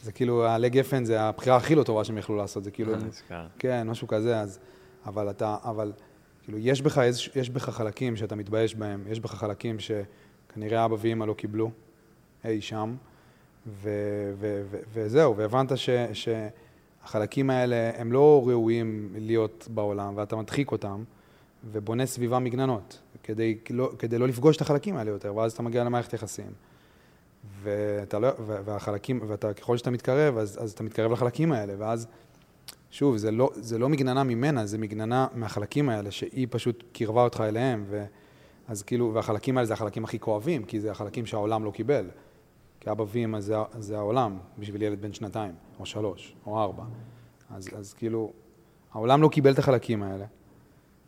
[0.04, 2.94] זה כאילו, העלי גפן זה הבחירה הכי לא טובה שהם יכלו לעשות, זה כאילו...
[3.10, 3.48] אשכרה.
[3.60, 4.60] כן, משהו כזה, אז...
[5.06, 5.92] אבל אתה, אבל,
[6.46, 10.96] כאילו, יש בך, איז, יש בך חלקים שאתה מתבייש בהם, יש בך חלקים שכנראה אבא
[11.00, 11.72] ואמא לא קיבלו
[12.46, 12.96] אי שם,
[13.68, 13.90] ו,
[14.40, 21.04] ו, ו, וזהו, והבנת ש, שהחלקים האלה הם לא ראויים להיות בעולם, ואתה מדחיק אותם,
[21.72, 25.84] ובונה סביבם מגננות, כדי לא, כדי לא לפגוש את החלקים האלה יותר, ואז אתה מגיע
[25.84, 26.52] למערכת יחסים.
[27.62, 32.08] ואתה לא, ו- והחלקים, ואתה, ככל שאתה מתקרב, אז, אז אתה מתקרב לחלקים האלה, ואז,
[32.96, 37.42] שוב, זה לא, זה לא מגננה ממנה, זה מגננה מהחלקים האלה, שהיא פשוט קירבה אותך
[37.48, 38.06] אליהם, ו,
[38.68, 42.10] אז כאילו, והחלקים האלה זה החלקים הכי כואבים, כי זה החלקים שהעולם לא קיבל.
[42.80, 46.84] כי אבא ואמא זה, זה העולם בשביל ילד בן שנתיים, או שלוש, או ארבע.
[47.50, 48.34] אז, אז כאילו,
[48.94, 50.26] העולם לא קיבל את החלקים האלה,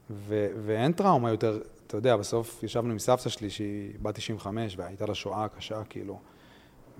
[0.09, 5.05] ו, ואין טראומה יותר, אתה יודע, בסוף ישבנו עם סבתא שלי שהיא בת 95 והייתה
[5.05, 6.19] לה שואה קשה, כאילו,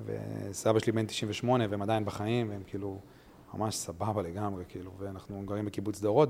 [0.05, 2.99] וסבא שלי בן 98 והם עדיין בחיים, והם כאילו
[3.57, 6.29] ממש סבבה לגמרי, כאילו, ואנחנו גרים בקיבוץ דורות,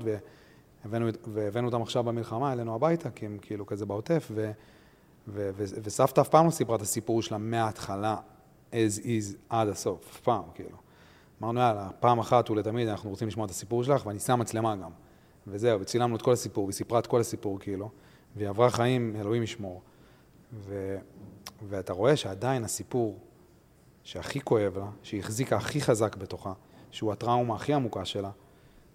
[0.84, 4.50] והבאנו, והבאנו אותם עכשיו במלחמה אלינו הביתה, כי הם כאילו כזה בעוטף, ו,
[5.28, 8.16] ו, ו, וסבתא אף פעם לא סיפרה את הסיפור שלה מההתחלה,
[8.72, 10.76] as is, עד הסוף, אף פעם, כאילו.
[11.42, 14.90] אמרנו, יאללה, פעם אחת ולתמיד אנחנו רוצים לשמוע את הסיפור שלך, ואני שם מצלמה גם.
[15.46, 17.90] וזהו, וצילמנו את כל הסיפור, והיא סיפרה את כל הסיפור, כאילו,
[18.36, 19.82] והיא עברה חיים, אלוהים ישמור.
[20.52, 20.96] ו...
[21.68, 23.18] ואתה רואה שעדיין הסיפור
[24.02, 26.52] שהכי כואב לה, שהיא החזיקה הכי חזק בתוכה,
[26.90, 28.30] שהוא הטראומה הכי עמוקה שלה,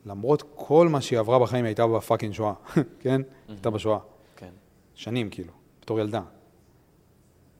[0.05, 2.53] למרות כל מה שהיא עברה בחיים, היא הייתה בפאקינג שואה,
[2.99, 3.21] כן?
[3.47, 3.99] הייתה בשואה.
[4.35, 4.51] כן.
[4.93, 6.21] שנים, כאילו, בתור ילדה.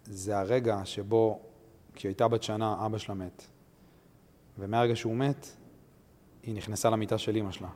[0.06, 1.40] זה הרגע שבו,
[1.94, 3.48] כשהיא הייתה בת שנה, אבא שלה מת.
[4.60, 5.48] ומהרגע שהוא מת,
[6.44, 7.70] היא נכנסה למיטה של אימא שלה.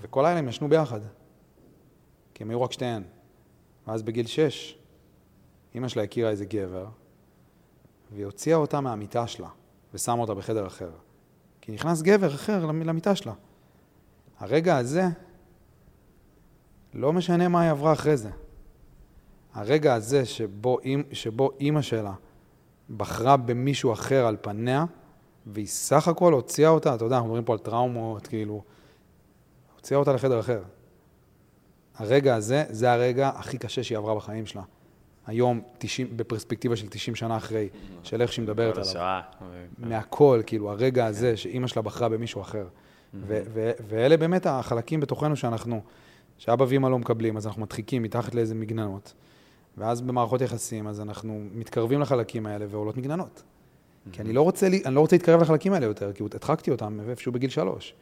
[0.00, 1.00] וכל לילה הם ישנו ביחד,
[2.34, 3.02] כי הם היו רק שתיהן.
[3.86, 4.78] ואז בגיל שש,
[5.74, 6.86] אימא שלה הכירה איזה גבר,
[8.12, 9.48] והיא הוציאה אותה מהמיטה שלה,
[9.94, 10.90] ושמה אותה בחדר אחר.
[11.62, 13.32] כי נכנס גבר אחר למ- למיטה שלה.
[14.38, 15.04] הרגע הזה,
[16.94, 18.30] לא משנה מה היא עברה אחרי זה.
[19.54, 20.78] הרגע הזה שבו,
[21.12, 22.12] שבו אימא שלה
[22.96, 24.84] בחרה במישהו אחר על פניה,
[25.46, 28.62] והיא סך הכל הוציאה אותה, אתה יודע, אנחנו מדברים פה על טראומות, כאילו,
[29.76, 30.62] הוציאה אותה לחדר אחר.
[31.96, 34.62] הרגע הזה, זה הרגע הכי קשה שהיא עברה בחיים שלה.
[35.26, 37.68] היום, 90, בפרספקטיבה של 90 שנה אחרי,
[38.02, 38.88] של איך שהיא מדברת עליו.
[38.88, 39.20] השואה.
[39.78, 42.66] מהכל, כאילו, הרגע הזה שאימא שלה בחרה במישהו אחר.
[43.88, 45.80] ואלה באמת החלקים בתוכנו שאנחנו,
[46.38, 49.12] שאבא ואמא לא מקבלים, אז אנחנו מדחיקים מתחת לאיזה מגננות.
[49.78, 53.42] ואז במערכות יחסים, אז אנחנו מתקרבים לחלקים האלה ועולות מגננות.
[54.12, 56.98] כי אני לא רוצה, לי- אני לא רוצה להתקרב לחלקים האלה יותר, כי הדחקתי אותם
[57.08, 57.94] איפשהו בגיל שלוש.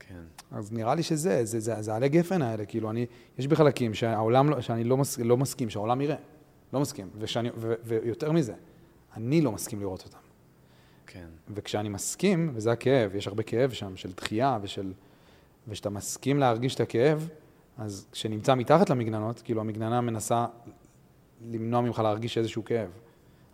[0.00, 0.14] כן.
[0.52, 3.06] אז נראה לי שזה, זה, זה, זה עלי גפן האלה, כאילו, אני,
[3.38, 6.16] יש בי חלקים שהעולם, לא- שאני לא, מס, לא מסכים, שהעולם יראה.
[6.74, 7.10] לא מסכים.
[7.18, 8.54] ושאני, ו, ויותר מזה,
[9.16, 10.18] אני לא מסכים לראות אותם.
[11.06, 11.26] כן.
[11.54, 14.92] וכשאני מסכים, וזה הכאב, יש הרבה כאב שם, של דחייה ושל...
[15.68, 17.28] וכשאתה מסכים להרגיש את הכאב,
[17.78, 20.46] אז כשנמצא מתחת למגננות, כאילו המגננה מנסה
[21.50, 22.90] למנוע ממך להרגיש איזשהו כאב.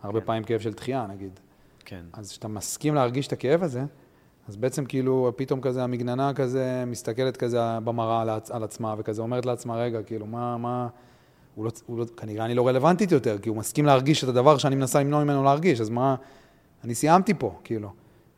[0.01, 0.25] הרבה כן.
[0.25, 1.39] פעמים כאב של דחייה, נגיד.
[1.85, 2.05] כן.
[2.13, 3.83] אז כשאתה מסכים להרגיש את הכאב הזה,
[4.47, 9.21] אז בעצם כאילו פתאום כזה המגננה כזה מסתכלת כזה במראה על, עצ- על עצמה וכזה
[9.21, 10.87] אומרת לעצמה, רגע, כאילו, מה, מה...
[11.55, 14.57] הוא לא, הוא לא, כנראה אני לא רלוונטית יותר, כי הוא מסכים להרגיש את הדבר
[14.57, 16.15] שאני מנסה למנוע ממנו להרגיש, אז מה...
[16.83, 17.93] אני סיימתי פה, כאילו,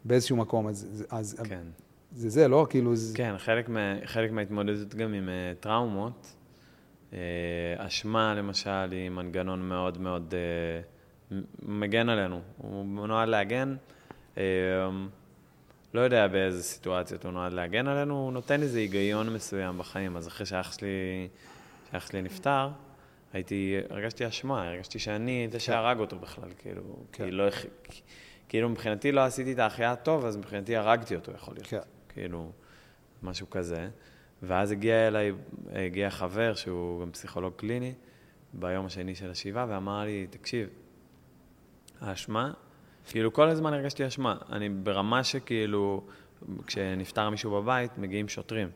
[0.05, 1.61] באיזשהו מקום, אז, אז כן.
[2.15, 2.67] זה זה, לא?
[2.69, 3.17] כאילו, זה...
[3.17, 6.33] כן, חלק, מה, חלק מההתמודדות גם עם uh, טראומות,
[7.11, 7.15] uh,
[7.77, 10.33] אשמה למשל היא מנגנון מאוד מאוד
[11.31, 12.41] uh, מגן עלינו.
[12.57, 13.75] הוא נועד להגן,
[14.35, 14.39] uh,
[15.93, 20.17] לא יודע באיזה סיטואציות הוא נועד להגן עלינו, הוא נותן איזה היגיון מסוים בחיים.
[20.17, 21.27] אז אחרי שאח שלי,
[21.91, 22.69] שאח שלי נפטר,
[23.33, 26.81] הייתי, הרגשתי אשמה, הרגשתי שאני זה שהרג אותו בכלל, כאילו,
[27.11, 27.25] כן.
[27.25, 27.91] כי לא, הכ-
[28.49, 31.67] כאילו מבחינתי לא עשיתי את ההחייאה טוב, אז מבחינתי הרגתי אותו, יכול להיות.
[31.67, 31.79] כן.
[32.09, 32.51] כאילו,
[33.23, 33.89] משהו כזה.
[34.43, 35.31] ואז הגיע אליי,
[35.71, 37.93] הגיע חבר שהוא גם פסיכולוג קליני,
[38.53, 40.69] ביום השני של השבעה, ואמר לי, תקשיב,
[42.01, 42.51] האשמה,
[43.09, 44.37] כאילו כל הזמן הרגשתי אשמה.
[44.51, 46.03] אני ברמה שכאילו,
[46.67, 48.69] כשנפטר מישהו בבית, מגיעים שוטרים.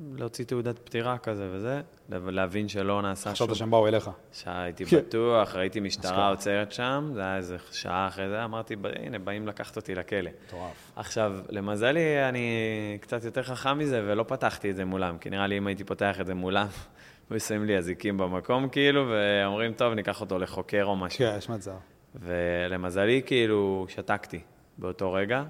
[0.00, 3.46] להוציא תעודת פטירה כזה וזה, להבין שלא נעשה שום...
[3.46, 4.10] חשבת שהם באו אליך.
[4.32, 9.48] שהייתי בטוח, ראיתי משטרה עוצרת שם, זה היה איזה שעה אחרי זה, אמרתי, הנה, באים
[9.48, 10.30] לקחת אותי לכלא.
[10.46, 10.92] מטורף.
[10.96, 12.48] עכשיו, למזלי, אני
[13.00, 16.20] קצת יותר חכם מזה, ולא פתחתי את זה מולם, כי נראה לי אם הייתי פותח
[16.20, 16.66] את זה מולם,
[17.30, 21.18] היו שמים לי אזיקים במקום, כאילו, ואומרים, טוב, ניקח אותו לחוקר או משהו.
[21.18, 21.76] כן, יש מצב.
[22.14, 24.40] ולמזלי, כאילו, שתקתי
[24.78, 25.44] באותו רגע,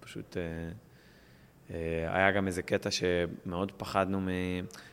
[0.00, 0.36] פשוט...
[0.36, 0.42] אה,
[2.08, 4.28] היה גם איזה קטע שמאוד פחדנו מ...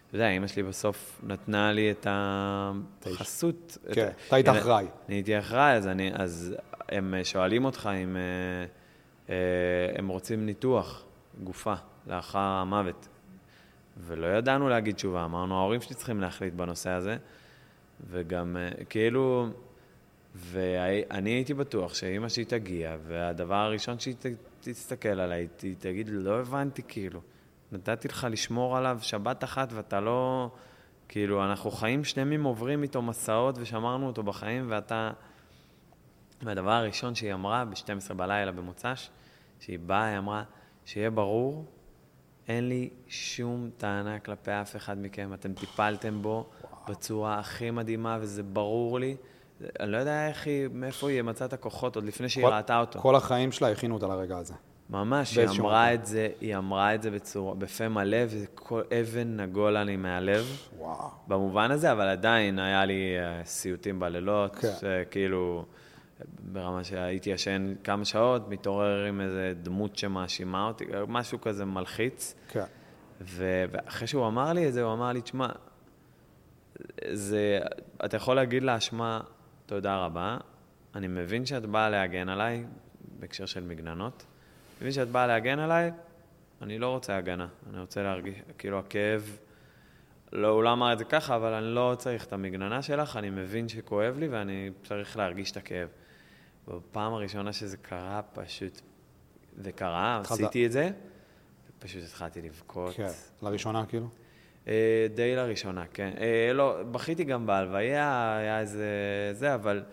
[0.07, 2.07] אתה יודע, אמא שלי בסוף נתנה לי את
[3.05, 3.77] החסות.
[3.93, 4.85] כן, אתה היית אחראי.
[5.07, 6.55] אני הייתי אחראי, אז, אני, אז
[6.89, 8.17] הם שואלים אותך אם
[9.29, 9.35] אה,
[9.97, 11.03] הם רוצים ניתוח
[11.43, 11.73] גופה
[12.07, 13.07] לאחר המוות.
[13.97, 17.17] ולא ידענו להגיד תשובה, אמרנו, ההורים שלי צריכים להחליט בנושא הזה.
[18.09, 18.57] וגם,
[18.89, 19.47] כאילו,
[20.35, 24.15] ואני הייתי בטוח שאימא שלי תגיע, והדבר הראשון שהיא
[24.61, 27.21] תסתכל עליי, היא תגיד, לא הבנתי, כאילו.
[27.71, 30.49] נתתי לך לשמור עליו שבת אחת ואתה לא...
[31.07, 35.11] כאילו, אנחנו חיים שלמים עוברים איתו מסעות ושמרנו אותו בחיים, ואתה...
[36.41, 39.09] והדבר הראשון שהיא אמרה ב-12 בלילה במוצ"ש,
[39.59, 40.43] שהיא באה, היא אמרה,
[40.85, 41.65] שיהיה ברור,
[42.47, 45.33] אין לי שום טענה כלפי אף אחד מכם.
[45.33, 46.49] אתם טיפלתם בו
[46.89, 49.15] בצורה הכי מדהימה, וזה ברור לי.
[49.79, 52.79] אני לא יודע איך היא, מאיפה היא מצאה את הכוחות עוד לפני שהיא כל, ראתה
[52.79, 52.99] אותו.
[52.99, 54.53] כל החיים שלה הכינו אותה לרגע הזה.
[54.89, 56.01] ממש, היא אמרה מקום.
[56.01, 60.45] את זה, היא אמרה את זה בצורה, בפה מלא, וכל אבן נגולה לי מהלב.
[60.77, 61.09] וואו.
[61.27, 64.71] במובן הזה, אבל עדיין היה לי uh, סיוטים בלילות, כן.
[64.81, 65.65] שכאילו,
[66.39, 72.35] ברמה שהייתי ישן כמה שעות, מתעורר עם איזה דמות שמאשימה אותי, משהו כזה מלחיץ.
[72.47, 72.65] כן.
[73.21, 75.47] ואחרי שהוא אמר לי את זה, הוא אמר לי, תשמע,
[77.11, 77.59] זה,
[78.05, 79.21] אתה יכול להגיד לאשמה,
[79.65, 80.37] תודה רבה.
[80.95, 82.65] אני מבין שאת באה להגן עליי,
[83.19, 84.23] בהקשר של מגננות.
[84.23, 85.91] אני מבין שאת באה להגן עליי,
[86.61, 87.47] אני לא רוצה הגנה.
[87.69, 89.37] אני רוצה להרגיש, כאילו הכאב,
[90.31, 93.29] לא, הוא לא אמר את זה ככה, אבל אני לא צריך את המגננה שלך, אני
[93.29, 95.87] מבין שכואב לי ואני צריך להרגיש את הכאב.
[96.67, 98.81] בפעם הראשונה שזה קרה, פשוט,
[99.57, 100.89] זה קרה, עשיתי את זה,
[101.69, 102.93] ופשוט התחלתי לבכות.
[102.95, 103.09] כן,
[103.41, 104.07] לראשונה כאילו?
[104.67, 106.11] אה, די לראשונה, כן.
[106.19, 108.87] אה, לא, בכיתי גם בהלוויה, היה איזה...
[109.31, 109.83] זה, אבל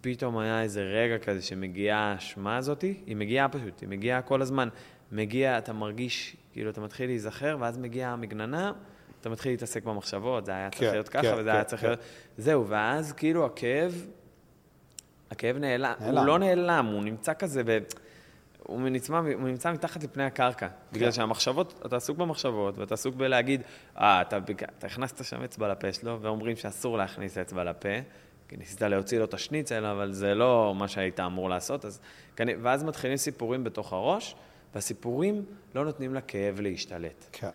[0.00, 4.68] פתאום היה איזה רגע כזה שמגיעה האשמה הזאת, היא מגיעה פשוט, היא מגיעה כל הזמן.
[5.12, 8.72] מגיע, אתה מרגיש, כאילו, אתה מתחיל להיזכר, ואז מגיעה המגננה,
[9.20, 11.82] אתה מתחיל להתעסק במחשבות, זה היה צריך כן, להיות ככה, כן, וזה כן, היה צריך
[11.82, 11.88] כן.
[11.88, 12.00] להיות...
[12.36, 14.06] זהו, ואז כאילו הכאב,
[15.30, 16.18] הכאב נעלם, נעלם.
[16.18, 17.78] הוא לא נעלם, הוא נמצא כזה ב...
[18.68, 20.68] הוא נמצא, הוא נמצא מתחת לפני הקרקע.
[20.68, 20.74] כן.
[20.92, 23.62] בגלל שהמחשבות, אתה עסוק במחשבות, ואתה עסוק בלהגיד,
[23.98, 24.38] אה, אתה,
[24.78, 27.88] אתה הכנסת שם אצבע לפה שלו, ואומרים שאסור להכניס אצבע לפה,
[28.48, 31.84] כי ניסית להוציא לו את השניצל, אבל זה לא מה שהיית אמור לעשות.
[31.84, 32.00] אז,
[32.38, 34.34] ואז מתחילים סיפורים בתוך הראש,
[34.74, 37.24] והסיפורים לא נותנים לכאב להשתלט.
[37.32, 37.48] כן.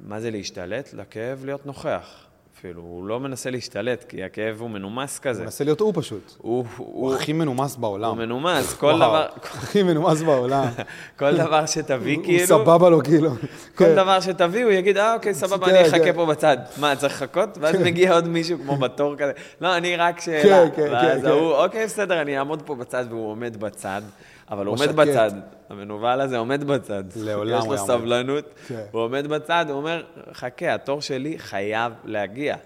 [0.00, 0.92] מה זה להשתלט?
[0.92, 2.25] לכאב להיות נוכח.
[2.66, 5.40] אפילו, הוא לא מנסה להשתלט, כי הכאב הוא מנומס כזה.
[5.40, 6.34] הוא מנסה להיות הוא פשוט.
[6.38, 8.08] הוא, הוא, הוא הכי מנומס בעולם.
[8.08, 9.26] הוא מנומס, כל וואו, דבר...
[9.42, 10.64] הכי מנומס בעולם.
[11.18, 12.56] כל דבר שתביא, כאילו...
[12.56, 13.30] הוא סבבה לו, כאילו.
[13.74, 13.94] כל כן.
[13.96, 16.56] דבר שתביא, הוא יגיד, אה, אוקיי, סבבה, אני אחכה פה בצד.
[16.76, 17.58] מה, צריך לחכות?
[17.60, 19.32] ואז מגיע עוד מישהו כמו בתור כזה.
[19.60, 20.42] לא, אני רק שאלה.
[20.42, 20.92] כן, כן, כן.
[20.92, 24.02] ואז ההוא, אוקיי, בסדר, אני אעמוד פה בצד, והוא עומד בצד.
[24.50, 25.30] אבל הוא עומד בצד,
[25.68, 27.04] המנוול הזה עומד בצד.
[27.16, 28.44] לעולם הוא יש לו סבלנות,
[28.90, 32.56] הוא עומד בצד, הוא אומר, חכה, התור שלי חייב להגיע.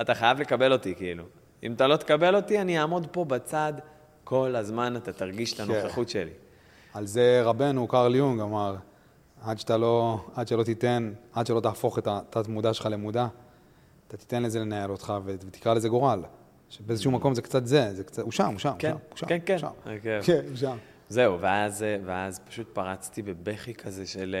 [0.00, 1.24] אתה חייב לקבל אותי, כאילו.
[1.62, 3.72] אם אתה לא תקבל אותי, אני אעמוד פה בצד
[4.24, 5.72] כל הזמן, אתה תרגיש את כן.
[5.72, 6.30] הנוכחות שלי.
[6.94, 8.76] על זה רבנו, קרל יונג, אמר,
[9.42, 13.26] עד שאתה לא, עד שלא תיתן, עד שלא תהפוך את התת-מודע שלך למודע,
[14.08, 16.22] אתה תיתן לזה לנהל אותך ותקרא לזה גורל.
[16.70, 19.38] שבאיזשהו מקום זה קצת זה, זה קצת, הוא שם, הוא שם, כן, הוא שם, כן,
[19.46, 19.68] כן, שם.
[20.02, 20.76] כן, כן, הוא שם.
[21.08, 24.36] זהו, ואז, ואז פשוט פרצתי בבכי כזה של...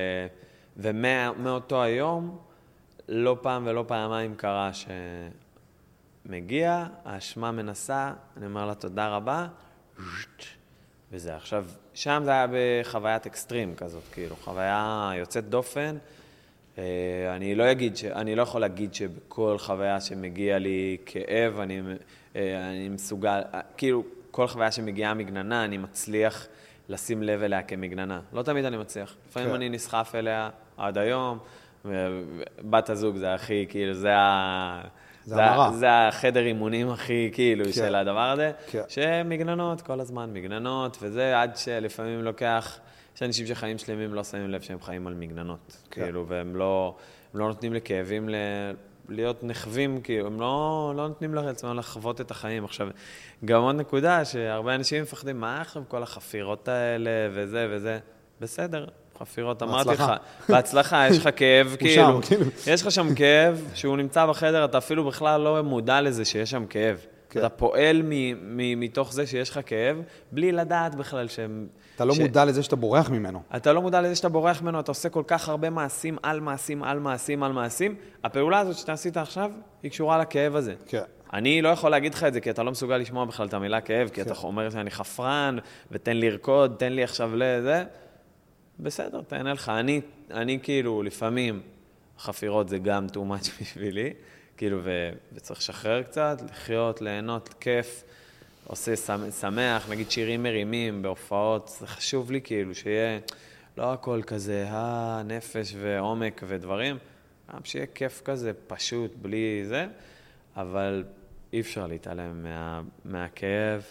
[0.76, 2.38] ומאותו היום,
[3.08, 4.70] לא פעם ולא פעמיים קרה
[6.24, 9.46] שמגיע, האשמה מנסה, אני אומר לה תודה רבה,
[11.12, 11.36] וזה.
[11.36, 11.64] עכשיו,
[11.94, 15.96] שם זה היה בחוויית אקסטרים כזאת, כאילו, חוויה יוצאת דופן.
[16.78, 16.84] אה,
[17.36, 18.04] אני לא, אגיד ש...
[18.04, 21.80] אני לא יכול להגיד שבכל חוויה שמגיע לי כאב, אני,
[22.36, 24.04] אה, אני מסוגל, אה, כאילו,
[24.36, 26.46] כל חוויה שמגיעה מגננה, אני מצליח
[26.88, 28.20] לשים לב אליה כמגננה.
[28.32, 29.16] לא תמיד אני מצליח.
[29.28, 29.54] לפעמים כן.
[29.54, 31.38] אני נסחף אליה עד היום,
[31.84, 34.80] ובת הזוג זה הכי, כאילו, זה ה...
[35.24, 37.72] זה, זה, זה החדר אימונים הכי, כאילו, כן.
[37.72, 38.82] של הדבר הזה, כן.
[38.88, 42.78] שמגננות כל הזמן, מגננות, וזה עד שלפעמים לוקח,
[43.16, 46.02] יש אנשים שחיים שלמים לא שמים לב שהם חיים על מגננות, כן.
[46.02, 46.96] כאילו, והם לא,
[47.34, 48.34] לא נותנים לכאבים ל...
[49.08, 52.64] להיות נחווים, כי הם לא, לא נותנים לעצמם לחוות את החיים.
[52.64, 52.88] עכשיו,
[53.44, 57.98] גם עוד נקודה, שהרבה אנשים מפחדים, מה עכשיו כל החפירות האלה וזה וזה?
[58.40, 58.86] בסדר,
[59.18, 60.12] חפירות, אמרתי לך,
[60.48, 62.44] בהצלחה, יש לך כאב, כאילו, כאילו.
[62.66, 66.66] יש לך שם כאב, שהוא נמצא בחדר, אתה אפילו בכלל לא מודע לזה שיש שם
[66.66, 67.06] כאב.
[67.30, 67.40] כן.
[67.40, 70.02] אתה פועל מ- מ- מתוך זה שיש לך כאב,
[70.32, 71.66] בלי לדעת בכלל שהם...
[71.96, 73.42] אתה לא ש- מודע לזה שאתה בורח ממנו.
[73.56, 76.82] אתה לא מודע לזה שאתה בורח ממנו, אתה עושה כל כך הרבה מעשים על מעשים,
[76.82, 77.94] על מעשים, על מעשים.
[78.24, 79.50] הפעולה הזאת שאתה עשית עכשיו,
[79.82, 80.74] היא קשורה לכאב הזה.
[80.86, 81.02] כן.
[81.32, 83.80] אני לא יכול להגיד לך את זה, כי אתה לא מסוגל לשמוע בכלל את המילה
[83.80, 84.30] כאב, כי כן.
[84.30, 85.56] אתה אומר שאני חפרן,
[85.90, 87.84] ותן לי לרקוד, תן לי עכשיו לזה.
[88.80, 89.68] בסדר, תהנה לך.
[89.68, 90.00] אני,
[90.30, 91.60] אני כאילו, לפעמים,
[92.18, 94.12] חפירות זה גם too much בשבילי,
[94.56, 94.90] כאילו, ו,
[95.32, 98.04] וצריך לשחרר קצת, לחיות, ליהנות, כיף.
[98.66, 103.18] עושה שמ- שמח, נגיד שירים מרימים בהופעות, זה חשוב לי כאילו שיהיה
[103.76, 106.98] לא הכל כזה, אה, נפש ועומק ודברים,
[107.54, 109.86] גם שיהיה כיף כזה, פשוט, בלי זה,
[110.56, 111.04] אבל
[111.52, 113.82] אי אפשר להתעלם מה, מהכאב,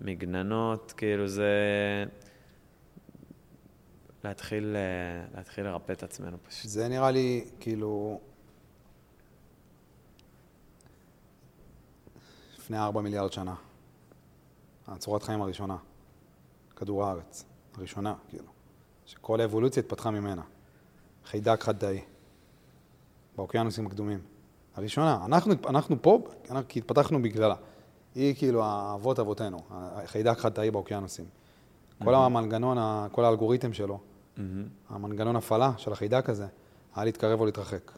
[0.00, 1.50] מגננות, כאילו זה...
[4.24, 6.70] להתחיל, אה, להתחיל לרפא את עצמנו פשוט.
[6.70, 8.20] זה נראה לי, כאילו...
[12.58, 13.54] לפני ארבע מיליארד שנה.
[14.88, 15.76] הצורת חיים הראשונה.
[16.76, 17.44] כדור הארץ.
[17.76, 18.44] הראשונה, כאילו.
[19.06, 20.42] שכל האבולוציה התפתחה ממנה.
[21.24, 22.00] חיידק חד-תאי.
[23.36, 24.20] באוקיינוסים הקדומים.
[24.74, 25.24] הראשונה.
[25.24, 26.18] אנחנו, אנחנו פה,
[26.50, 27.54] אנחנו- כי התפתחנו בגללה.
[28.14, 31.24] היא כאילו האבות אבותינו, החיידק חד-תאי באוקיינוסים.
[32.04, 32.78] כל המנגנון,
[33.12, 33.98] כל האלגוריתם שלו,
[34.88, 36.46] המנגנון הפעלה של החיידק הזה,
[36.94, 37.90] היה להתקרב או להתרחק.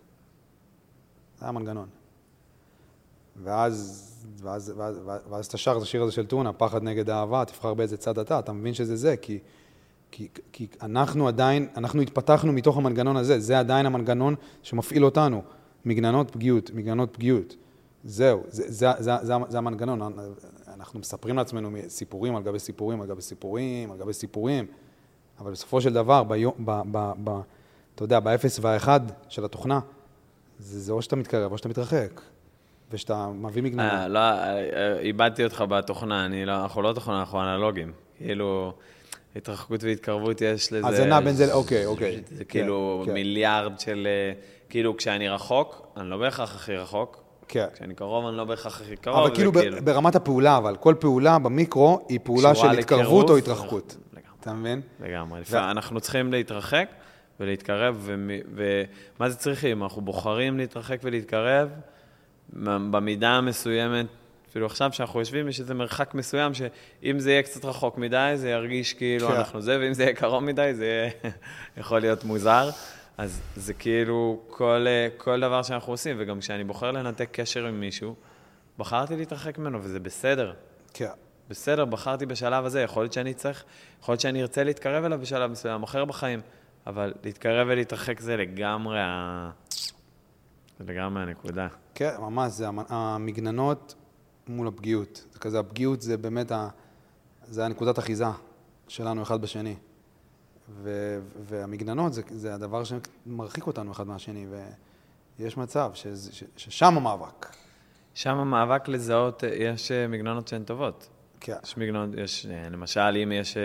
[1.39, 1.89] זה היה המנגנון.
[3.37, 4.05] ואז,
[4.43, 7.75] ואז, ואז, ואז, ואז אתה שר את השיר הזה של טונה, פחד נגד אהבה, תבחר
[7.75, 9.39] באיזה צד אתה, אתה מבין שזה זה, כי,
[10.11, 15.43] כי, כי אנחנו עדיין, אנחנו התפתחנו מתוך המנגנון הזה, זה עדיין המנגנון שמפעיל אותנו.
[15.85, 17.57] מגננות פגיעות, מגננות פגיעות.
[18.05, 20.01] זהו, זה, זה, זה, זה, זה המנגנון.
[20.69, 24.67] אנחנו מספרים לעצמנו סיפורים על גבי סיפורים, על גבי סיפורים, על גבי סיפורים,
[25.39, 27.41] אבל בסופו של דבר, ביום, ב, ב, ב,
[27.95, 29.81] אתה יודע, באפס והאחד של התוכנה,
[30.59, 32.21] זה, זה או שאתה מתקרב או שאתה מתרחק,
[32.91, 34.03] ושאתה מביא מגננה.
[34.03, 37.93] אה, לא, אה, איבדתי אותך בתוכנה, אני לא, אנחנו לא תוכנה, אנחנו אנלוגים.
[38.17, 38.73] כאילו,
[39.37, 40.87] התרחקות והתקרבות יש לזה...
[40.87, 42.21] אז זה נע בין זה, אוקיי, אוקיי.
[42.31, 43.13] זה כן, כאילו כן.
[43.13, 44.07] מיליארד של...
[44.11, 44.33] אה,
[44.69, 47.23] כאילו, כשאני רחוק, אני לא בהכרח הכי רחוק.
[47.49, 47.67] כן.
[47.75, 49.19] כשאני קרוב, אני לא בהכרח הכי קרוב.
[49.19, 49.53] אבל כאילו
[49.85, 53.97] ברמת הפעולה, אבל כל פעולה במיקרו היא פעולה של התקרבות או התרחקות.
[54.13, 54.29] לגמרי.
[54.41, 54.81] אתה מבין?
[55.01, 55.41] לגמרי.
[55.41, 56.89] לפעמים אנחנו צריכים להתרחק
[57.41, 59.83] ולהתקרב, ומ- ומה זה צריכים?
[59.83, 61.69] אנחנו בוחרים להתרחק ולהתקרב
[62.53, 64.07] במידה המסוימת,
[64.51, 68.51] אפילו עכשיו שאנחנו יושבים, יש איזה מרחק מסוים, שאם זה יהיה קצת רחוק מדי, זה
[68.51, 69.35] ירגיש כאילו כן.
[69.35, 71.11] אנחנו זה, ואם זה יהיה קרוב מדי, זה יהיה-
[71.81, 72.71] יכול להיות מוזר.
[73.19, 78.15] אז זה כאילו כל, כל דבר שאנחנו עושים, וגם כשאני בוחר לנתק קשר עם מישהו,
[78.79, 80.53] בחרתי להתרחק ממנו, וזה בסדר.
[80.95, 81.09] כן.
[81.51, 83.65] בסדר, בחרתי בשלב הזה, יכול להיות שאני צריך,
[84.03, 86.41] יכול להיות שאני ארצה להתקרב אליו בשלב מסוים, אחר בחיים,
[86.87, 89.51] אבל להתקרב ולהתרחק זה לגמרי ה...
[90.79, 91.69] זה לגמרי הנקודה.
[91.95, 93.95] כן, ממש, זה המ- המגננות
[94.49, 95.25] מול הפגיעות.
[95.33, 96.69] זה כזה, הפגיעות זה באמת, ה...
[97.49, 98.25] זה הנקודת אחיזה
[98.89, 99.77] שלנו אחד בשני.
[100.71, 101.19] ו...
[101.49, 104.47] והמגננות זה, זה הדבר שמרחיק אותנו אחד מהשני,
[105.39, 106.45] ויש מצב שזה- ש...
[106.57, 107.47] ששם המאבק.
[108.15, 111.09] שם המאבק לזהות, אה, יש אה, מגננות שהן טובות.
[111.41, 111.57] כן.
[111.65, 113.57] יש מגננות, יש, אה, למשל, אם יש,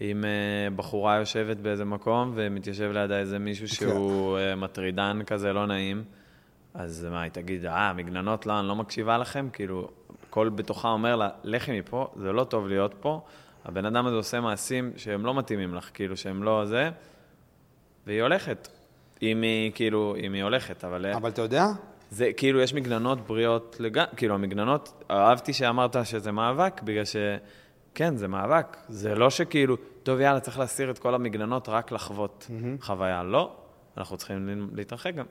[0.00, 5.66] אם אה, בחורה יושבת באיזה מקום ומתיישב לידה איזה מישהו שהוא אה, מטרידן כזה, לא
[5.66, 6.04] נעים,
[6.74, 9.48] אז מה, היא תגיד, אה, מגננות, לא, אני לא מקשיבה לכם?
[9.52, 9.90] כאילו,
[10.30, 13.20] כל בתוכה אומר לה, לכי מפה, זה לא טוב להיות פה.
[13.64, 16.90] הבן אדם הזה עושה מעשים שהם לא מתאימים לך, כאילו, שהם לא זה,
[18.06, 18.68] והיא הולכת.
[19.22, 21.06] אם היא, כאילו, אם היא הולכת, אבל...
[21.06, 21.64] אה, אבל אתה יודע,
[22.10, 27.16] זה כאילו, יש מגננות בריאות לגמרי, כאילו, המגננות, אהבתי שאמרת שזה מאבק, בגלל ש...
[27.98, 28.76] כן, זה מאבק.
[28.88, 32.50] זה לא שכאילו, טוב, יאללה, צריך להסיר את כל המגננות רק לחוות
[32.80, 33.22] חוויה.
[33.22, 33.52] לא,
[33.96, 35.24] אנחנו צריכים להתרחק גם.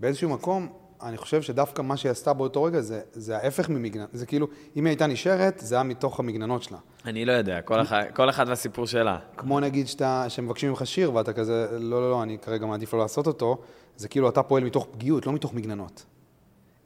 [0.00, 0.68] באיזשהו מקום,
[1.02, 4.04] אני חושב שדווקא מה שהיא עשתה באותו רגע זה, זה ההפך ממגנן.
[4.12, 4.46] זה כאילו,
[4.76, 6.78] אם היא הייתה נשארת, זה היה מתוך המגננות שלה.
[7.04, 9.18] אני לא יודע, כל אחד, כל אחד והסיפור שלה.
[9.36, 13.00] כמו נגיד שאתה, שמבקשים ממך שיר ואתה כזה, לא, לא, לא, אני כרגע מעדיף לא
[13.00, 13.58] לעשות אותו,
[13.96, 16.04] זה כאילו אתה פועל מתוך פגיעות, לא מתוך מגננות.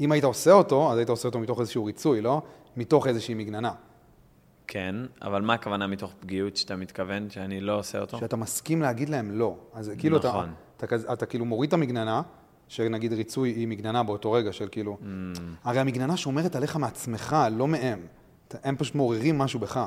[0.01, 2.43] אם היית עושה אותו, אז היית עושה אותו מתוך איזשהו ריצוי, לא?
[2.77, 3.73] מתוך איזושהי מגננה.
[4.69, 8.19] כן, אבל מה הכוונה מתוך פגיעות שאתה מתכוון שאני לא עושה אותו?
[8.19, 9.57] שאתה מסכים להגיד להם לא.
[9.75, 10.55] אז כאילו אתה, נכון.
[10.77, 12.23] אתה, כזה- אתה כאילו מוריד את המגננה,
[12.69, 14.99] שנגיד ריצוי היא מגננה באותו רגע של כאילו...
[15.01, 15.39] Mm.
[15.65, 18.07] הרי המגננה שומרת עליך מעצמך, לא מהם.
[18.49, 19.81] אתה- הם פשוט מעוררים משהו בך.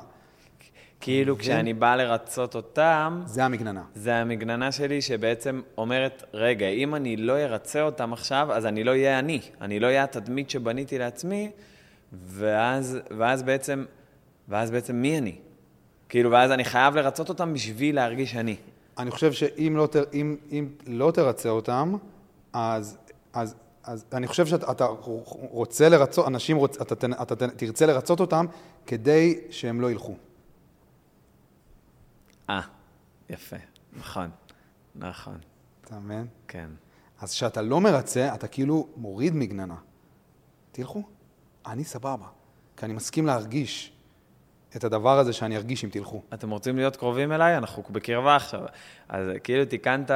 [1.01, 3.83] כאילו כשאני בא לרצות אותם, זה המגננה.
[3.95, 8.91] זה המגננה שלי שבעצם אומרת, רגע, אם אני לא ארצה אותם עכשיו, אז אני לא
[8.91, 9.41] אהיה אני.
[9.61, 11.51] אני לא אהיה התדמית שבניתי לעצמי,
[12.13, 13.85] ואז, ואז בעצם,
[14.49, 15.35] ואז בעצם מי אני?
[16.09, 18.55] כאילו, ואז אני חייב לרצות אותם בשביל להרגיש אני.
[18.97, 21.95] אני חושב שאם לא, תר, אם, אם לא תרצה אותם,
[22.53, 22.97] אז,
[23.33, 24.85] אז, אז אני חושב שאתה
[25.51, 28.45] רוצה לרצות, אנשים, רוצ, אתה, אתה, אתה תרצה לרצות אותם
[28.85, 30.15] כדי שהם לא ילכו.
[32.49, 32.61] אה,
[33.29, 33.55] יפה,
[33.99, 34.29] נכון,
[34.95, 35.37] נכון.
[35.85, 36.27] אתה מבין?
[36.47, 36.69] כן.
[37.21, 39.75] אז כשאתה לא מרצה, אתה כאילו מוריד מגננה.
[40.71, 41.03] תלכו,
[41.65, 42.27] אני סבבה,
[42.77, 43.98] כי אני מסכים להרגיש
[44.75, 46.21] את הדבר הזה שאני ארגיש אם תלכו.
[46.33, 47.57] אתם רוצים להיות קרובים אליי?
[47.57, 48.61] אנחנו בקרבה עכשיו.
[49.09, 50.11] אז כאילו תיקנת,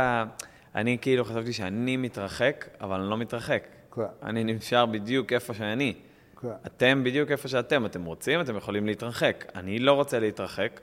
[0.76, 3.64] אני כאילו חשבתי שאני מתרחק, אבל אני לא מתרחק.
[3.96, 4.02] כן.
[4.24, 5.94] אני נשאר בדיוק איפה שאני.
[6.42, 6.48] כן.
[6.66, 7.86] אתם בדיוק איפה שאתם.
[7.86, 9.46] אתם רוצים, אתם יכולים להתרחק.
[9.56, 10.80] אני לא רוצה להתרחק,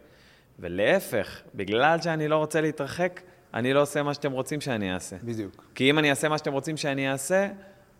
[0.58, 3.20] ולהפך, בגלל שאני לא רוצה להתרחק,
[3.54, 5.16] אני לא עושה מה שאתם רוצים שאני אעשה.
[5.22, 5.64] בדיוק.
[5.74, 7.48] כי אם אני אעשה מה שאתם רוצים שאני אעשה,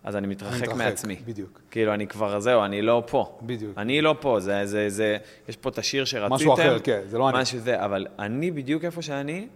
[0.03, 1.15] אז אני מתרחק מתרחק, מעצמי.
[1.25, 1.61] בדיוק.
[1.71, 3.37] כאילו, אני כבר, זהו, אני לא פה.
[3.41, 3.77] בדיוק.
[3.77, 5.17] אני לא פה, זה, זה, זה,
[5.49, 6.33] יש פה את השיר שרציתם.
[6.33, 7.41] משהו אחר, כן, זה לא אני.
[7.41, 9.47] משהו זה, אבל אני בדיוק איפה שאני,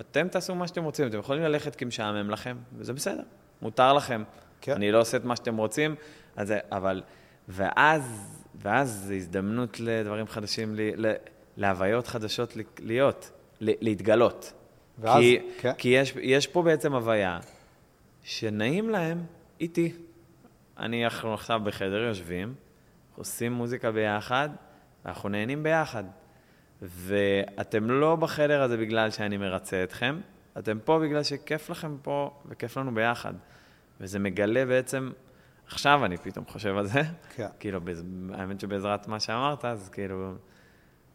[0.00, 1.06] אתם תעשו מה שאתם רוצים.
[1.06, 3.22] אתם יכולים ללכת כי משעמם לכם, וזה בסדר,
[3.62, 4.22] מותר לכם.
[4.60, 4.72] כן.
[4.72, 5.94] אני לא עושה את מה שאתם רוצים,
[6.36, 7.02] אז זה, אבל,
[7.48, 8.02] ואז,
[8.62, 11.12] ואז זו הזדמנות לדברים חדשים, ל, ל,
[11.56, 14.52] להוויות חדשות להיות, להתגלות.
[14.98, 15.72] ואז, כי, כן.
[15.78, 17.38] כי יש, יש פה בעצם הוויה
[18.22, 19.18] שנעים להם
[19.60, 19.92] איתי.
[20.78, 22.54] אני, אנחנו עכשיו בחדר יושבים,
[23.16, 24.48] עושים מוזיקה ביחד,
[25.06, 26.04] אנחנו נהנים ביחד.
[26.82, 30.20] ואתם לא בחדר הזה בגלל שאני מרצה אתכם,
[30.58, 33.34] אתם פה בגלל שכיף לכם פה וכיף לנו ביחד.
[34.00, 35.10] וזה מגלה בעצם,
[35.66, 37.02] עכשיו אני פתאום חושב על זה,
[37.34, 37.46] כן.
[37.60, 37.80] כאילו,
[38.32, 40.34] האמת שבעזרת מה שאמרת, אז כאילו,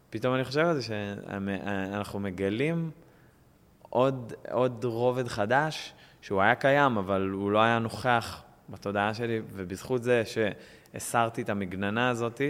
[0.09, 2.91] פתאום אני חושב על זה שאנחנו מגלים
[3.89, 10.03] עוד, עוד רובד חדש, שהוא היה קיים, אבל הוא לא היה נוכח בתודעה שלי, ובזכות
[10.03, 12.41] זה שהסרתי את המגננה הזאת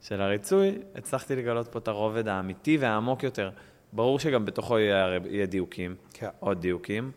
[0.00, 3.50] של הריצוי, הצלחתי לגלות פה את הרובד האמיתי והעמוק יותר.
[3.92, 6.28] ברור שגם בתוכו יהיה, יהיה דיוקים, כן.
[6.40, 7.10] עוד דיוקים,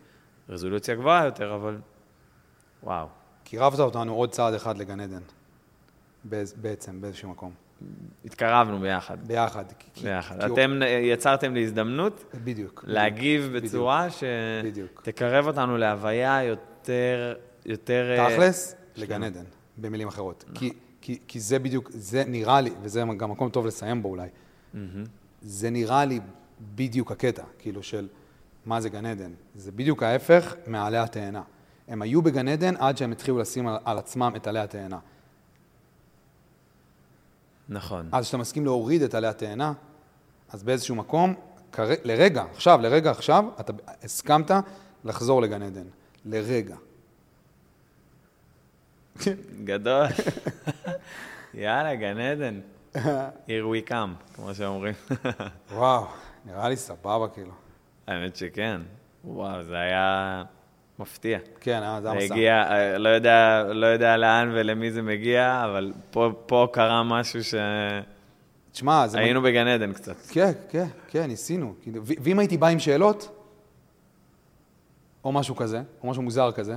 [0.48, 1.78] רזולוציה גבוהה יותר, אבל
[2.82, 3.06] וואו.
[3.44, 5.22] קירבת אותנו עוד צעד אחד לגן עדן.
[6.56, 7.52] בעצם, באיזשהו מקום.
[8.24, 9.28] התקרבנו ביחד.
[9.28, 9.64] ביחד.
[9.94, 10.40] כי- ביחד.
[10.40, 12.84] כי- אתם יצרתם לי הזדמנות בדיוק.
[12.86, 14.06] להגיב בדיוק, בצורה.
[14.10, 17.34] שתקרב אותנו להוויה יותר...
[17.66, 19.44] יותר אה, תכלס, לגן עדן,
[19.78, 20.44] במילים אחרות.
[20.44, 20.54] נכון.
[20.58, 24.28] כי, כי, כי זה בדיוק, זה נראה לי, וזה גם מקום טוב לסיים בו אולי,
[24.74, 25.04] מהמם.
[25.42, 26.20] זה נראה לי
[26.74, 28.08] בדיוק הקטע, כאילו של
[28.66, 29.30] מה זה גן עדן.
[29.54, 31.42] זה בדיוק ההפך מעלי התאנה.
[31.88, 34.98] הם היו בגן עדן עד שהם התחילו לשים על, על עצמם את עלי התאנה.
[37.68, 38.08] נכון.
[38.12, 39.72] אז כשאתה מסכים להוריד את עלי התאנה,
[40.48, 41.34] אז באיזשהו מקום,
[41.72, 41.88] כר...
[42.04, 43.72] לרגע, עכשיו, לרגע עכשיו, אתה
[44.02, 44.50] הסכמת
[45.04, 45.86] לחזור לגן עדן.
[46.24, 46.76] לרגע.
[49.64, 50.06] גדול.
[51.54, 52.60] יאללה, גן עדן.
[53.46, 54.94] Here we come, כמו שאומרים.
[55.72, 56.06] וואו,
[56.44, 57.52] נראה לי סבבה כאילו.
[58.06, 58.80] האמת שכן.
[59.24, 60.44] וואו, זה היה
[60.98, 61.38] מפתיע.
[61.60, 62.34] כן, אה, זה זה המסע.
[62.34, 67.40] הגיע, אה, לא יודע, לא יודע לאן ולמי זה מגיע, אבל פה, פה קרה משהו
[68.72, 69.18] תשמע, זה...
[69.18, 70.16] שהיינו בגן עדן קצת.
[70.30, 71.74] כן, כן, כן, ניסינו.
[71.82, 73.38] כאילו, ו- ואם הייתי בא עם שאלות,
[75.24, 76.76] או משהו כזה, או משהו מוזר כזה,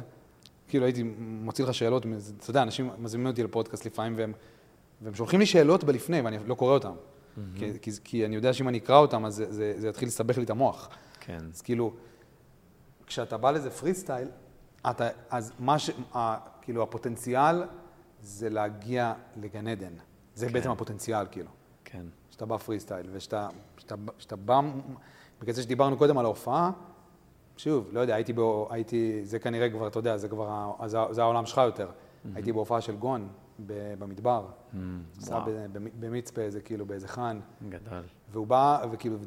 [0.68, 2.06] כאילו הייתי מוציא לך שאלות,
[2.40, 4.34] אתה יודע, אנשים מזמינים אותי לפודקאסט לפעמים, והם,
[5.02, 6.92] והם שולחים לי שאלות בלפני, ואני לא קורא אותן.
[7.56, 10.38] כי, כי, כי אני יודע שאם אני אקרא אותן, אז זה, זה, זה יתחיל לסבך
[10.38, 10.90] לי את המוח.
[11.20, 11.40] כן.
[11.54, 11.94] אז כאילו,
[13.07, 14.27] כשאתה בא לזה פרי סטייל,
[14.90, 15.90] אתה, אז מה ש...
[16.15, 17.64] ה, כאילו, הפוטנציאל
[18.22, 19.94] זה להגיע לגן עדן.
[20.36, 20.53] זה כן.
[20.53, 21.49] בעצם הפוטנציאל, כאילו.
[21.86, 22.06] כן.
[22.30, 24.61] שאתה בא פרי סטייל, ושאתה שאתה, שאתה בא,
[25.41, 26.72] בגלל זה שדיברנו קודם על ההופעה,
[27.57, 31.22] שוב, לא יודע, הייתי, בו, הייתי, זה כנראה כבר, אתה יודע, זה כבר, זה, זה
[31.22, 31.90] העולם שלך יותר.
[32.36, 33.27] הייתי בהופעה של גון
[33.65, 34.45] ב- במדבר,
[35.18, 35.45] עשה וואו.
[35.45, 38.03] ב- ב- במצפה, איזה כאילו, באיזה חאן, גדול.
[38.32, 39.18] והוא בא, וכאילו,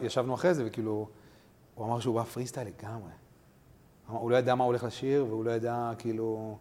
[0.00, 1.08] וישבנו אחרי זה, וכאילו,
[1.74, 3.10] הוא אמר שהוא בא פרי סטייל לגמרי.
[4.06, 6.58] הוא לא ידע מה הוא הולך לשיר, והוא לא ידע, כאילו,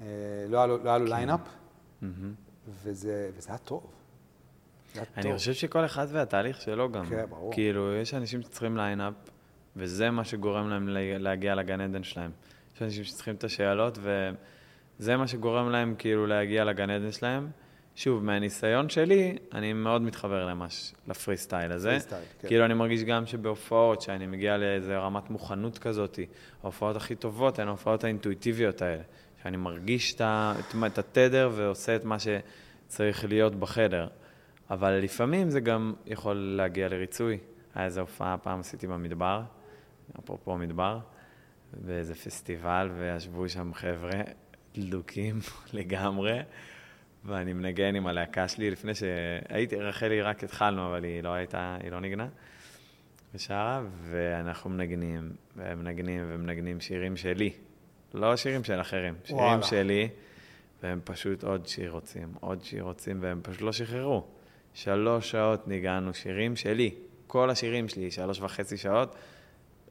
[0.00, 0.06] אה,
[0.48, 1.40] לא היה לו, לא היה לו lineup,
[2.02, 2.34] מהמם.
[2.82, 3.86] וזה, וזה היה טוב.
[4.94, 5.08] זה היה טוב.
[5.16, 7.04] אני חושב שכל אחד והתהליך שלו גם.
[7.06, 7.52] כן, ברור.
[7.52, 9.14] כאילו, יש אנשים שצריכים lineup,
[9.76, 12.30] וזה מה שגורם להם לה- להגיע לגן עדן שלהם.
[12.76, 13.98] יש אנשים שצריכים את השאלות,
[14.98, 17.50] וזה מה שגורם להם כאילו להגיע לגן עדן שלהם.
[18.00, 21.90] שוב, מהניסיון שלי, אני מאוד מתחבר למש, לפרי סטייל הזה.
[21.90, 22.48] פרי סטייל, כן.
[22.48, 26.18] כאילו, אני מרגיש גם שבהופעות, שאני מגיע לאיזה רמת מוכנות כזאת,
[26.62, 29.02] ההופעות הכי טובות הן ההופעות האינטואיטיביות האלה.
[29.42, 34.08] שאני מרגיש את, את, את התדר ועושה את מה שצריך להיות בחדר.
[34.70, 37.38] אבל לפעמים זה גם יכול להגיע לריצוי.
[37.74, 39.42] היה איזו הופעה, פעם עשיתי במדבר,
[40.18, 40.98] אפרופו מדבר,
[41.72, 44.20] באיזה פסטיבל, וישבו שם חבר'ה
[44.74, 45.38] דלוקים
[45.72, 46.40] לגמרי,
[47.24, 51.90] ואני מנגן עם הלהקה שלי לפני שהייתי, רחלי רק התחלנו, אבל היא לא הייתה, היא
[51.90, 52.28] לא ניגנה.
[53.34, 57.50] ושרה, ואנחנו מנגנים, ומנגנים ומנגנים שירים שלי.
[58.14, 59.62] לא שירים של אחרים, שירים וואלה.
[59.62, 60.08] שלי,
[60.82, 64.26] והם פשוט עוד שיר רוצים, עוד שיר רוצים, והם פשוט לא שחררו.
[64.74, 66.94] שלוש שעות ניגענו שירים שלי,
[67.26, 69.14] כל השירים שלי, שלוש וחצי שעות.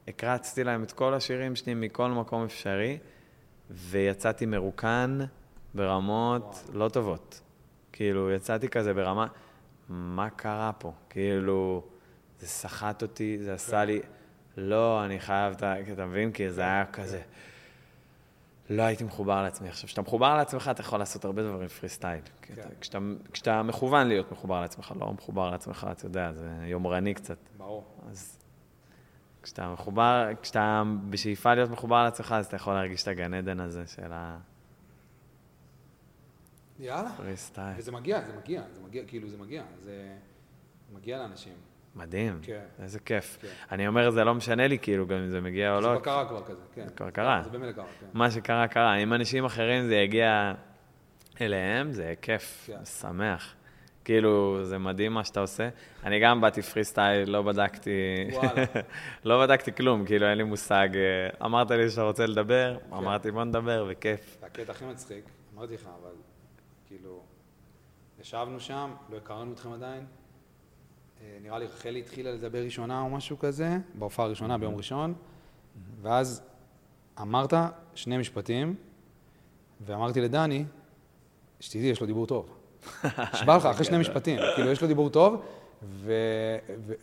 [0.08, 2.98] הקרצתי להם את כל השירים שלי מכל מקום אפשרי,
[3.70, 5.18] ויצאתי מרוקן
[5.74, 6.78] ברמות וואו.
[6.78, 7.40] לא טובות.
[7.92, 9.26] כאילו, יצאתי כזה ברמה,
[9.88, 10.92] מה קרה פה?
[11.10, 11.82] כאילו,
[12.38, 14.00] זה סחט אותי, זה עשה לי...
[14.56, 15.52] לא, אני חייב,
[15.92, 16.32] אתה מבין?
[16.32, 17.20] כי זה היה כזה...
[18.70, 19.68] לא הייתי מחובר לעצמי.
[19.68, 22.20] עכשיו, כשאתה מחובר לעצמך, אתה יכול לעשות הרבה דברים פרי סטייל.
[22.42, 22.54] כן.
[22.80, 22.98] כשאתה,
[23.32, 27.36] כשאתה מכוון להיות מחובר לעצמך, לא מחובר לעצמך, אתה יודע, זה יומרני קצת.
[27.56, 27.84] ברור.
[28.10, 28.38] אז
[29.42, 33.86] כשאתה מחובר, כשאתה בשאיפה להיות מחובר לעצמך, אז אתה יכול להרגיש את הגן עדן הזה
[33.86, 34.38] של ה...
[36.80, 37.10] יאללה.
[37.16, 37.74] פרי סטייל.
[37.76, 40.16] וזה מגיע, זה מגיע, זה מגיע, כאילו זה מגיע, זה
[40.92, 41.54] מגיע לאנשים.
[41.96, 42.64] מדהים, כן.
[42.82, 43.38] איזה כיף.
[43.40, 43.48] כן.
[43.72, 45.82] אני אומר, זה לא משנה לי, כאילו, גם אם זה מגיע או לא.
[45.82, 46.86] זה כבר קרה כבר כזה, כן.
[46.86, 47.40] זה כבר קרה.
[47.44, 48.06] זה באמת קרה, כן.
[48.12, 48.94] מה שקרה, קרה.
[48.94, 50.52] עם אנשים אחרים זה יגיע
[51.40, 52.84] אליהם, זה כיף, כן.
[52.84, 53.54] שמח.
[54.04, 55.68] כאילו, זה מדהים מה שאתה עושה.
[56.04, 57.90] אני גם באתי פרי סטייל, לא בדקתי...
[58.32, 58.64] וואלה.
[59.24, 60.88] לא בדקתי כלום, כאילו, אין לי מושג.
[60.94, 62.96] אה, אמרת לי שאתה רוצה לדבר, כן.
[62.96, 64.36] אמרתי, בוא נדבר, וכיף.
[64.40, 65.24] זה הקטע הכי מצחיק,
[65.54, 66.10] אמרתי לך, אבל
[66.90, 67.22] כאילו,
[68.20, 70.06] ישבנו שם, לא הכרנו אתכם עדיין.
[71.20, 75.14] אה, נראה לי רחלי התחילה לדבר ראשונה או משהו כזה, בהופעה הראשונה ביום ראשון,
[76.02, 76.42] ואז
[77.20, 77.52] אמרת
[77.94, 78.74] שני משפטים,
[79.80, 80.64] ואמרתי לדני,
[81.60, 82.56] שתדעי, יש לו דיבור טוב.
[83.34, 85.42] נשבע לך, אחרי שני משפטים, כאילו, יש לו דיבור טוב,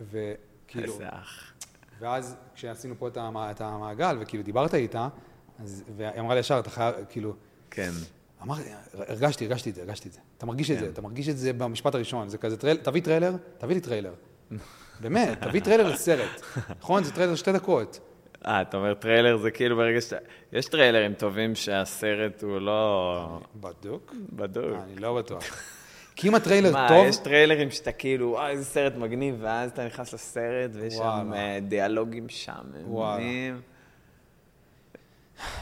[0.09, 0.93] וכאילו...
[0.93, 1.53] איזה אח.
[1.99, 5.07] ואז כשעשינו פה את המעגל, וכאילו דיברת איתה,
[5.59, 7.33] אז, והיא אמרה לי ישר, אתה חייב, כאילו...
[7.71, 7.91] כן.
[8.43, 10.19] אמרתי, הרגשתי, הרגשתי את זה, הרגשתי את זה.
[10.37, 10.91] אתה מרגיש את זה, כן.
[10.91, 12.29] אתה מרגיש את זה במשפט הראשון.
[12.29, 14.13] זה כזה, תביא טריילר, תביא לי טריילר.
[14.99, 16.41] באמת, תביא טריילר לסרט.
[16.79, 17.03] נכון?
[17.03, 17.99] זה טריילר שתי דקות.
[18.45, 20.15] אה, אתה אומר טריילר זה כאילו ברגע שאתה...
[20.53, 23.39] יש טריילרים טובים שהסרט הוא לא...
[23.55, 24.15] בדוק?
[24.33, 24.77] בדוק.
[24.83, 25.43] אני לא בטוח.
[26.15, 26.97] כי אם הטריילר טוב...
[26.97, 31.31] מה, יש טריילרים שאתה כאילו, אה, איזה סרט מגניב, ואז אתה נכנס לסרט, ויש שם
[31.35, 32.63] אה, דיאלוגים שם.
[32.85, 33.23] וואלה.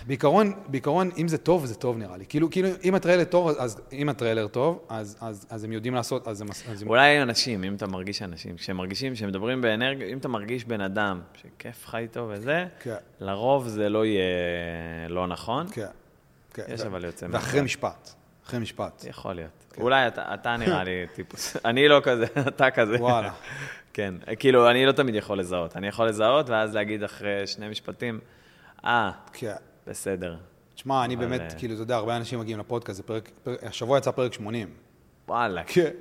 [0.07, 2.25] בעיקרון, בעיקרון, אם זה טוב, זה טוב נראה לי.
[2.29, 6.27] כאילו, כאילו אם הטריילר טוב, אז אם הטריילר טוב, אז, אז, אז הם יודעים לעשות,
[6.27, 6.47] אז הם...
[6.71, 10.65] אז אולי אנשים, אם אתה מרגיש אנשים, כשהם מרגישים, כשהם מדברים באנרגיה, אם אתה מרגיש
[10.65, 12.95] בן אדם שכיף לך איתו וזה, כן.
[13.19, 14.23] לרוב זה לא יהיה
[15.09, 15.67] לא נכון.
[15.71, 15.85] כן,
[16.53, 16.63] כן.
[16.67, 17.27] יש ו- אבל יוצא.
[17.31, 18.09] ואחרי משפט.
[18.45, 19.05] אחרי משפט.
[19.09, 19.65] יכול להיות.
[19.73, 19.81] כן.
[19.81, 21.57] אולי אתה, אתה נראה לי טיפוס.
[21.65, 22.95] אני לא כזה, אתה כזה.
[22.99, 23.31] וואלה.
[23.93, 25.77] כן, כאילו, אני לא תמיד יכול לזהות.
[25.77, 28.19] אני יכול לזהות, ואז להגיד אחרי שני משפטים,
[28.85, 29.55] אה, כן.
[29.87, 30.37] בסדר.
[30.75, 33.11] תשמע, אני באמת, אה, כאילו, אתה יודע, הרבה אנשים מגיעים לפודקאסט,
[33.61, 34.69] השבוע יצא פרק 80.
[35.27, 35.63] וואלה.
[35.67, 35.91] כן.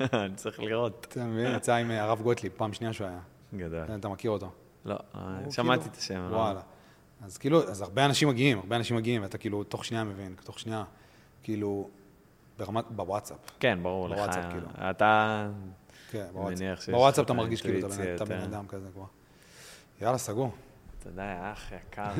[0.12, 1.06] אני צריך לראות.
[1.10, 3.20] אתה מבין, יצא עם אה, הרב גוטליב, פעם שנייה שהוא היה.
[3.56, 3.84] גדול.
[3.98, 4.50] אתה מכיר אותו?
[4.84, 4.96] לא,
[5.50, 6.28] שמעתי כאילו- את השם.
[6.30, 6.36] לא.
[6.36, 6.60] וואלה.
[7.24, 10.58] אז כאילו, אז הרבה אנשים מגיעים, הרבה אנשים מגיעים, ואתה כאילו תוך שנייה מבין, תוך
[10.58, 10.84] שנייה,
[11.42, 11.88] כאילו,
[12.58, 13.38] ברמת, בוואטסאפ.
[13.60, 14.18] כן, ברור לך.
[14.18, 14.66] בוואטסאפ, כאילו.
[14.90, 15.48] אתה...
[16.10, 16.88] כן, בוואטסאפ.
[16.90, 19.04] בוואטסאפ אתה מרגיש כאילו, אתה בן אדם כזה כבר.
[20.00, 20.50] יאללה, סגור.
[21.08, 22.12] תודה, אח יקר.